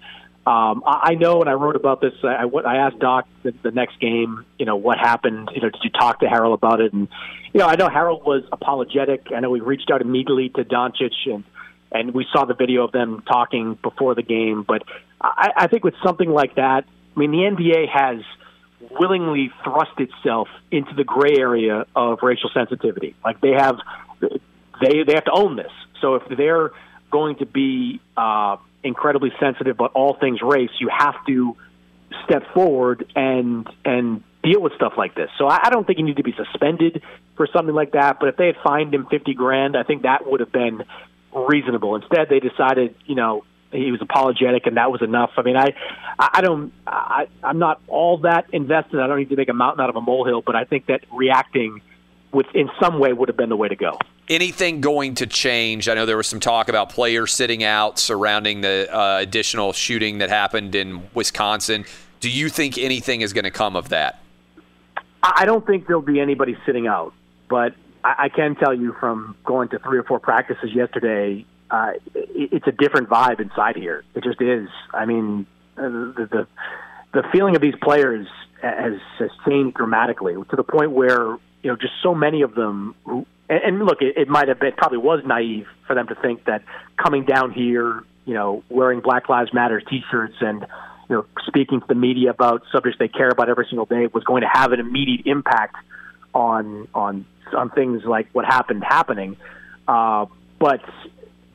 Um, 0.46 0.84
I, 0.86 1.10
I 1.10 1.14
know, 1.14 1.40
and 1.40 1.50
I 1.50 1.54
wrote 1.54 1.74
about 1.74 2.00
this. 2.00 2.12
I, 2.22 2.44
I 2.44 2.76
asked 2.76 3.00
Doc 3.00 3.26
the, 3.42 3.52
the 3.64 3.72
next 3.72 3.98
game, 3.98 4.44
you 4.58 4.64
know, 4.64 4.76
what 4.76 4.96
happened. 4.96 5.50
You 5.52 5.60
know, 5.60 5.70
did 5.70 5.80
you 5.82 5.90
talk 5.90 6.20
to 6.20 6.26
Harrell 6.26 6.54
about 6.54 6.80
it? 6.80 6.92
And 6.92 7.08
you 7.52 7.58
know, 7.58 7.66
I 7.66 7.74
know 7.74 7.88
Harrell 7.88 8.24
was 8.24 8.44
apologetic. 8.52 9.26
I 9.34 9.40
know 9.40 9.50
we 9.50 9.60
reached 9.60 9.90
out 9.90 10.02
immediately 10.02 10.50
to 10.50 10.64
Doncic, 10.64 11.14
and 11.26 11.44
and 11.92 12.14
we 12.14 12.26
saw 12.32 12.44
the 12.44 12.54
video 12.54 12.84
of 12.84 12.92
them 12.92 13.22
talking 13.26 13.78
before 13.82 14.14
the 14.14 14.22
game. 14.22 14.64
But 14.66 14.82
I, 15.20 15.50
I 15.56 15.66
think 15.66 15.84
with 15.84 15.94
something 16.04 16.28
like 16.28 16.56
that, 16.56 16.84
I 17.16 17.18
mean, 17.18 17.30
the 17.30 17.38
NBA 17.38 17.88
has 17.88 18.22
willingly 18.90 19.50
thrust 19.64 19.98
itself 19.98 20.48
into 20.70 20.94
the 20.94 21.04
gray 21.04 21.36
area 21.38 21.86
of 21.94 22.18
racial 22.22 22.50
sensitivity. 22.52 23.14
Like 23.24 23.40
they 23.40 23.52
have, 23.52 23.76
they 24.20 25.02
they 25.06 25.14
have 25.14 25.24
to 25.24 25.32
own 25.32 25.56
this. 25.56 25.72
So 26.00 26.16
if 26.16 26.36
they're 26.36 26.70
going 27.10 27.36
to 27.36 27.46
be 27.46 28.00
uh, 28.16 28.56
incredibly 28.82 29.32
sensitive 29.40 29.76
about 29.76 29.92
all 29.94 30.14
things 30.14 30.40
race, 30.42 30.70
you 30.78 30.88
have 30.88 31.14
to 31.26 31.56
step 32.24 32.42
forward 32.54 33.10
and 33.14 33.68
and 33.84 34.22
deal 34.42 34.60
with 34.60 34.74
stuff 34.74 34.94
like 34.96 35.14
this. 35.14 35.30
So 35.38 35.46
I, 35.46 35.58
I 35.64 35.70
don't 35.70 35.86
think 35.86 35.98
you 35.98 36.04
need 36.04 36.18
to 36.18 36.22
be 36.22 36.34
suspended 36.36 37.02
for 37.36 37.46
something 37.52 37.74
like 37.74 37.92
that. 37.92 38.20
But 38.20 38.28
if 38.30 38.36
they 38.36 38.46
had 38.46 38.56
fined 38.62 38.94
him 38.94 39.06
fifty 39.06 39.34
grand, 39.34 39.76
I 39.76 39.82
think 39.82 40.02
that 40.02 40.26
would 40.26 40.40
have 40.40 40.52
been 40.52 40.84
reasonable. 41.34 41.96
Instead, 41.96 42.28
they 42.28 42.40
decided, 42.40 42.94
you 43.04 43.14
know, 43.14 43.44
he 43.72 43.90
was 43.90 44.00
apologetic 44.00 44.66
and 44.66 44.76
that 44.76 44.90
was 44.90 45.02
enough. 45.02 45.32
I 45.36 45.42
mean, 45.42 45.56
I, 45.56 45.74
I 46.18 46.40
don't, 46.40 46.72
I, 46.86 47.26
I'm 47.42 47.58
not 47.58 47.82
all 47.88 48.18
that 48.18 48.46
invested. 48.52 49.00
I 49.00 49.06
don't 49.06 49.18
need 49.18 49.28
to 49.30 49.36
make 49.36 49.48
a 49.50 49.52
mountain 49.52 49.82
out 49.82 49.90
of 49.90 49.96
a 49.96 50.00
molehill, 50.00 50.40
but 50.40 50.56
I 50.56 50.64
think 50.64 50.86
that 50.86 51.00
reacting 51.12 51.82
with 52.37 52.47
in 52.55 52.70
some 52.78 52.99
way 52.99 53.12
would 53.12 53.28
have 53.28 53.37
been 53.37 53.49
the 53.49 53.57
way 53.57 53.66
to 53.66 53.74
go. 53.74 53.99
Anything 54.28 54.82
going 54.82 55.14
to 55.16 55.26
change? 55.26 55.89
I 55.89 55.95
know 55.95 56.05
there 56.05 56.18
was 56.18 56.26
some 56.26 56.39
talk 56.39 56.68
about 56.68 56.91
players 56.91 57.32
sitting 57.32 57.64
out 57.64 57.99
surrounding 57.99 58.61
the 58.61 58.95
uh, 58.95 59.18
additional 59.18 59.72
shooting 59.72 60.18
that 60.18 60.28
happened 60.28 60.74
in 60.74 61.09
Wisconsin. 61.14 61.87
Do 62.20 62.30
you 62.30 62.51
think 62.51 62.76
anything 62.76 63.22
is 63.22 63.32
going 63.32 63.45
to 63.45 63.51
come 63.51 63.74
of 63.74 63.89
that? 63.89 64.20
I 65.22 65.47
don't 65.47 65.66
think 65.66 65.87
there'll 65.87 66.03
be 66.03 66.20
anybody 66.20 66.57
sitting 66.66 66.87
out, 66.87 67.14
but 67.49 67.74
I, 68.05 68.14
I 68.24 68.28
can 68.28 68.55
tell 68.55 68.74
you 68.74 68.95
from 69.01 69.34
going 69.45 69.70
to 69.70 69.78
three 69.78 69.99
or 69.99 70.05
four 70.05 70.20
practices 70.20 70.72
yesterday, 70.74 71.47
uh, 71.70 71.93
it, 72.14 72.53
it's 72.53 72.66
a 72.66 72.72
different 72.72 73.09
vibe 73.09 73.41
inside 73.41 73.76
here. 73.76 74.05
It 74.14 74.22
just 74.22 74.43
is. 74.43 74.68
I 74.93 75.07
mean, 75.07 75.47
uh, 75.78 75.82
the, 75.82 76.28
the 76.30 76.47
the 77.14 77.22
feeling 77.32 77.57
of 77.57 77.62
these 77.62 77.74
players 77.80 78.26
has, 78.61 79.01
has 79.18 79.30
changed 79.49 79.76
dramatically 79.76 80.34
to 80.34 80.57
the 80.57 80.62
point 80.62 80.91
where 80.91 81.39
you 81.66 81.72
know, 81.72 81.76
just 81.76 81.94
so 82.00 82.14
many 82.14 82.42
of 82.42 82.54
them 82.54 82.94
who, 83.04 83.26
and, 83.48 83.60
and 83.64 83.78
look, 83.84 84.00
it, 84.00 84.16
it 84.16 84.28
might 84.28 84.46
have 84.46 84.60
been, 84.60 84.70
probably 84.76 84.98
was 84.98 85.20
naive 85.26 85.66
for 85.88 85.96
them 85.96 86.06
to 86.06 86.14
think 86.14 86.44
that 86.44 86.62
coming 86.96 87.24
down 87.24 87.50
here, 87.50 88.04
you 88.24 88.34
know, 88.34 88.62
wearing 88.68 89.00
Black 89.00 89.28
Lives 89.28 89.52
Matter 89.52 89.80
T-shirts 89.80 90.36
and, 90.40 90.60
you 91.08 91.16
know, 91.16 91.26
speaking 91.44 91.80
to 91.80 91.86
the 91.88 91.96
media 91.96 92.30
about 92.30 92.62
subjects 92.70 93.00
they 93.00 93.08
care 93.08 93.30
about 93.30 93.48
every 93.48 93.66
single 93.68 93.84
day 93.84 94.06
was 94.06 94.22
going 94.22 94.42
to 94.42 94.48
have 94.48 94.70
an 94.70 94.78
immediate 94.78 95.26
impact 95.26 95.74
on 96.32 96.86
on 96.94 97.26
on 97.52 97.70
things 97.70 98.04
like 98.04 98.28
what 98.32 98.44
happened 98.44 98.84
happening. 98.84 99.36
Uh, 99.88 100.26
but 100.60 100.82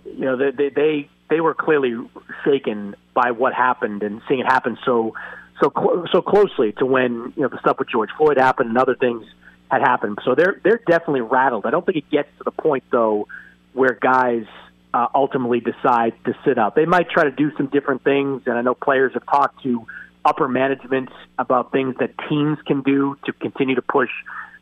you 0.03 0.25
know, 0.25 0.35
they, 0.35 0.67
they 0.67 1.09
they 1.29 1.39
were 1.39 1.53
clearly 1.53 1.95
shaken 2.43 2.95
by 3.13 3.31
what 3.31 3.53
happened 3.53 4.03
and 4.03 4.21
seeing 4.27 4.41
it 4.41 4.45
happen 4.45 4.77
so 4.85 5.13
so 5.61 5.71
cl- 5.73 6.05
so 6.11 6.21
closely 6.21 6.73
to 6.73 6.85
when 6.85 7.31
you 7.37 7.43
know 7.43 7.47
the 7.47 7.59
stuff 7.59 7.79
with 7.79 7.87
George 7.89 8.09
Floyd 8.17 8.37
happened 8.37 8.67
and 8.69 8.77
other 8.77 8.95
things 8.95 9.25
had 9.71 9.81
happened. 9.81 10.19
So 10.25 10.35
they're 10.35 10.59
they're 10.63 10.81
definitely 10.85 11.21
rattled. 11.21 11.65
I 11.65 11.71
don't 11.71 11.85
think 11.85 11.97
it 11.97 12.09
gets 12.09 12.29
to 12.39 12.43
the 12.43 12.51
point 12.51 12.83
though 12.91 13.27
where 13.73 13.97
guys 13.99 14.45
uh, 14.93 15.07
ultimately 15.15 15.61
decide 15.61 16.13
to 16.25 16.33
sit 16.45 16.57
out. 16.57 16.75
They 16.75 16.85
might 16.85 17.09
try 17.09 17.23
to 17.23 17.31
do 17.31 17.51
some 17.55 17.67
different 17.67 18.03
things, 18.03 18.43
and 18.45 18.57
I 18.57 18.61
know 18.61 18.75
players 18.75 19.13
have 19.13 19.25
talked 19.25 19.63
to 19.63 19.87
upper 20.25 20.49
management 20.49 21.09
about 21.39 21.71
things 21.71 21.95
that 21.99 22.11
teams 22.29 22.57
can 22.67 22.81
do 22.81 23.17
to 23.25 23.31
continue 23.31 23.75
to 23.75 23.81
push 23.81 24.09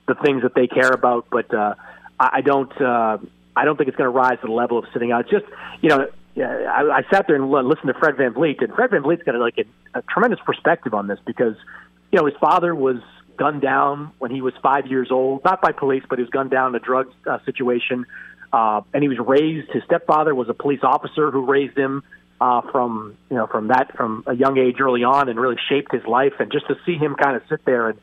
the 0.07 0.13
things 0.13 0.43
that 0.43 0.53
they 0.53 0.67
care 0.67 0.91
about. 0.91 1.25
But 1.31 1.51
uh, 1.53 1.73
I, 2.19 2.41
don't. 2.41 2.71
Uh, 2.79 3.17
I 3.55 3.65
don't 3.65 3.77
think 3.77 3.87
it's 3.87 3.97
going 3.97 4.11
to 4.11 4.15
rise 4.15 4.39
to 4.41 4.47
the 4.47 4.53
level 4.53 4.77
of 4.77 4.85
sitting 4.93 5.11
out. 5.11 5.21
It's 5.21 5.31
just 5.31 5.45
you 5.81 5.89
know. 5.89 6.07
I, 6.37 6.99
I 6.99 7.01
sat 7.11 7.25
there 7.27 7.35
and 7.35 7.49
listened 7.49 7.87
to 7.87 7.99
Fred 7.99 8.15
VanVleet, 8.15 8.63
and 8.63 8.73
Fred 8.73 8.91
VanVleet's 8.91 9.23
got 9.23 9.35
like 9.35 9.57
a, 9.57 9.97
a 9.97 10.01
tremendous 10.03 10.39
perspective 10.45 10.93
on 10.93 11.07
this 11.07 11.19
because, 11.25 11.55
you 12.13 12.19
know, 12.19 12.27
his 12.27 12.35
father 12.39 12.73
was 12.73 13.01
gunned 13.39 13.61
down 13.61 14.11
when 14.19 14.29
he 14.29 14.41
was 14.41 14.53
five 14.61 14.85
years 14.85 15.09
old, 15.09 15.43
not 15.43 15.61
by 15.61 15.71
police, 15.71 16.03
but 16.07 16.19
he 16.19 16.23
was 16.23 16.29
gunned 16.29 16.51
down 16.51 16.69
in 16.69 16.75
a 16.75 16.79
drug 16.79 17.11
uh, 17.25 17.39
situation. 17.45 18.05
Uh, 18.51 18.81
and 18.93 19.01
he 19.01 19.09
was 19.09 19.17
raised. 19.17 19.71
His 19.71 19.83
stepfather 19.85 20.35
was 20.35 20.49
a 20.49 20.53
police 20.53 20.81
officer 20.83 21.31
who 21.31 21.45
raised 21.45 21.77
him 21.77 22.03
uh, 22.41 22.61
from 22.71 23.15
you 23.29 23.37
know 23.37 23.47
from 23.47 23.67
that 23.67 23.95
from 23.95 24.23
a 24.27 24.33
young 24.33 24.57
age 24.57 24.79
early 24.79 25.03
on, 25.03 25.29
and 25.29 25.39
really 25.39 25.59
shaped 25.69 25.91
his 25.91 26.05
life. 26.05 26.33
And 26.39 26.51
just 26.51 26.67
to 26.67 26.75
see 26.85 26.95
him 26.95 27.15
kind 27.15 27.35
of 27.35 27.43
sit 27.49 27.63
there 27.65 27.89
and 27.89 27.99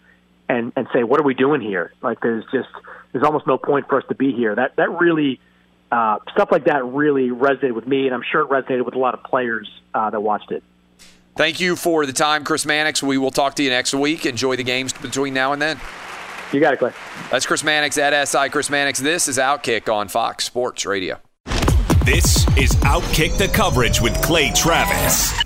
and 0.49 0.72
and 0.76 0.89
say, 0.93 1.03
"What 1.03 1.20
are 1.20 1.24
we 1.24 1.34
doing 1.34 1.61
here?" 1.61 1.93
Like 2.01 2.20
there's 2.20 2.45
just 2.53 2.68
there's 3.12 3.24
almost 3.24 3.47
no 3.47 3.59
point 3.59 3.89
for 3.89 3.99
us 3.99 4.05
to 4.09 4.14
be 4.14 4.32
here. 4.32 4.55
That 4.55 4.76
that 4.76 4.91
really 4.91 5.41
uh, 5.91 6.18
stuff 6.32 6.51
like 6.53 6.64
that 6.64 6.84
really 6.84 7.28
resonated 7.30 7.74
with 7.74 7.87
me, 7.87 8.07
and 8.07 8.14
I'm 8.14 8.22
sure 8.30 8.43
it 8.43 8.49
resonated 8.49 8.84
with 8.84 8.95
a 8.95 8.99
lot 8.99 9.14
of 9.14 9.24
players 9.24 9.68
uh, 9.95 10.11
that 10.11 10.20
watched 10.20 10.53
it. 10.53 10.62
Thank 11.37 11.61
you 11.61 11.76
for 11.76 12.07
the 12.07 12.14
time, 12.14 12.45
Chris 12.45 12.64
Mannix. 12.64 13.03
We 13.03 13.18
will 13.18 13.30
talk 13.30 13.55
to 13.57 13.62
you 13.62 13.68
next 13.68 13.93
week. 13.93 14.24
Enjoy 14.24 14.57
the 14.57 14.64
games 14.64 14.93
between 14.95 15.34
now 15.34 15.53
and 15.53 15.61
then. 15.61 15.78
You 16.53 16.61
got 16.61 16.74
it, 16.74 16.78
Clay. 16.78 16.93
That's 17.30 17.45
Chris 17.45 17.62
Mannix 17.62 17.99
at 17.99 18.28
SI. 18.28 18.49
Chris 18.49 18.70
Mannix. 18.70 19.01
This 19.01 19.28
is 19.28 19.37
Outkick 19.37 19.93
on 19.93 20.09
Fox 20.09 20.45
Sports 20.45 20.87
Radio. 20.87 21.18
This 22.05 22.47
is 22.57 22.70
Outkick 22.84 23.37
the 23.37 23.49
coverage 23.49 24.01
with 24.01 24.20
Clay 24.22 24.51
Travis. 24.55 25.45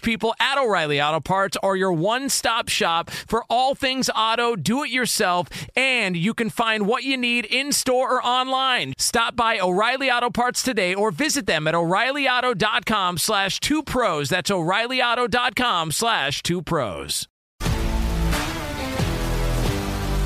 people 0.01 0.33
at 0.39 0.57
O'Reilly 0.57 1.01
Auto 1.01 1.19
Parts 1.19 1.57
are 1.63 1.75
your 1.75 1.93
one 1.93 2.29
stop 2.29 2.69
shop 2.69 3.09
for 3.09 3.43
all 3.49 3.75
things 3.75 4.09
auto, 4.15 4.55
do 4.55 4.83
it 4.83 4.89
yourself, 4.89 5.47
and 5.75 6.15
you 6.15 6.33
can 6.33 6.49
find 6.49 6.87
what 6.87 7.03
you 7.03 7.17
need 7.17 7.45
in 7.45 7.71
store 7.71 8.15
or 8.15 8.25
online. 8.25 8.93
Stop 8.97 9.35
by 9.35 9.59
O'Reilly 9.59 10.11
Auto 10.11 10.29
Parts 10.29 10.63
today 10.63 10.93
or 10.93 11.11
visit 11.11 11.45
them 11.45 11.67
at 11.67 11.75
o'ReillyAuto.com 11.75 13.17
slash 13.17 13.59
two 13.59 13.83
pros. 13.83 14.29
That's 14.29 14.51
o'ReillyAuto.com 14.51 15.91
slash 15.91 16.43
two 16.43 16.61
pros. 16.61 17.27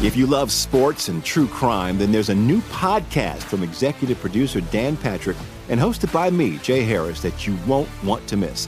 If 0.04 0.16
you 0.16 0.28
love 0.28 0.52
sports 0.52 1.08
and 1.08 1.24
true 1.24 1.48
crime, 1.48 1.98
then 1.98 2.12
there's 2.12 2.30
a 2.30 2.36
new 2.36 2.60
podcast 2.62 3.44
from 3.44 3.64
executive 3.64 4.20
producer 4.20 4.62
Dan 4.62 4.98
Patrick 4.98 5.38
and 5.70 5.80
hosted 5.80 6.14
by 6.14 6.30
me, 6.30 6.58
Jay 6.58 6.84
Harris, 6.84 7.22
that 7.22 7.48
you 7.48 7.58
won't 7.66 7.90
want 8.04 8.28
to 8.28 8.38
miss. 8.38 8.68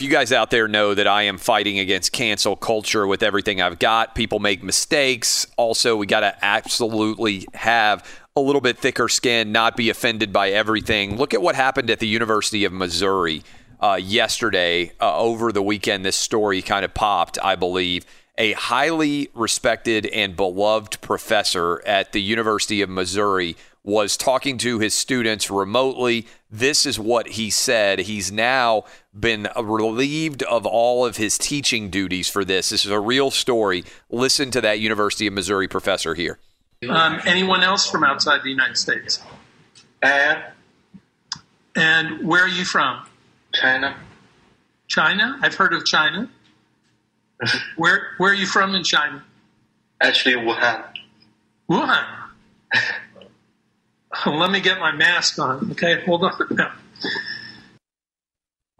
You 0.00 0.08
guys 0.08 0.32
out 0.32 0.48
there 0.48 0.66
know 0.66 0.94
that 0.94 1.06
I 1.06 1.24
am 1.24 1.36
fighting 1.36 1.78
against 1.78 2.10
cancel 2.12 2.56
culture 2.56 3.06
with 3.06 3.22
everything 3.22 3.60
I've 3.60 3.78
got. 3.78 4.14
People 4.14 4.38
make 4.38 4.62
mistakes. 4.62 5.46
Also, 5.58 5.94
we 5.94 6.06
got 6.06 6.20
to 6.20 6.34
absolutely 6.42 7.46
have 7.52 8.02
a 8.34 8.40
little 8.40 8.62
bit 8.62 8.78
thicker 8.78 9.10
skin, 9.10 9.52
not 9.52 9.76
be 9.76 9.90
offended 9.90 10.32
by 10.32 10.52
everything. 10.52 11.18
Look 11.18 11.34
at 11.34 11.42
what 11.42 11.54
happened 11.54 11.90
at 11.90 11.98
the 11.98 12.06
University 12.06 12.64
of 12.64 12.72
Missouri 12.72 13.42
uh, 13.78 13.98
yesterday. 14.00 14.92
Uh, 15.02 15.18
over 15.18 15.52
the 15.52 15.62
weekend, 15.62 16.02
this 16.02 16.16
story 16.16 16.62
kind 16.62 16.82
of 16.82 16.94
popped, 16.94 17.38
I 17.42 17.54
believe. 17.54 18.06
A 18.38 18.52
highly 18.52 19.28
respected 19.34 20.06
and 20.06 20.34
beloved 20.34 21.02
professor 21.02 21.86
at 21.86 22.12
the 22.12 22.22
University 22.22 22.80
of 22.80 22.88
Missouri 22.88 23.54
was 23.82 24.16
talking 24.16 24.58
to 24.58 24.78
his 24.78 24.92
students 24.94 25.50
remotely. 25.50 26.26
This 26.50 26.84
is 26.84 26.98
what 26.98 27.28
he 27.28 27.48
said. 27.50 28.00
He's 28.00 28.30
now 28.30 28.84
been 29.18 29.48
relieved 29.56 30.42
of 30.42 30.66
all 30.66 31.06
of 31.06 31.16
his 31.16 31.38
teaching 31.38 31.88
duties 31.88 32.28
for 32.28 32.44
this. 32.44 32.68
This 32.68 32.84
is 32.84 32.90
a 32.90 33.00
real 33.00 33.30
story. 33.30 33.84
Listen 34.10 34.50
to 34.50 34.60
that 34.60 34.80
University 34.80 35.26
of 35.26 35.32
Missouri 35.32 35.66
professor 35.68 36.14
here. 36.14 36.38
Um, 36.88 37.20
anyone 37.24 37.62
else 37.62 37.88
from 37.90 38.04
outside 38.04 38.42
the 38.42 38.50
United 38.50 38.76
States? 38.76 39.20
Uh, 40.02 40.36
And 41.76 42.26
where 42.26 42.44
are 42.44 42.48
you 42.48 42.64
from? 42.64 43.06
China. 43.54 43.96
China? 44.88 45.38
I've 45.42 45.54
heard 45.54 45.72
of 45.72 45.84
China. 45.86 46.28
where 47.76 48.08
Where 48.18 48.32
are 48.32 48.34
you 48.34 48.46
from 48.46 48.74
in 48.74 48.82
China? 48.84 49.22
Actually, 50.00 50.34
Wuhan. 50.36 50.84
Wuhan. 51.70 52.06
Oh, 54.26 54.32
let 54.32 54.50
me 54.50 54.60
get 54.60 54.78
my 54.78 54.92
mask 54.92 55.38
on. 55.38 55.70
Okay, 55.72 56.04
hold 56.04 56.24
on. 56.24 56.32
now. 56.50 56.72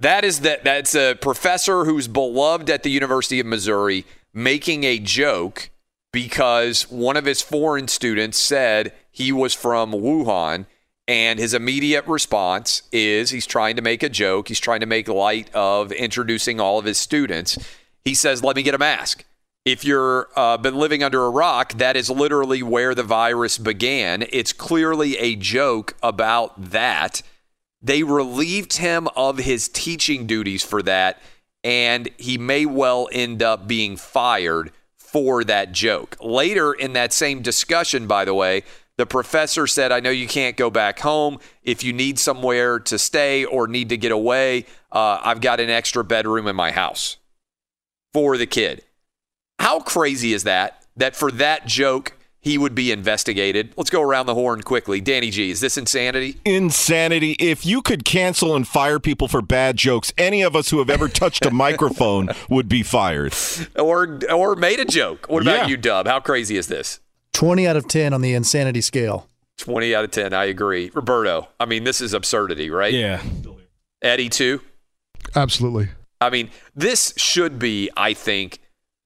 That 0.00 0.24
is 0.24 0.40
that 0.40 0.64
that's 0.64 0.94
a 0.94 1.14
professor 1.14 1.84
who's 1.84 2.08
beloved 2.08 2.70
at 2.70 2.84
the 2.84 2.90
University 2.90 3.38
of 3.38 3.44
Missouri 3.44 4.06
making 4.32 4.84
a 4.84 4.98
joke 4.98 5.68
because 6.10 6.90
one 6.90 7.18
of 7.18 7.26
his 7.26 7.42
foreign 7.42 7.86
students 7.86 8.38
said 8.38 8.94
he 9.10 9.30
was 9.30 9.52
from 9.52 9.92
Wuhan 9.92 10.64
and 11.06 11.38
his 11.38 11.52
immediate 11.52 12.06
response 12.06 12.82
is 12.92 13.28
he's 13.28 13.46
trying 13.46 13.76
to 13.76 13.82
make 13.82 14.02
a 14.02 14.08
joke, 14.08 14.48
he's 14.48 14.58
trying 14.58 14.80
to 14.80 14.86
make 14.86 15.06
light 15.06 15.54
of 15.54 15.92
introducing 15.92 16.60
all 16.60 16.78
of 16.78 16.86
his 16.86 16.96
students. 16.96 17.58
He 18.02 18.14
says, 18.14 18.42
"Let 18.42 18.56
me 18.56 18.62
get 18.62 18.74
a 18.74 18.78
mask." 18.78 19.24
If 19.64 19.84
you're 19.84 20.28
uh, 20.36 20.56
been 20.56 20.76
living 20.76 21.02
under 21.02 21.22
a 21.24 21.30
rock, 21.30 21.74
that 21.74 21.96
is 21.96 22.08
literally 22.08 22.62
where 22.62 22.94
the 22.94 23.02
virus 23.02 23.58
began. 23.58 24.24
It's 24.30 24.54
clearly 24.54 25.18
a 25.18 25.36
joke 25.36 25.94
about 26.02 26.70
that. 26.70 27.22
They 27.82 28.02
relieved 28.02 28.78
him 28.78 29.08
of 29.14 29.38
his 29.38 29.68
teaching 29.68 30.26
duties 30.26 30.62
for 30.62 30.82
that, 30.82 31.20
and 31.62 32.08
he 32.16 32.38
may 32.38 32.64
well 32.64 33.08
end 33.12 33.42
up 33.42 33.68
being 33.68 33.96
fired 33.96 34.72
for 34.96 35.44
that 35.44 35.72
joke. 35.72 36.16
Later 36.20 36.72
in 36.72 36.94
that 36.94 37.12
same 37.12 37.42
discussion, 37.42 38.06
by 38.06 38.24
the 38.24 38.34
way, 38.34 38.62
the 38.96 39.06
professor 39.06 39.66
said, 39.66 39.92
I 39.92 40.00
know 40.00 40.10
you 40.10 40.28
can't 40.28 40.56
go 40.56 40.70
back 40.70 41.00
home. 41.00 41.38
If 41.62 41.82
you 41.82 41.92
need 41.92 42.18
somewhere 42.18 42.78
to 42.80 42.98
stay 42.98 43.44
or 43.44 43.66
need 43.66 43.90
to 43.90 43.96
get 43.96 44.12
away, 44.12 44.66
uh, 44.92 45.20
I've 45.22 45.40
got 45.40 45.60
an 45.60 45.70
extra 45.70 46.04
bedroom 46.04 46.46
in 46.46 46.56
my 46.56 46.70
house 46.70 47.16
for 48.12 48.36
the 48.36 48.46
kid. 48.46 48.84
How 49.60 49.78
crazy 49.80 50.32
is 50.32 50.44
that? 50.44 50.84
That 50.96 51.14
for 51.14 51.30
that 51.32 51.66
joke, 51.66 52.14
he 52.40 52.56
would 52.56 52.74
be 52.74 52.90
investigated. 52.90 53.74
Let's 53.76 53.90
go 53.90 54.00
around 54.00 54.24
the 54.24 54.34
horn 54.34 54.62
quickly. 54.62 55.02
Danny 55.02 55.30
G, 55.30 55.50
is 55.50 55.60
this 55.60 55.76
insanity? 55.76 56.38
Insanity. 56.46 57.32
If 57.32 57.66
you 57.66 57.82
could 57.82 58.06
cancel 58.06 58.56
and 58.56 58.66
fire 58.66 58.98
people 58.98 59.28
for 59.28 59.42
bad 59.42 59.76
jokes, 59.76 60.14
any 60.16 60.40
of 60.40 60.56
us 60.56 60.70
who 60.70 60.78
have 60.78 60.88
ever 60.88 61.08
touched 61.08 61.44
a 61.44 61.50
microphone 61.50 62.30
would 62.48 62.70
be 62.70 62.82
fired. 62.82 63.34
Or 63.78 64.18
or 64.32 64.56
made 64.56 64.80
a 64.80 64.86
joke. 64.86 65.26
What 65.28 65.42
about 65.42 65.56
Yeah. 65.58 65.66
you, 65.66 65.76
Dub? 65.76 66.06
How 66.06 66.20
crazy 66.20 66.56
is 66.56 66.68
this? 66.68 67.00
20 67.34 67.66
out 67.68 67.76
of 67.76 67.86
10 67.86 68.14
on 68.14 68.22
the 68.22 68.32
insanity 68.32 68.80
scale. 68.80 69.28
20 69.58 69.94
out 69.94 70.04
of 70.04 70.10
10. 70.10 70.32
I 70.32 70.46
agree. 70.46 70.90
Roberto, 70.94 71.48
I 71.60 71.66
mean, 71.66 71.84
this 71.84 72.00
is 72.00 72.14
absurdity, 72.14 72.70
right? 72.70 72.94
Yeah. 72.94 73.22
Eddie, 74.00 74.30
too? 74.30 74.62
Absolutely. 75.36 75.90
I 76.22 76.30
mean, 76.30 76.48
this 76.74 77.12
should 77.18 77.58
be, 77.58 77.90
I 77.94 78.14
think, 78.14 78.58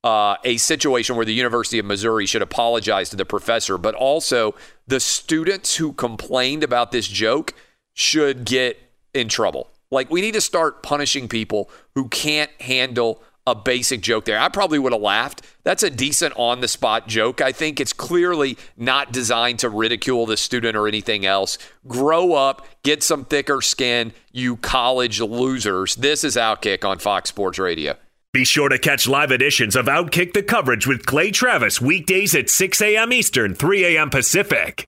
uh, 0.04 0.36
a 0.44 0.58
situation 0.58 1.16
where 1.16 1.24
the 1.24 1.32
University 1.32 1.78
of 1.78 1.86
Missouri 1.86 2.26
should 2.26 2.42
apologize 2.42 3.08
to 3.08 3.16
the 3.16 3.24
professor, 3.24 3.78
but 3.78 3.94
also 3.94 4.54
the 4.86 5.00
students 5.00 5.76
who 5.76 5.94
complained 5.94 6.62
about 6.62 6.92
this 6.92 7.08
joke 7.08 7.54
should 7.94 8.44
get 8.44 8.78
in 9.14 9.28
trouble. 9.28 9.70
Like, 9.90 10.10
we 10.10 10.20
need 10.20 10.34
to 10.34 10.42
start 10.42 10.82
punishing 10.82 11.26
people 11.26 11.70
who 11.94 12.08
can't 12.08 12.50
handle 12.60 13.22
a 13.46 13.54
basic 13.54 14.02
joke 14.02 14.26
there. 14.26 14.38
I 14.38 14.48
probably 14.48 14.78
would 14.78 14.92
have 14.92 15.00
laughed. 15.00 15.42
That's 15.64 15.82
a 15.82 15.90
decent 15.90 16.34
on 16.36 16.60
the 16.60 16.68
spot 16.68 17.08
joke. 17.08 17.40
I 17.40 17.52
think 17.52 17.80
it's 17.80 17.92
clearly 17.92 18.58
not 18.76 19.12
designed 19.12 19.58
to 19.60 19.70
ridicule 19.70 20.26
the 20.26 20.36
student 20.36 20.76
or 20.76 20.86
anything 20.86 21.24
else. 21.24 21.56
Grow 21.86 22.34
up, 22.34 22.66
get 22.82 23.02
some 23.02 23.24
thicker 23.24 23.62
skin, 23.62 24.12
you 24.32 24.56
college 24.56 25.20
losers. 25.20 25.94
This 25.94 26.24
is 26.24 26.36
Outkick 26.36 26.84
on 26.84 26.98
Fox 26.98 27.28
Sports 27.30 27.58
Radio. 27.58 27.96
Be 28.34 28.44
sure 28.44 28.68
to 28.68 28.80
catch 28.80 29.06
live 29.06 29.30
editions 29.30 29.76
of 29.76 29.86
Outkick 29.86 30.32
the 30.32 30.42
coverage 30.42 30.88
with 30.88 31.06
Clay 31.06 31.30
Travis 31.30 31.80
weekdays 31.80 32.34
at 32.34 32.50
6 32.50 32.82
a.m. 32.82 33.12
Eastern, 33.12 33.54
3 33.54 33.94
a.m. 33.94 34.10
Pacific. 34.10 34.84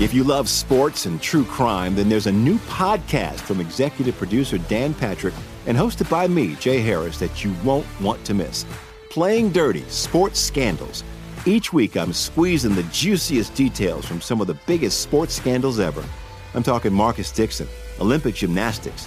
If 0.00 0.14
you 0.14 0.24
love 0.24 0.48
sports 0.48 1.04
and 1.04 1.20
true 1.20 1.44
crime, 1.44 1.94
then 1.94 2.08
there's 2.08 2.26
a 2.26 2.32
new 2.32 2.56
podcast 2.60 3.40
from 3.40 3.60
executive 3.60 4.16
producer 4.16 4.56
Dan 4.56 4.94
Patrick 4.94 5.34
and 5.66 5.76
hosted 5.76 6.08
by 6.08 6.26
me, 6.26 6.54
Jay 6.54 6.80
Harris, 6.80 7.18
that 7.18 7.44
you 7.44 7.54
won't 7.62 7.86
want 8.00 8.24
to 8.24 8.32
miss. 8.32 8.64
Playing 9.10 9.50
Dirty 9.52 9.82
Sports 9.90 10.40
Scandals. 10.40 11.04
Each 11.44 11.70
week, 11.74 11.98
I'm 11.98 12.14
squeezing 12.14 12.74
the 12.74 12.84
juiciest 12.84 13.54
details 13.54 14.06
from 14.06 14.22
some 14.22 14.40
of 14.40 14.46
the 14.46 14.56
biggest 14.66 15.02
sports 15.02 15.34
scandals 15.34 15.78
ever. 15.78 16.02
I'm 16.54 16.62
talking 16.62 16.94
Marcus 16.94 17.30
Dixon, 17.30 17.68
Olympic 18.00 18.36
gymnastics, 18.36 19.06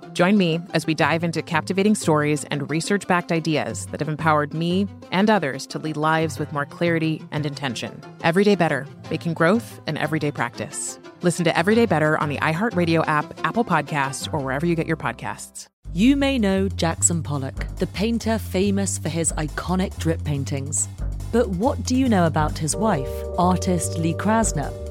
Join 0.13 0.37
me 0.37 0.59
as 0.73 0.85
we 0.85 0.93
dive 0.93 1.23
into 1.23 1.41
captivating 1.41 1.95
stories 1.95 2.43
and 2.45 2.69
research 2.69 3.07
backed 3.07 3.31
ideas 3.31 3.85
that 3.87 3.99
have 4.01 4.09
empowered 4.09 4.53
me 4.53 4.87
and 5.11 5.29
others 5.29 5.65
to 5.67 5.79
lead 5.79 5.95
lives 5.95 6.37
with 6.37 6.51
more 6.51 6.65
clarity 6.65 7.21
and 7.31 7.45
intention. 7.45 8.01
Everyday 8.21 8.55
Better, 8.55 8.85
making 9.09 9.35
growth 9.35 9.79
an 9.87 9.97
everyday 9.97 10.31
practice. 10.31 10.99
Listen 11.21 11.45
to 11.45 11.57
Everyday 11.57 11.85
Better 11.85 12.17
on 12.17 12.29
the 12.29 12.37
iHeartRadio 12.37 13.07
app, 13.07 13.39
Apple 13.45 13.63
Podcasts, 13.63 14.31
or 14.33 14.39
wherever 14.39 14.65
you 14.65 14.75
get 14.75 14.87
your 14.87 14.97
podcasts. 14.97 15.67
You 15.93 16.15
may 16.15 16.37
know 16.37 16.67
Jackson 16.67 17.23
Pollock, 17.23 17.67
the 17.77 17.87
painter 17.87 18.37
famous 18.37 18.97
for 18.97 19.09
his 19.09 19.31
iconic 19.33 19.97
drip 19.97 20.23
paintings. 20.23 20.89
But 21.31 21.49
what 21.49 21.83
do 21.83 21.95
you 21.95 22.09
know 22.09 22.25
about 22.25 22.57
his 22.57 22.75
wife, 22.75 23.09
artist 23.37 23.97
Lee 23.97 24.13
Krasner? 24.13 24.90